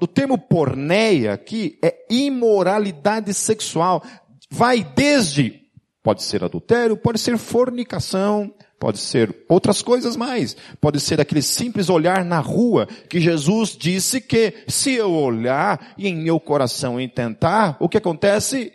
o 0.00 0.06
termo 0.06 0.38
porneia 0.38 1.32
aqui 1.32 1.78
é 1.82 2.06
imoralidade 2.10 3.32
sexual. 3.34 4.02
Vai 4.50 4.84
desde, 4.84 5.62
pode 6.02 6.22
ser 6.22 6.44
adultério, 6.44 6.96
pode 6.96 7.18
ser 7.18 7.36
fornicação, 7.38 8.54
pode 8.78 8.98
ser 8.98 9.34
outras 9.48 9.82
coisas 9.82 10.16
mais. 10.16 10.56
Pode 10.80 11.00
ser 11.00 11.20
aquele 11.20 11.42
simples 11.42 11.88
olhar 11.88 12.24
na 12.24 12.38
rua 12.38 12.86
que 13.08 13.20
Jesus 13.20 13.76
disse 13.76 14.20
que 14.20 14.64
se 14.68 14.92
eu 14.92 15.12
olhar 15.12 15.94
e 15.98 16.06
em 16.06 16.14
meu 16.14 16.38
coração 16.38 17.00
intentar, 17.00 17.76
o 17.80 17.88
que 17.88 17.98
acontece? 17.98 18.72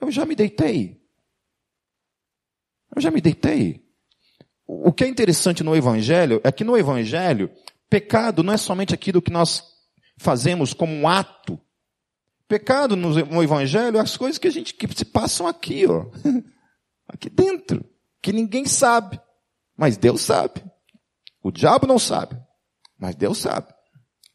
Eu 0.00 0.10
já 0.10 0.26
me 0.26 0.34
deitei. 0.34 1.00
Eu 2.94 3.00
já 3.00 3.10
me 3.10 3.20
deitei. 3.20 3.82
O 4.66 4.92
que 4.92 5.04
é 5.04 5.08
interessante 5.08 5.62
no 5.62 5.76
Evangelho 5.76 6.40
é 6.44 6.52
que 6.52 6.64
no 6.64 6.76
Evangelho, 6.76 7.50
pecado 7.88 8.42
não 8.42 8.52
é 8.52 8.56
somente 8.56 8.94
aquilo 8.94 9.22
que 9.22 9.30
nós 9.30 9.71
fazemos 10.22 10.72
como 10.72 10.94
um 10.94 11.06
ato. 11.06 11.60
Pecado 12.48 12.96
no 12.96 13.42
Evangelho 13.42 13.96
é 13.96 14.00
as 14.00 14.16
coisas 14.16 14.38
que 14.38 14.46
a 14.46 14.50
gente 14.50 14.74
que 14.74 14.86
se 14.96 15.04
passam 15.04 15.46
aqui, 15.46 15.86
ó, 15.86 16.06
aqui 17.08 17.28
dentro, 17.28 17.84
que 18.20 18.32
ninguém 18.32 18.66
sabe, 18.66 19.20
mas 19.76 19.96
Deus 19.96 20.20
sabe. 20.20 20.62
O 21.42 21.50
diabo 21.50 21.86
não 21.86 21.98
sabe, 21.98 22.36
mas 22.98 23.14
Deus 23.14 23.38
sabe. 23.38 23.72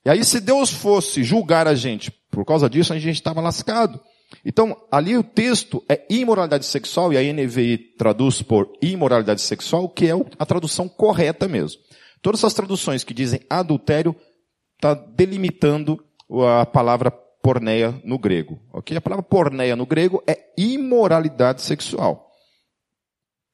E 0.05 0.09
aí, 0.09 0.23
se 0.23 0.39
Deus 0.39 0.71
fosse 0.71 1.23
julgar 1.23 1.67
a 1.67 1.75
gente 1.75 2.11
por 2.31 2.45
causa 2.45 2.69
disso, 2.69 2.93
a 2.93 2.99
gente 2.99 3.15
estava 3.15 3.41
lascado. 3.41 3.99
Então, 4.43 4.75
ali 4.91 5.17
o 5.17 5.23
texto 5.23 5.83
é 5.87 6.05
imoralidade 6.09 6.65
sexual, 6.65 7.13
e 7.13 7.17
a 7.17 7.33
NVI 7.33 7.77
traduz 7.97 8.41
por 8.41 8.71
imoralidade 8.81 9.41
sexual, 9.41 9.87
que 9.89 10.07
é 10.07 10.13
a 10.37 10.45
tradução 10.45 10.87
correta 10.87 11.47
mesmo. 11.47 11.81
Todas 12.21 12.43
as 12.43 12.53
traduções 12.53 13.03
que 13.03 13.13
dizem 13.13 13.41
adultério 13.49 14.15
está 14.77 14.93
delimitando 14.93 16.03
a 16.59 16.65
palavra 16.65 17.11
porneia 17.11 17.99
no 18.03 18.17
grego. 18.17 18.59
Ok? 18.73 18.95
A 18.95 19.01
palavra 19.01 19.23
porneia 19.23 19.75
no 19.75 19.85
grego 19.85 20.23
é 20.27 20.37
imoralidade 20.57 21.61
sexual. 21.61 22.27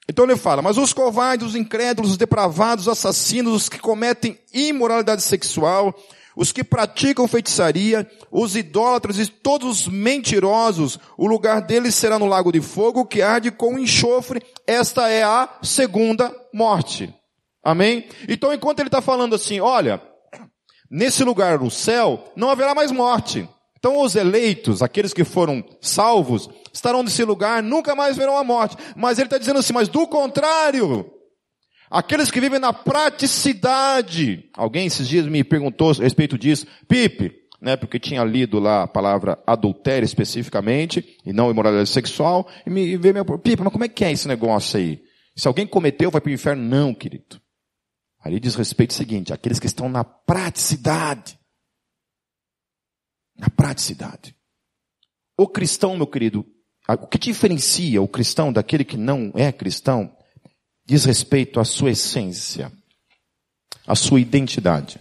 Então 0.09 0.25
ele 0.25 0.35
fala, 0.35 0.61
mas 0.61 0.77
os 0.77 0.91
covardes, 0.91 1.47
os 1.47 1.55
incrédulos, 1.55 2.11
os 2.11 2.17
depravados, 2.17 2.87
os 2.87 2.91
assassinos, 2.91 3.53
os 3.53 3.69
que 3.69 3.79
cometem 3.79 4.37
imoralidade 4.53 5.21
sexual, 5.23 5.95
os 6.35 6.51
que 6.51 6.63
praticam 6.63 7.27
feitiçaria, 7.27 8.09
os 8.29 8.55
idólatras 8.55 9.17
e 9.17 9.27
todos 9.27 9.81
os 9.81 9.87
mentirosos, 9.87 10.99
o 11.17 11.25
lugar 11.25 11.61
deles 11.61 11.95
será 11.95 12.19
no 12.19 12.25
lago 12.25 12.51
de 12.51 12.59
fogo 12.59 13.05
que 13.05 13.21
arde 13.21 13.49
com 13.49 13.79
enxofre. 13.79 14.41
Esta 14.67 15.07
é 15.07 15.23
a 15.23 15.47
segunda 15.61 16.35
morte. 16.53 17.13
Amém? 17.63 18.09
Então 18.27 18.53
enquanto 18.53 18.79
ele 18.79 18.89
está 18.89 19.01
falando 19.01 19.35
assim, 19.35 19.61
olha, 19.61 20.01
nesse 20.93 21.23
lugar, 21.23 21.57
no 21.59 21.71
céu, 21.71 22.31
não 22.35 22.51
haverá 22.51 22.75
mais 22.75 22.91
morte. 22.91 23.49
Então 23.79 23.99
os 23.99 24.15
eleitos, 24.15 24.83
aqueles 24.83 25.11
que 25.11 25.23
foram 25.23 25.65
salvos, 25.81 26.47
estarão 26.71 27.01
nesse 27.01 27.23
lugar, 27.25 27.63
nunca 27.63 27.95
mais 27.95 28.15
verão 28.15 28.37
a 28.37 28.43
morte. 28.43 28.77
Mas 28.95 29.17
ele 29.17 29.25
está 29.25 29.39
dizendo 29.39 29.59
assim, 29.59 29.73
mas 29.73 29.89
do 29.89 30.07
contrário, 30.07 31.11
aqueles 31.89 32.29
que 32.29 32.39
vivem 32.39 32.59
na 32.59 32.71
praticidade. 32.71 34.49
Alguém 34.55 34.85
esses 34.85 35.07
dias 35.07 35.25
me 35.25 35.43
perguntou 35.43 35.91
a 35.91 35.95
respeito 35.95 36.37
disso, 36.37 36.67
Pipe, 36.87 37.33
né, 37.59 37.75
porque 37.75 37.99
tinha 37.99 38.23
lido 38.23 38.59
lá 38.59 38.83
a 38.83 38.87
palavra 38.87 39.37
adultério 39.47 40.05
especificamente, 40.05 41.17
e 41.25 41.33
não 41.33 41.49
imoralidade 41.49 41.89
sexual, 41.89 42.47
e 42.65 42.69
me 42.69 42.95
veio 42.97 43.15
meu, 43.15 43.25
Pipe, 43.25 43.63
mas 43.63 43.73
como 43.73 43.83
é 43.83 43.89
que 43.89 44.05
é 44.05 44.11
esse 44.11 44.27
negócio 44.27 44.77
aí? 44.77 45.01
Se 45.35 45.47
alguém 45.47 45.65
cometeu, 45.65 46.11
vai 46.11 46.21
para 46.21 46.29
o 46.29 46.33
inferno? 46.33 46.63
Não, 46.63 46.93
querido. 46.93 47.42
Ali 48.23 48.39
diz 48.39 48.55
respeito 48.55 48.91
ao 48.91 48.97
seguinte, 48.97 49.33
aqueles 49.33 49.59
que 49.59 49.67
estão 49.67 49.89
na 49.89 50.03
praticidade. 50.03 51.37
Na 53.37 53.49
praticidade. 53.49 54.35
O 55.37 55.47
cristão, 55.47 55.97
meu 55.97 56.07
querido, 56.07 56.45
o 56.87 57.07
que 57.07 57.17
diferencia 57.17 58.01
o 58.01 58.07
cristão 58.07 58.53
daquele 58.53 58.85
que 58.85 58.95
não 58.95 59.31
é 59.35 59.51
cristão 59.51 60.15
diz 60.85 61.05
respeito 61.05 61.59
à 61.59 61.65
sua 61.65 61.91
essência, 61.91 62.71
à 63.85 63.95
sua 63.95 64.19
identidade. 64.19 64.99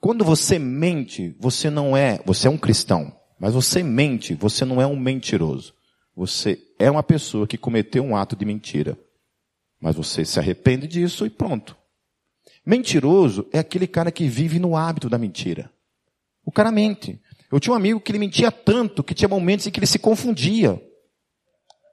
Quando 0.00 0.24
você 0.24 0.58
mente, 0.58 1.36
você 1.40 1.70
não 1.70 1.96
é, 1.96 2.20
você 2.24 2.46
é 2.46 2.50
um 2.50 2.58
cristão, 2.58 3.12
mas 3.38 3.54
você 3.54 3.82
mente, 3.82 4.34
você 4.34 4.64
não 4.64 4.80
é 4.80 4.86
um 4.86 4.96
mentiroso. 4.96 5.74
Você 6.14 6.60
é 6.78 6.90
uma 6.90 7.02
pessoa 7.02 7.46
que 7.46 7.56
cometeu 7.56 8.04
um 8.04 8.16
ato 8.16 8.34
de 8.34 8.44
mentira. 8.44 8.98
Mas 9.80 9.94
você 9.94 10.24
se 10.24 10.38
arrepende 10.38 10.88
disso 10.88 11.24
e 11.24 11.30
pronto. 11.30 11.76
Mentiroso 12.68 13.48
é 13.50 13.58
aquele 13.58 13.86
cara 13.86 14.12
que 14.12 14.28
vive 14.28 14.58
no 14.58 14.76
hábito 14.76 15.08
da 15.08 15.16
mentira. 15.16 15.72
O 16.44 16.52
cara 16.52 16.70
mente. 16.70 17.18
Eu 17.50 17.58
tinha 17.58 17.72
um 17.72 17.76
amigo 17.76 17.98
que 17.98 18.12
ele 18.12 18.18
mentia 18.18 18.52
tanto 18.52 19.02
que 19.02 19.14
tinha 19.14 19.26
momentos 19.26 19.66
em 19.66 19.70
que 19.70 19.78
ele 19.80 19.86
se 19.86 19.98
confundia. 19.98 20.78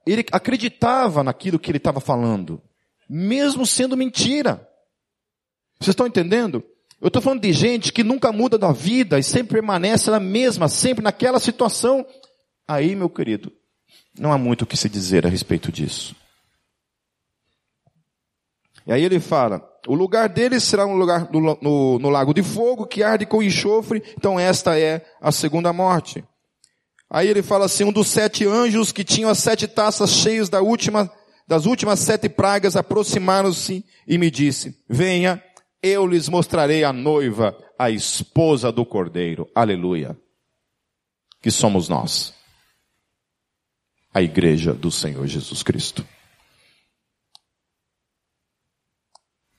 Ele 0.06 0.22
acreditava 0.30 1.24
naquilo 1.24 1.58
que 1.58 1.70
ele 1.70 1.78
estava 1.78 1.98
falando, 1.98 2.60
mesmo 3.08 3.64
sendo 3.64 3.96
mentira. 3.96 4.68
Vocês 5.80 5.94
estão 5.94 6.06
entendendo? 6.06 6.62
Eu 7.00 7.08
estou 7.08 7.22
falando 7.22 7.40
de 7.40 7.54
gente 7.54 7.90
que 7.90 8.04
nunca 8.04 8.30
muda 8.30 8.58
da 8.58 8.70
vida 8.70 9.18
e 9.18 9.22
sempre 9.22 9.54
permanece 9.54 10.10
na 10.10 10.20
mesma, 10.20 10.68
sempre 10.68 11.02
naquela 11.02 11.40
situação. 11.40 12.06
Aí, 12.68 12.94
meu 12.94 13.08
querido, 13.08 13.50
não 14.18 14.30
há 14.30 14.36
muito 14.36 14.60
o 14.62 14.66
que 14.66 14.76
se 14.76 14.90
dizer 14.90 15.26
a 15.26 15.30
respeito 15.30 15.72
disso. 15.72 16.14
E 18.86 18.92
aí 18.92 19.02
ele 19.02 19.18
fala, 19.18 19.66
o 19.86 19.94
lugar 19.94 20.28
deles 20.28 20.64
será 20.64 20.86
um 20.86 20.96
lugar 20.96 21.30
no, 21.32 21.58
no, 21.60 21.98
no, 21.98 22.10
lago 22.10 22.34
de 22.34 22.42
fogo 22.42 22.86
que 22.86 23.02
arde 23.02 23.24
com 23.26 23.42
enxofre, 23.42 24.02
então 24.16 24.38
esta 24.38 24.78
é 24.78 25.04
a 25.20 25.30
segunda 25.30 25.72
morte. 25.72 26.24
Aí 27.08 27.28
ele 27.28 27.42
fala 27.42 27.66
assim, 27.66 27.84
um 27.84 27.92
dos 27.92 28.08
sete 28.08 28.44
anjos 28.46 28.90
que 28.90 29.04
tinham 29.04 29.30
as 29.30 29.38
sete 29.38 29.68
taças 29.68 30.10
cheias 30.10 30.48
da 30.48 30.60
última, 30.60 31.10
das 31.46 31.66
últimas 31.66 32.00
sete 32.00 32.28
pragas 32.28 32.74
aproximaram-se 32.74 33.84
e 34.08 34.18
me 34.18 34.30
disse, 34.30 34.76
venha, 34.88 35.42
eu 35.82 36.06
lhes 36.06 36.28
mostrarei 36.28 36.82
a 36.82 36.92
noiva, 36.92 37.56
a 37.78 37.90
esposa 37.90 38.72
do 38.72 38.84
cordeiro. 38.84 39.48
Aleluia. 39.54 40.18
Que 41.40 41.50
somos 41.50 41.88
nós. 41.88 42.34
A 44.12 44.20
igreja 44.20 44.72
do 44.72 44.90
Senhor 44.90 45.26
Jesus 45.26 45.62
Cristo. 45.62 46.04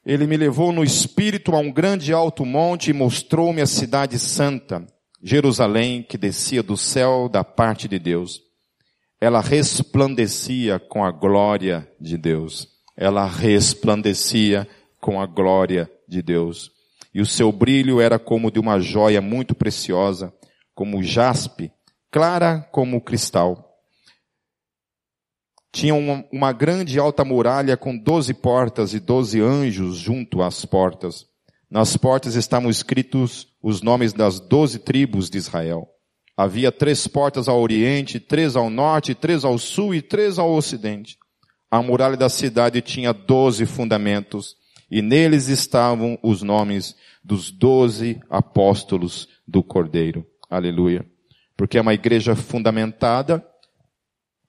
Ele 0.08 0.26
me 0.26 0.38
levou 0.38 0.72
no 0.72 0.86
espírito 0.86 1.54
a 1.54 1.60
um 1.60 1.70
grande 1.70 2.14
alto 2.14 2.46
monte 2.46 2.92
e 2.92 2.94
mostrou-me 2.94 3.62
a 3.62 3.66
cidade 3.66 4.18
santa, 4.18 4.88
Jerusalém, 5.22 6.02
que 6.02 6.18
descia 6.18 6.64
do 6.64 6.78
céu 6.78 7.28
da 7.28 7.44
parte 7.44 7.90
de 7.90 8.00
Deus. 8.00 8.42
Ela 9.20 9.42
resplandecia 9.42 10.80
com 10.80 11.04
a 11.04 11.12
glória 11.12 11.86
de 12.00 12.18
Deus. 12.18 12.70
Ela 12.96 13.26
resplandecia 13.26 14.66
com 15.02 15.20
a 15.20 15.26
glória 15.26 15.92
de 16.08 16.22
Deus. 16.22 16.72
E 17.14 17.20
o 17.20 17.26
seu 17.26 17.52
brilho 17.52 18.00
era 18.00 18.18
como 18.18 18.50
de 18.50 18.62
uma 18.62 18.80
joia 18.80 19.20
muito 19.20 19.54
preciosa, 19.54 20.34
como 20.74 21.04
jaspe, 21.04 21.70
clara 22.10 22.62
como 22.72 23.02
cristal 23.02 23.67
tinha 25.78 25.94
uma, 25.94 26.26
uma 26.32 26.52
grande 26.52 26.98
alta 26.98 27.24
muralha 27.24 27.78
com 27.78 27.96
doze 27.96 28.34
portas 28.34 28.96
e 28.96 29.00
doze 29.00 29.40
anjos 29.40 29.96
junto 29.96 30.42
às 30.42 30.66
portas. 30.66 31.28
Nas 31.70 31.96
portas 31.96 32.34
estavam 32.34 32.68
escritos 32.68 33.50
os 33.62 33.84
nomes 33.84 34.12
das 34.12 34.40
doze 34.40 34.80
tribos 34.80 35.30
de 35.30 35.38
Israel. 35.38 35.88
Havia 36.36 36.72
três 36.72 37.06
portas 37.06 37.48
ao 37.48 37.62
oriente, 37.62 38.20
três 38.20 38.56
ao 38.56 38.72
norte, 38.72 39.14
três 39.14 39.46
ao 39.46 39.60
sul 39.60 39.94
e 39.94 40.02
três 40.02 40.40
ao 40.40 40.52
ocidente. 40.52 41.16
A 41.70 41.80
muralha 41.80 42.18
da 42.18 42.28
cidade 42.28 42.82
tinha 42.82 43.14
doze 43.14 43.68
fundamentos, 43.68 44.56
e 44.90 45.00
neles 45.04 45.48
estavam 45.48 46.18
os 46.24 46.42
nomes 46.42 46.96
dos 47.24 47.52
doze 47.52 48.20
apóstolos 48.32 49.28
do 49.48 49.62
Cordeiro. 49.62 50.26
Aleluia. 50.50 51.06
Porque 51.56 51.78
é 51.78 51.82
uma 51.82 51.94
igreja 51.94 52.36
fundamentada 52.36 53.46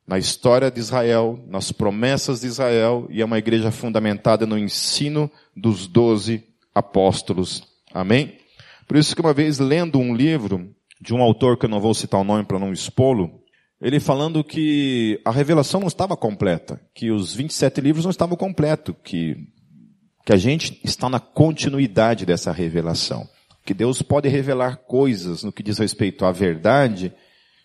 na 0.08 0.16
história 0.18 0.70
de 0.70 0.80
Israel, 0.80 1.38
nas 1.46 1.70
promessas 1.70 2.40
de 2.40 2.46
Israel, 2.46 3.06
e 3.10 3.20
é 3.20 3.24
uma 3.24 3.36
igreja 3.36 3.70
fundamentada 3.70 4.46
no 4.46 4.56
ensino 4.56 5.30
dos 5.54 5.86
doze 5.86 6.42
apóstolos. 6.74 7.62
Amém? 7.92 8.38
Por 8.86 8.96
isso 8.96 9.14
que 9.14 9.20
uma 9.20 9.34
vez 9.34 9.58
lendo 9.58 9.98
um 9.98 10.16
livro 10.16 10.74
de 10.98 11.12
um 11.12 11.22
autor 11.22 11.58
que 11.58 11.66
eu 11.66 11.68
não 11.68 11.78
vou 11.78 11.92
citar 11.92 12.18
o 12.18 12.24
nome 12.24 12.42
para 12.42 12.58
não 12.58 12.72
expô-lo, 12.72 13.42
ele 13.82 14.00
falando 14.00 14.42
que 14.42 15.20
a 15.26 15.30
revelação 15.30 15.78
não 15.78 15.88
estava 15.88 16.16
completa, 16.16 16.80
que 16.94 17.10
os 17.10 17.34
27 17.34 17.78
livros 17.82 18.04
não 18.06 18.10
estavam 18.10 18.34
completos, 18.34 18.94
que, 19.04 19.36
que 20.24 20.32
a 20.32 20.38
gente 20.38 20.80
está 20.82 21.10
na 21.10 21.20
continuidade 21.20 22.24
dessa 22.24 22.50
revelação. 22.50 23.28
Que 23.62 23.74
Deus 23.74 24.00
pode 24.00 24.26
revelar 24.26 24.78
coisas 24.78 25.44
no 25.44 25.52
que 25.52 25.62
diz 25.62 25.76
respeito 25.76 26.24
à 26.24 26.32
verdade 26.32 27.12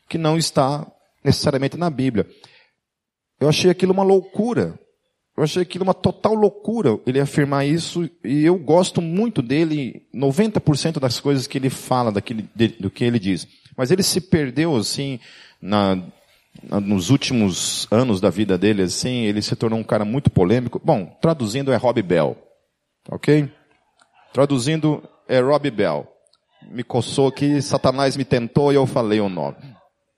que 0.10 0.18
não 0.18 0.38
está 0.38 0.86
necessariamente 1.24 1.78
na 1.78 1.90
Bíblia. 1.90 2.28
Eu 3.40 3.50
achei 3.50 3.70
aquilo 3.70 3.94
uma 3.94 4.04
loucura. 4.04 4.80
Eu 5.36 5.44
achei 5.44 5.64
aquilo 5.64 5.84
uma 5.84 5.94
total 5.94 6.36
loucura 6.36 7.00
ele 7.08 7.20
afirmar 7.20 7.66
isso 7.66 8.08
e 8.24 8.46
eu 8.46 8.56
gosto 8.56 9.02
muito 9.02 9.42
dele, 9.42 10.06
90% 10.14 11.00
das 11.00 11.20
coisas 11.20 11.48
que 11.48 11.58
ele 11.58 11.72
fala, 11.72 12.12
daquele, 12.12 12.48
do 12.80 12.92
que 12.92 13.04
ele 13.04 13.18
diz. 13.18 13.48
Mas 13.76 13.90
ele 13.90 14.04
se 14.04 14.22
perdeu 14.22 14.76
assim, 14.76 15.20
na, 15.60 15.96
na, 16.62 16.80
nos 16.80 17.10
últimos 17.10 17.88
anos 17.90 18.22
da 18.22 18.30
vida 18.30 18.60
dele, 18.60 18.84
assim, 18.84 19.24
ele 19.24 19.42
se 19.42 19.56
tornou 19.56 19.80
um 19.80 19.84
cara 19.84 20.06
muito 20.06 20.30
polêmico. 20.30 20.80
Bom, 20.84 21.18
traduzindo 21.20 21.72
é 21.72 21.78
Rob 21.78 22.00
Bell. 22.04 22.38
Ok? 23.10 23.52
Traduzindo 24.32 25.04
é 25.28 25.40
Rob 25.40 25.70
Bell. 25.72 26.08
Me 26.70 26.84
coçou 26.84 27.28
aqui, 27.28 27.60
Satanás 27.60 28.16
me 28.16 28.24
tentou 28.24 28.72
e 28.72 28.76
eu 28.76 28.86
falei 28.86 29.20
o 29.20 29.30
nome. 29.30 29.73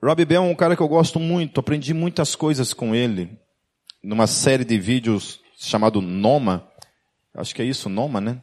Rob 0.06 0.24
Bell 0.24 0.44
é 0.44 0.48
um 0.48 0.54
cara 0.54 0.76
que 0.76 0.82
eu 0.84 0.88
gosto 0.88 1.20
muito, 1.20 1.60
aprendi 1.60 1.92
muitas 1.92 2.36
coisas 2.36 2.74
com 2.74 2.94
ele, 2.94 3.40
numa 4.04 4.28
série 4.28 4.64
de 4.64 4.78
vídeos 4.78 5.40
chamado 5.58 6.00
Noma, 6.00 6.68
acho 7.34 7.56
que 7.56 7.62
é 7.64 7.66
isso, 7.66 7.90
Noma, 7.90 8.22
né? 8.22 8.38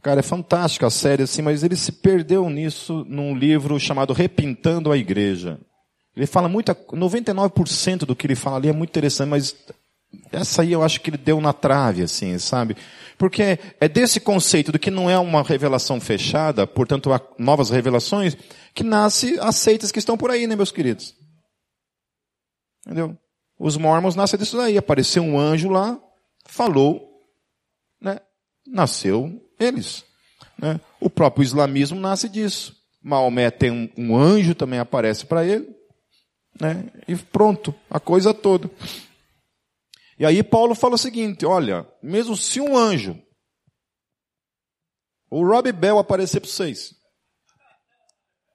Cara, 0.00 0.20
é 0.20 0.22
fantástica 0.22 0.86
a 0.86 0.90
série 0.90 1.24
assim, 1.24 1.42
mas 1.42 1.64
ele 1.64 1.74
se 1.74 1.90
perdeu 1.90 2.48
nisso 2.48 3.04
num 3.08 3.36
livro 3.36 3.80
chamado 3.80 4.12
Repintando 4.12 4.92
a 4.92 4.96
Igreja. 4.96 5.58
Ele 6.16 6.26
fala 6.26 6.48
muito, 6.48 6.72
99% 6.72 8.04
do 8.04 8.14
que 8.14 8.26
ele 8.26 8.36
fala 8.36 8.58
ali 8.58 8.68
é 8.68 8.72
muito 8.72 8.90
interessante, 8.90 9.28
mas 9.28 9.56
essa 10.30 10.62
aí 10.62 10.70
eu 10.70 10.84
acho 10.84 11.00
que 11.00 11.10
ele 11.10 11.16
deu 11.16 11.40
na 11.40 11.52
trave, 11.52 12.02
assim, 12.02 12.38
sabe? 12.38 12.76
Porque 13.22 13.56
é 13.80 13.88
desse 13.88 14.18
conceito 14.18 14.72
de 14.72 14.80
que 14.80 14.90
não 14.90 15.08
é 15.08 15.16
uma 15.16 15.44
revelação 15.44 16.00
fechada, 16.00 16.66
portanto 16.66 17.12
há 17.12 17.20
novas 17.38 17.70
revelações, 17.70 18.36
que 18.74 18.82
nasce 18.82 19.38
as 19.38 19.54
seitas 19.54 19.92
que 19.92 20.00
estão 20.00 20.18
por 20.18 20.28
aí, 20.28 20.44
né, 20.44 20.56
meus 20.56 20.72
queridos? 20.72 21.14
Entendeu? 22.84 23.16
Os 23.60 23.76
mormons 23.76 24.16
nascem 24.16 24.40
disso 24.40 24.56
daí. 24.56 24.76
Apareceu 24.76 25.22
um 25.22 25.38
anjo 25.38 25.68
lá, 25.68 26.00
falou, 26.48 27.00
né? 28.00 28.18
Nasceu 28.66 29.40
eles. 29.56 30.04
Né? 30.58 30.80
O 30.98 31.08
próprio 31.08 31.44
islamismo 31.44 32.00
nasce 32.00 32.28
disso. 32.28 32.74
Maomé 33.00 33.52
tem 33.52 33.70
um, 33.70 33.88
um 33.96 34.16
anjo 34.16 34.52
também 34.52 34.80
aparece 34.80 35.26
para 35.26 35.46
ele, 35.46 35.68
né? 36.60 36.86
E 37.06 37.14
pronto, 37.14 37.72
a 37.88 38.00
coisa 38.00 38.34
toda. 38.34 38.68
E 40.22 40.24
aí 40.24 40.40
Paulo 40.40 40.72
fala 40.72 40.94
o 40.94 40.98
seguinte: 40.98 41.44
olha, 41.44 41.84
mesmo 42.00 42.36
se 42.36 42.60
um 42.60 42.78
anjo, 42.78 43.20
o 45.28 45.44
Rob 45.44 45.72
Bell 45.72 45.98
aparecer 45.98 46.38
para 46.38 46.48
vocês, 46.48 46.94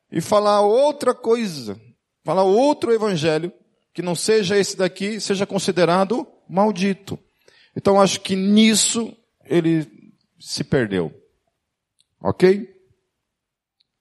e 0.09 0.21
falar 0.21 0.61
outra 0.61 1.13
coisa, 1.13 1.77
falar 2.23 2.43
outro 2.43 2.93
evangelho, 2.93 3.51
que 3.93 4.01
não 4.01 4.15
seja 4.15 4.57
esse 4.57 4.77
daqui, 4.77 5.19
seja 5.19 5.45
considerado 5.45 6.25
maldito. 6.49 7.19
Então 7.75 7.99
acho 7.99 8.21
que 8.21 8.33
nisso 8.33 9.13
ele 9.43 9.85
se 10.39 10.63
perdeu. 10.63 11.11
Ok? 12.21 12.65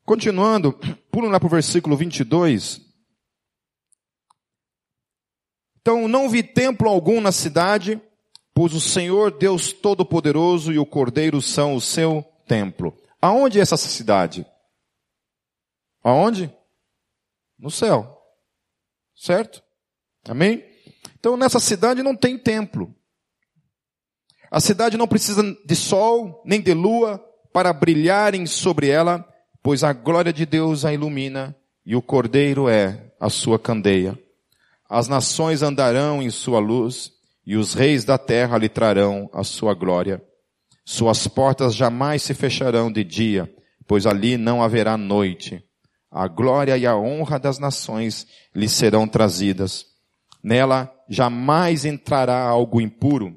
Continuando, 0.05 0.73
pulo 1.11 1.29
lá 1.29 1.41
para 1.41 1.49
o 1.49 1.51
versículo 1.51 1.97
22. 1.97 2.81
Então 5.87 6.09
não 6.09 6.29
vi 6.29 6.43
templo 6.43 6.89
algum 6.89 7.21
na 7.21 7.31
cidade, 7.31 8.03
pois 8.53 8.75
o 8.75 8.81
Senhor 8.81 9.31
Deus 9.31 9.73
Todo-Poderoso 9.73 10.73
e 10.73 10.81
o 10.81 10.85
Cordeiro 10.85 11.41
são 11.41 11.77
o 11.77 11.81
seu 11.81 12.25
templo. 12.49 12.93
Aonde 13.23 13.61
é 13.61 13.63
essa 13.63 13.77
cidade? 13.77 14.45
Aonde? 16.03 16.53
No 17.57 17.71
céu. 17.71 18.21
Certo? 19.15 19.63
Amém? 20.29 20.65
Então 21.21 21.37
nessa 21.37 21.61
cidade 21.61 22.03
não 22.03 22.17
tem 22.17 22.37
templo. 22.37 22.93
A 24.51 24.59
cidade 24.59 24.97
não 24.97 25.07
precisa 25.07 25.41
de 25.65 25.77
sol 25.77 26.43
nem 26.45 26.61
de 26.61 26.75
lua 26.75 27.25
para 27.53 27.73
brilharem 27.73 28.45
sobre 28.45 28.89
ela, 28.89 29.25
pois 29.63 29.85
a 29.85 29.93
glória 29.93 30.33
de 30.33 30.45
Deus 30.45 30.85
a 30.85 30.93
ilumina 30.93 31.57
e 31.85 31.95
o 31.95 32.03
cordeiro 32.03 32.69
é 32.69 33.15
a 33.21 33.31
sua 33.31 33.57
candeia. 33.57 34.26
As 34.89 35.09
nações 35.09 35.63
andarão 35.63 36.23
em 36.23 36.31
sua 36.31 36.61
luz 36.61 37.11
e 37.45 37.57
os 37.57 37.75
reis 37.75 38.05
da 38.05 38.17
terra 38.17 38.57
lhe 38.57 38.69
trarão 38.69 39.29
a 39.33 39.43
sua 39.43 39.75
glória. 39.75 40.23
Suas 40.85 41.27
portas 41.27 41.75
jamais 41.75 42.23
se 42.23 42.35
fecharão 42.35 42.91
de 42.91 43.03
dia, 43.03 43.53
pois 43.87 44.07
ali 44.07 44.37
não 44.37 44.63
haverá 44.63 44.97
noite. 44.97 45.63
A 46.11 46.29
glória 46.29 46.79
e 46.79 46.87
a 46.87 46.97
honra 46.97 47.39
das 47.39 47.59
nações 47.59 48.27
lhe 48.55 48.69
serão 48.69 49.09
trazidas. 49.09 49.85
Nela 50.43 50.93
jamais 51.09 51.85
entrará 51.85 52.41
algo 52.41 52.81
impuro, 52.81 53.35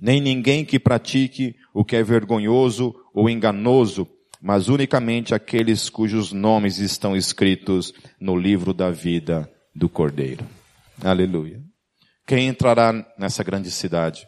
nem 0.00 0.20
ninguém 0.20 0.64
que 0.64 0.78
pratique 0.80 1.54
o 1.72 1.84
que 1.84 1.94
é 1.94 2.02
vergonhoso 2.02 2.92
ou 3.14 3.30
enganoso, 3.30 4.08
mas 4.42 4.68
unicamente 4.68 5.32
aqueles 5.32 5.88
cujos 5.88 6.32
nomes 6.32 6.78
estão 6.78 7.16
escritos 7.16 7.92
no 8.20 8.36
livro 8.36 8.74
da 8.74 8.90
vida 8.90 9.48
do 9.74 9.88
Cordeiro. 9.88 10.46
Aleluia. 11.02 11.60
Quem 12.26 12.48
entrará 12.48 12.92
nessa 13.18 13.42
grande 13.42 13.70
cidade? 13.70 14.26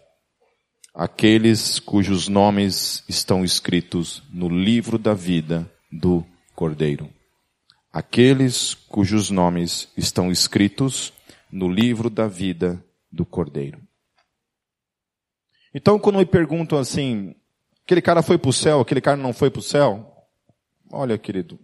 Aqueles 0.94 1.78
cujos 1.78 2.26
nomes 2.26 3.04
estão 3.08 3.44
escritos 3.44 4.22
no 4.32 4.48
livro 4.48 4.98
da 4.98 5.14
vida 5.14 5.70
do 5.92 6.26
Cordeiro. 6.54 7.08
Aqueles 7.92 8.74
cujos 8.74 9.30
nomes 9.30 9.88
estão 9.96 10.30
escritos 10.30 11.12
no 11.50 11.68
livro 11.68 12.10
da 12.10 12.26
vida 12.26 12.82
do 13.12 13.24
Cordeiro. 13.24 13.80
Então, 15.72 15.98
quando 15.98 16.18
me 16.18 16.26
perguntam 16.26 16.78
assim, 16.78 17.34
aquele 17.84 18.02
cara 18.02 18.22
foi 18.22 18.38
para 18.38 18.48
o 18.48 18.52
céu, 18.52 18.80
aquele 18.80 19.00
cara 19.00 19.16
não 19.16 19.32
foi 19.32 19.50
para 19.50 19.60
o 19.60 19.62
céu, 19.62 20.26
olha, 20.90 21.16
querido, 21.18 21.58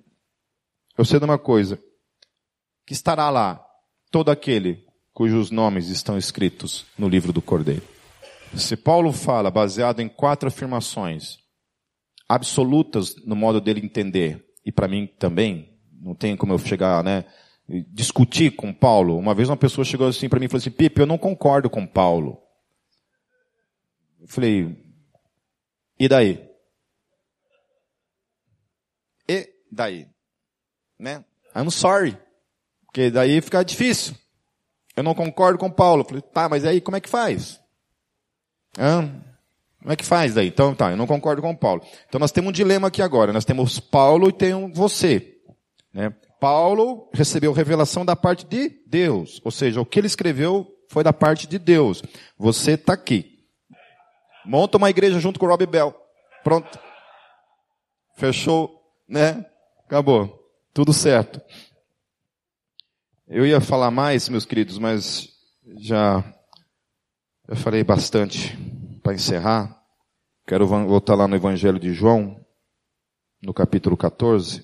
eu 0.97 1.05
sei 1.05 1.19
de 1.19 1.25
uma 1.25 1.39
coisa, 1.39 1.83
que 2.87 2.93
estará 2.93 3.31
lá 3.31 3.65
todo 4.13 4.31
aquele 4.31 4.85
cujos 5.15 5.51
nomes 5.51 5.89
estão 5.89 6.19
escritos 6.19 6.85
no 6.99 7.09
livro 7.09 7.33
do 7.33 7.41
Cordeiro. 7.41 7.83
Se 8.55 8.77
Paulo 8.77 9.11
fala 9.11 9.51
baseado 9.51 10.01
em 10.01 10.09
quatro 10.09 10.49
afirmações 10.49 11.39
absolutas 12.29 13.17
no 13.27 13.35
modo 13.35 13.61
dele 13.61 13.81
entender, 13.81 14.45
e 14.65 14.71
para 14.71 14.87
mim 14.87 15.07
também, 15.07 15.79
não 15.91 16.15
tem 16.15 16.37
como 16.37 16.53
eu 16.53 16.59
chegar, 16.59 17.03
né, 17.03 17.25
discutir 17.89 18.55
com 18.55 18.73
Paulo. 18.73 19.17
Uma 19.17 19.35
vez 19.35 19.49
uma 19.49 19.57
pessoa 19.57 19.85
chegou 19.85 20.07
assim 20.07 20.29
para 20.29 20.39
mim 20.39 20.45
e 20.45 20.49
falou 20.49 20.61
assim: 20.61 20.71
"Pipe, 20.71 21.01
eu 21.01 21.07
não 21.07 21.17
concordo 21.17 21.71
com 21.71 21.87
Paulo". 21.87 22.39
Eu 24.21 24.29
falei, 24.29 24.77
e 25.99 26.09
daí? 26.09 26.49
E 29.27 29.49
daí? 29.71 30.07
Né? 30.99 31.25
I'm 31.57 31.71
sorry. 31.71 32.17
Porque 32.93 33.11
daí 33.11 33.41
fica 33.41 33.65
difícil. 33.65 34.15
Eu 34.95 35.03
não 35.03 35.15
concordo 35.15 35.59
com 35.59 35.71
Paulo. 35.71 36.05
Falei, 36.05 36.21
tá, 36.21 36.47
mas 36.47 36.67
aí 36.67 36.79
como 36.79 36.99
é 36.99 37.01
que 37.01 37.09
faz? 37.09 37.59
Hã? 38.79 39.11
Como 39.81 39.93
é 39.93 39.97
que 39.97 40.05
faz 40.05 40.35
daí? 40.35 40.49
Então 40.49 40.75
tá, 40.75 40.91
eu 40.91 40.97
não 40.97 41.07
concordo 41.07 41.41
com 41.41 41.57
Paulo. 41.57 41.83
Então 42.07 42.19
nós 42.19 42.31
temos 42.31 42.51
um 42.51 42.53
dilema 42.53 42.89
aqui 42.89 43.01
agora. 43.01 43.33
Nós 43.33 43.47
temos 43.47 43.81
Paulo 43.81 44.29
e 44.29 44.33
tem 44.33 44.71
você. 44.71 45.39
Né? 45.93 46.15
Paulo 46.39 47.09
recebeu 47.15 47.53
revelação 47.53 48.05
da 48.05 48.15
parte 48.15 48.45
de 48.45 48.69
Deus. 48.87 49.41
Ou 49.43 49.51
seja, 49.51 49.81
o 49.81 49.87
que 49.87 49.99
ele 49.99 50.07
escreveu 50.07 50.71
foi 50.91 51.03
da 51.03 51.15
parte 51.15 51.47
de 51.47 51.59
Deus. 51.59 52.03
Você 52.37 52.73
está 52.73 52.93
aqui. 52.93 53.39
Monta 54.45 54.77
uma 54.77 54.91
igreja 54.91 55.19
junto 55.19 55.41
com 55.41 55.47
o 55.47 55.49
Rob 55.49 55.65
Bell. 55.65 55.97
Pronto. 56.45 56.79
Fechou, 58.17 58.71
né? 59.09 59.47
Acabou. 59.87 60.39
Tudo 60.75 60.93
certo. 60.93 61.41
Eu 63.35 63.47
ia 63.47 63.63
falar 63.63 63.91
mais, 63.91 64.29
meus 64.29 64.45
queridos, 64.45 64.77
mas 64.77 65.27
já 65.79 66.23
eu 67.49 67.57
falei 67.57 67.83
bastante 67.83 68.55
para 69.03 69.15
encerrar. 69.15 69.83
Quero 70.47 70.67
voltar 70.67 71.15
lá 71.15 71.27
no 71.27 71.35
Evangelho 71.35 71.79
de 71.79 71.95
João, 71.95 72.45
no 73.43 73.55
capítulo 73.55 73.97
14. 73.97 74.63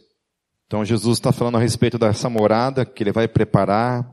Então 0.67 0.85
Jesus 0.85 1.17
está 1.17 1.33
falando 1.33 1.57
a 1.57 1.61
respeito 1.61 1.99
dessa 1.99 2.29
morada 2.29 2.85
que 2.85 3.03
ele 3.03 3.11
vai 3.11 3.27
preparar, 3.27 4.07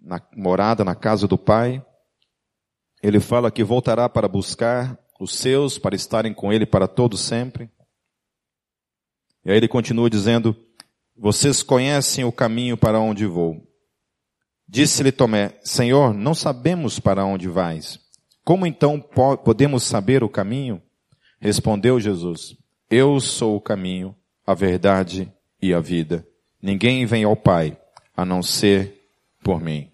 na 0.00 0.24
morada 0.36 0.84
na 0.84 0.94
casa 0.94 1.26
do 1.26 1.36
Pai 1.36 1.84
ele 3.02 3.18
fala 3.18 3.50
que 3.50 3.64
voltará 3.64 4.08
para 4.08 4.28
buscar 4.28 4.96
os 5.20 5.34
seus, 5.34 5.76
para 5.76 5.96
estarem 5.96 6.32
com 6.32 6.52
ele 6.52 6.64
para 6.64 6.86
todo 6.86 7.16
sempre. 7.16 7.68
E 9.44 9.50
aí 9.50 9.56
ele 9.56 9.66
continua 9.66 10.08
dizendo, 10.08 10.56
vocês 11.16 11.64
conhecem 11.64 12.24
o 12.24 12.30
caminho 12.30 12.76
para 12.76 13.00
onde 13.00 13.26
vou. 13.26 13.71
Disse-lhe 14.72 15.12
Tomé, 15.12 15.52
Senhor, 15.62 16.14
não 16.14 16.34
sabemos 16.34 16.98
para 16.98 17.26
onde 17.26 17.46
vais. 17.46 18.00
Como 18.42 18.66
então 18.66 18.98
podemos 19.44 19.82
saber 19.82 20.24
o 20.24 20.30
caminho? 20.30 20.80
Respondeu 21.38 22.00
Jesus, 22.00 22.56
eu 22.88 23.20
sou 23.20 23.54
o 23.54 23.60
caminho, 23.60 24.16
a 24.46 24.54
verdade 24.54 25.30
e 25.60 25.74
a 25.74 25.78
vida. 25.78 26.26
Ninguém 26.62 27.04
vem 27.04 27.22
ao 27.22 27.36
Pai 27.36 27.76
a 28.16 28.24
não 28.24 28.42
ser 28.42 28.98
por 29.44 29.60
mim. 29.60 29.90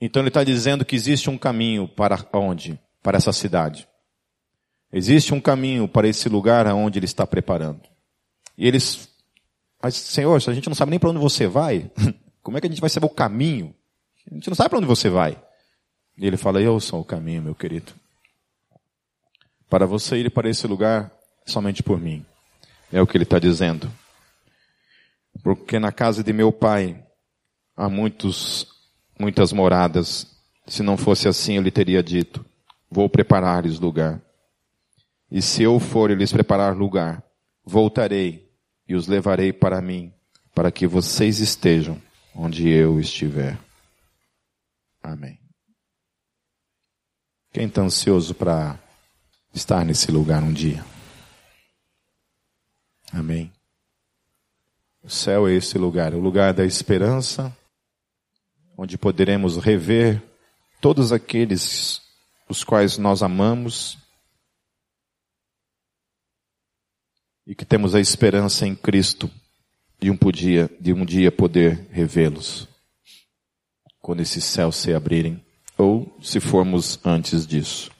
Então 0.00 0.22
ele 0.22 0.28
está 0.28 0.44
dizendo 0.44 0.84
que 0.84 0.94
existe 0.94 1.28
um 1.28 1.36
caminho 1.36 1.88
para 1.88 2.24
onde? 2.34 2.78
Para 3.02 3.16
essa 3.16 3.32
cidade. 3.32 3.88
Existe 4.92 5.34
um 5.34 5.40
caminho 5.40 5.88
para 5.88 6.06
esse 6.06 6.28
lugar 6.28 6.68
aonde 6.68 7.00
ele 7.00 7.06
está 7.06 7.26
preparando. 7.26 7.82
E 8.56 8.68
eles, 8.68 9.08
mas 9.82 9.96
Senhor, 9.96 10.40
se 10.40 10.48
a 10.48 10.54
gente 10.54 10.68
não 10.68 10.76
sabe 10.76 10.90
nem 10.90 11.00
para 11.00 11.10
onde 11.10 11.18
você 11.18 11.48
vai, 11.48 11.90
como 12.42 12.56
é 12.56 12.60
que 12.60 12.66
a 12.66 12.70
gente 12.70 12.80
vai 12.80 12.90
saber 12.90 13.06
o 13.06 13.10
caminho? 13.10 13.74
A 14.30 14.34
gente 14.34 14.48
não 14.48 14.56
sabe 14.56 14.70
para 14.70 14.78
onde 14.78 14.86
você 14.86 15.08
vai. 15.08 15.36
E 16.16 16.26
ele 16.26 16.36
fala, 16.36 16.60
eu 16.60 16.78
sou 16.80 17.00
o 17.00 17.04
caminho, 17.04 17.42
meu 17.42 17.54
querido. 17.54 17.92
Para 19.68 19.86
você 19.86 20.16
ir 20.16 20.30
para 20.30 20.48
esse 20.48 20.66
lugar, 20.66 21.12
somente 21.46 21.82
por 21.82 22.00
mim. 22.00 22.24
É 22.92 23.00
o 23.00 23.06
que 23.06 23.16
ele 23.16 23.24
está 23.24 23.38
dizendo. 23.38 23.90
Porque 25.42 25.78
na 25.78 25.92
casa 25.92 26.22
de 26.24 26.32
meu 26.32 26.50
pai 26.50 27.04
há 27.76 27.88
muitos 27.88 28.66
muitas 29.18 29.52
moradas. 29.52 30.26
Se 30.66 30.82
não 30.82 30.96
fosse 30.96 31.28
assim, 31.28 31.56
eu 31.56 31.62
lhe 31.62 31.70
teria 31.70 32.02
dito: 32.02 32.44
Vou 32.90 33.08
preparar-lhes 33.08 33.78
lugar. 33.78 34.20
E 35.30 35.42
se 35.42 35.62
eu 35.62 35.78
for 35.78 36.10
lhes 36.10 36.32
preparar 36.32 36.74
lugar, 36.74 37.22
voltarei 37.64 38.50
e 38.88 38.94
os 38.94 39.06
levarei 39.06 39.52
para 39.52 39.82
mim, 39.82 40.12
para 40.54 40.72
que 40.72 40.86
vocês 40.86 41.38
estejam 41.38 42.00
onde 42.38 42.68
eu 42.68 43.00
estiver. 43.00 43.58
Amém. 45.02 45.40
Quem 47.52 47.66
está 47.66 47.82
ansioso 47.82 48.32
para 48.32 48.78
estar 49.52 49.84
nesse 49.84 50.12
lugar 50.12 50.40
um 50.44 50.52
dia? 50.52 50.84
Amém. 53.12 53.52
O 55.02 55.10
céu 55.10 55.48
é 55.48 55.54
esse 55.54 55.76
lugar, 55.78 56.14
o 56.14 56.20
lugar 56.20 56.54
da 56.54 56.64
esperança, 56.64 57.54
onde 58.76 58.96
poderemos 58.96 59.56
rever 59.56 60.22
todos 60.80 61.12
aqueles 61.12 62.00
os 62.48 62.62
quais 62.62 62.98
nós 62.98 63.20
amamos 63.20 63.98
e 67.44 67.54
que 67.54 67.64
temos 67.64 67.96
a 67.96 68.00
esperança 68.00 68.64
em 68.64 68.76
Cristo 68.76 69.28
de 69.98 70.10
um 70.10 70.16
dia, 70.32 70.70
de 70.80 70.92
um 70.92 71.04
dia 71.04 71.32
poder 71.32 71.88
revê-los 71.90 72.68
quando 74.00 74.20
esses 74.20 74.44
céus 74.44 74.76
se 74.76 74.94
abrirem 74.94 75.44
ou 75.76 76.16
se 76.22 76.40
formos 76.40 76.98
antes 77.04 77.46
disso. 77.46 77.90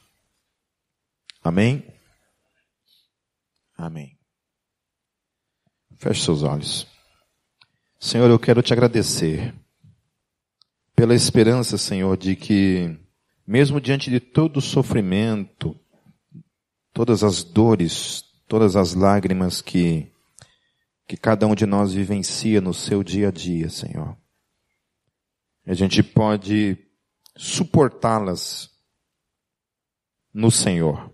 Amém? 1.42 1.84
Amém. 3.76 4.18
Feche 5.96 6.24
seus 6.24 6.42
olhos. 6.42 6.86
Senhor, 8.00 8.30
eu 8.30 8.38
quero 8.38 8.62
te 8.62 8.72
agradecer 8.72 9.54
pela 10.94 11.14
esperança, 11.14 11.76
Senhor, 11.76 12.16
de 12.16 12.34
que, 12.36 12.96
mesmo 13.46 13.80
diante 13.80 14.10
de 14.10 14.18
todo 14.18 14.58
o 14.58 14.62
sofrimento, 14.62 15.78
todas 16.92 17.22
as 17.22 17.42
dores, 17.42 18.24
todas 18.48 18.76
as 18.76 18.94
lágrimas 18.94 19.60
que, 19.60 20.10
que 21.08 21.16
cada 21.16 21.46
um 21.46 21.54
de 21.54 21.64
nós 21.64 21.94
vivencia 21.94 22.60
no 22.60 22.74
seu 22.74 23.02
dia 23.02 23.28
a 23.28 23.30
dia, 23.30 23.70
Senhor, 23.70 24.14
a 25.64 25.72
gente 25.72 26.02
pode 26.02 26.76
suportá-las 27.34 28.70
no 30.34 30.50
Senhor. 30.50 31.10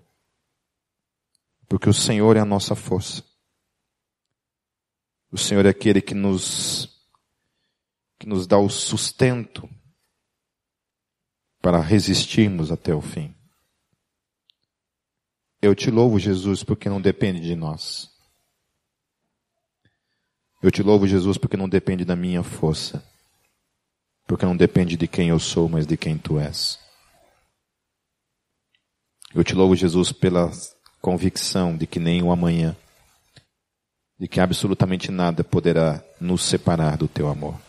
Porque 1.68 1.88
o 1.88 1.94
Senhor 1.94 2.36
é 2.36 2.40
a 2.40 2.44
nossa 2.44 2.74
força. 2.74 3.22
O 5.30 5.38
Senhor 5.38 5.64
é 5.64 5.70
aquele 5.70 6.02
que 6.02 6.14
nos 6.14 6.92
que 8.18 8.28
nos 8.28 8.46
dá 8.46 8.58
o 8.58 8.70
sustento 8.70 9.68
para 11.60 11.80
resistirmos 11.80 12.70
até 12.70 12.94
o 12.94 13.00
fim. 13.00 13.34
Eu 15.60 15.74
te 15.74 15.90
louvo, 15.90 16.18
Jesus, 16.18 16.62
porque 16.62 16.88
não 16.88 17.00
depende 17.00 17.40
de 17.40 17.54
nós. 17.54 18.13
Eu 20.64 20.70
te 20.70 20.82
louvo, 20.82 21.06
Jesus, 21.06 21.36
porque 21.36 21.58
não 21.58 21.68
depende 21.68 22.06
da 22.06 22.16
minha 22.16 22.42
força. 22.42 23.04
Porque 24.26 24.46
não 24.46 24.56
depende 24.56 24.96
de 24.96 25.06
quem 25.06 25.28
eu 25.28 25.38
sou, 25.38 25.68
mas 25.68 25.86
de 25.86 25.94
quem 25.94 26.16
tu 26.16 26.40
és. 26.40 26.80
Eu 29.34 29.44
te 29.44 29.54
louvo, 29.54 29.76
Jesus, 29.76 30.10
pela 30.10 30.50
convicção 31.02 31.76
de 31.76 31.86
que 31.86 32.00
nem 32.00 32.22
o 32.22 32.32
amanhã, 32.32 32.74
de 34.18 34.26
que 34.26 34.40
absolutamente 34.40 35.10
nada 35.10 35.44
poderá 35.44 36.02
nos 36.18 36.42
separar 36.42 36.96
do 36.96 37.08
teu 37.08 37.28
amor. 37.28 37.60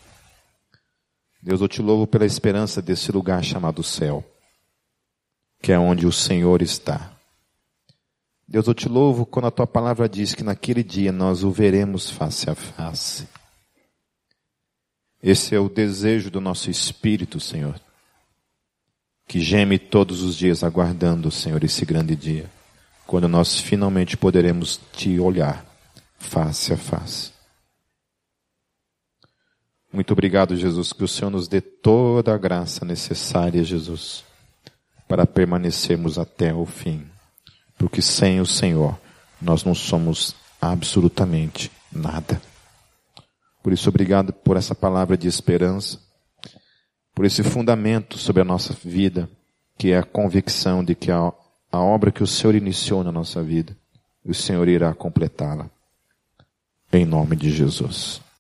Deus, 1.42 1.60
eu 1.60 1.68
te 1.68 1.82
louvo 1.82 2.08
pela 2.08 2.26
esperança 2.26 2.82
desse 2.82 3.12
lugar 3.12 3.44
chamado 3.44 3.84
céu, 3.84 4.24
que 5.62 5.74
é 5.74 5.78
onde 5.78 6.08
o 6.08 6.14
Senhor 6.14 6.62
está. 6.62 7.15
Deus, 8.48 8.68
eu 8.68 8.76
te 8.76 8.88
louvo 8.88 9.26
quando 9.26 9.48
a 9.48 9.52
tua 9.52 9.66
palavra 9.66 10.08
diz 10.08 10.36
que 10.36 10.44
naquele 10.44 10.84
dia 10.84 11.12
nós 11.12 11.44
o 11.44 11.50
veremos 11.50 12.10
face 12.10 12.50
a 12.50 12.54
face. 12.54 13.28
Esse 15.22 15.56
é 15.56 15.60
o 15.60 15.68
desejo 15.68 16.30
do 16.30 16.40
nosso 16.40 16.70
espírito, 16.70 17.40
Senhor, 17.40 17.82
que 19.28 19.40
geme 19.40 19.80
todos 19.80 20.22
os 20.22 20.36
dias 20.36 20.64
aguardando, 20.64 21.32
Senhor, 21.32 21.64
esse 21.64 21.84
grande 21.84 22.16
dia, 22.16 22.48
quando 23.08 23.28
nós 23.28 23.60
finalmente 23.60 24.16
poderemos 24.16 24.80
te 24.94 25.20
olhar 25.20 25.66
face 26.20 26.72
a 26.72 26.78
face. 26.78 27.34
Muito 29.92 30.12
obrigado, 30.12 30.56
Jesus, 30.56 30.94
que 30.94 31.04
o 31.04 31.08
Senhor 31.08 31.32
nos 31.32 31.48
dê 31.48 31.62
toda 31.62 32.36
a 32.36 32.38
graça 32.38 32.86
necessária, 32.86 33.64
Jesus, 33.64 34.24
para 35.08 35.26
permanecermos 35.26 36.20
até 36.20 36.54
o 36.54 36.66
fim 36.66 37.15
porque 37.78 38.02
sem 38.02 38.40
o 38.40 38.46
Senhor 38.46 38.98
nós 39.42 39.64
não 39.64 39.76
somos 39.76 40.36
absolutamente 40.62 41.72
nada. 41.92 42.42
Por 43.62 43.74
isso, 43.74 43.90
obrigado 43.90 44.32
por 44.32 44.58
essa 44.58 44.76
palavra 44.76 45.18
de 45.18 45.28
esperança, 45.28 46.00
por 47.14 47.26
esse 47.26 47.44
fundamento 47.44 48.18
sobre 48.18 48.42
a 48.42 48.46
nossa 48.46 48.74
vida, 48.74 49.30
que 49.78 49.92
é 49.92 49.98
a 49.98 50.04
convicção 50.04 50.84
de 50.84 50.96
que 50.96 51.12
a, 51.12 51.34
a 51.72 51.80
obra 51.80 52.12
que 52.12 52.24
o 52.24 52.28
Senhor 52.28 52.56
iniciou 52.56 53.04
na 53.04 53.12
nossa 53.12 53.42
vida, 53.42 53.76
o 54.24 54.34
Senhor 54.34 54.68
irá 54.68 54.94
completá-la. 54.94 55.70
Em 56.92 57.06
nome 57.06 57.36
de 57.36 57.52
Jesus. 57.52 58.22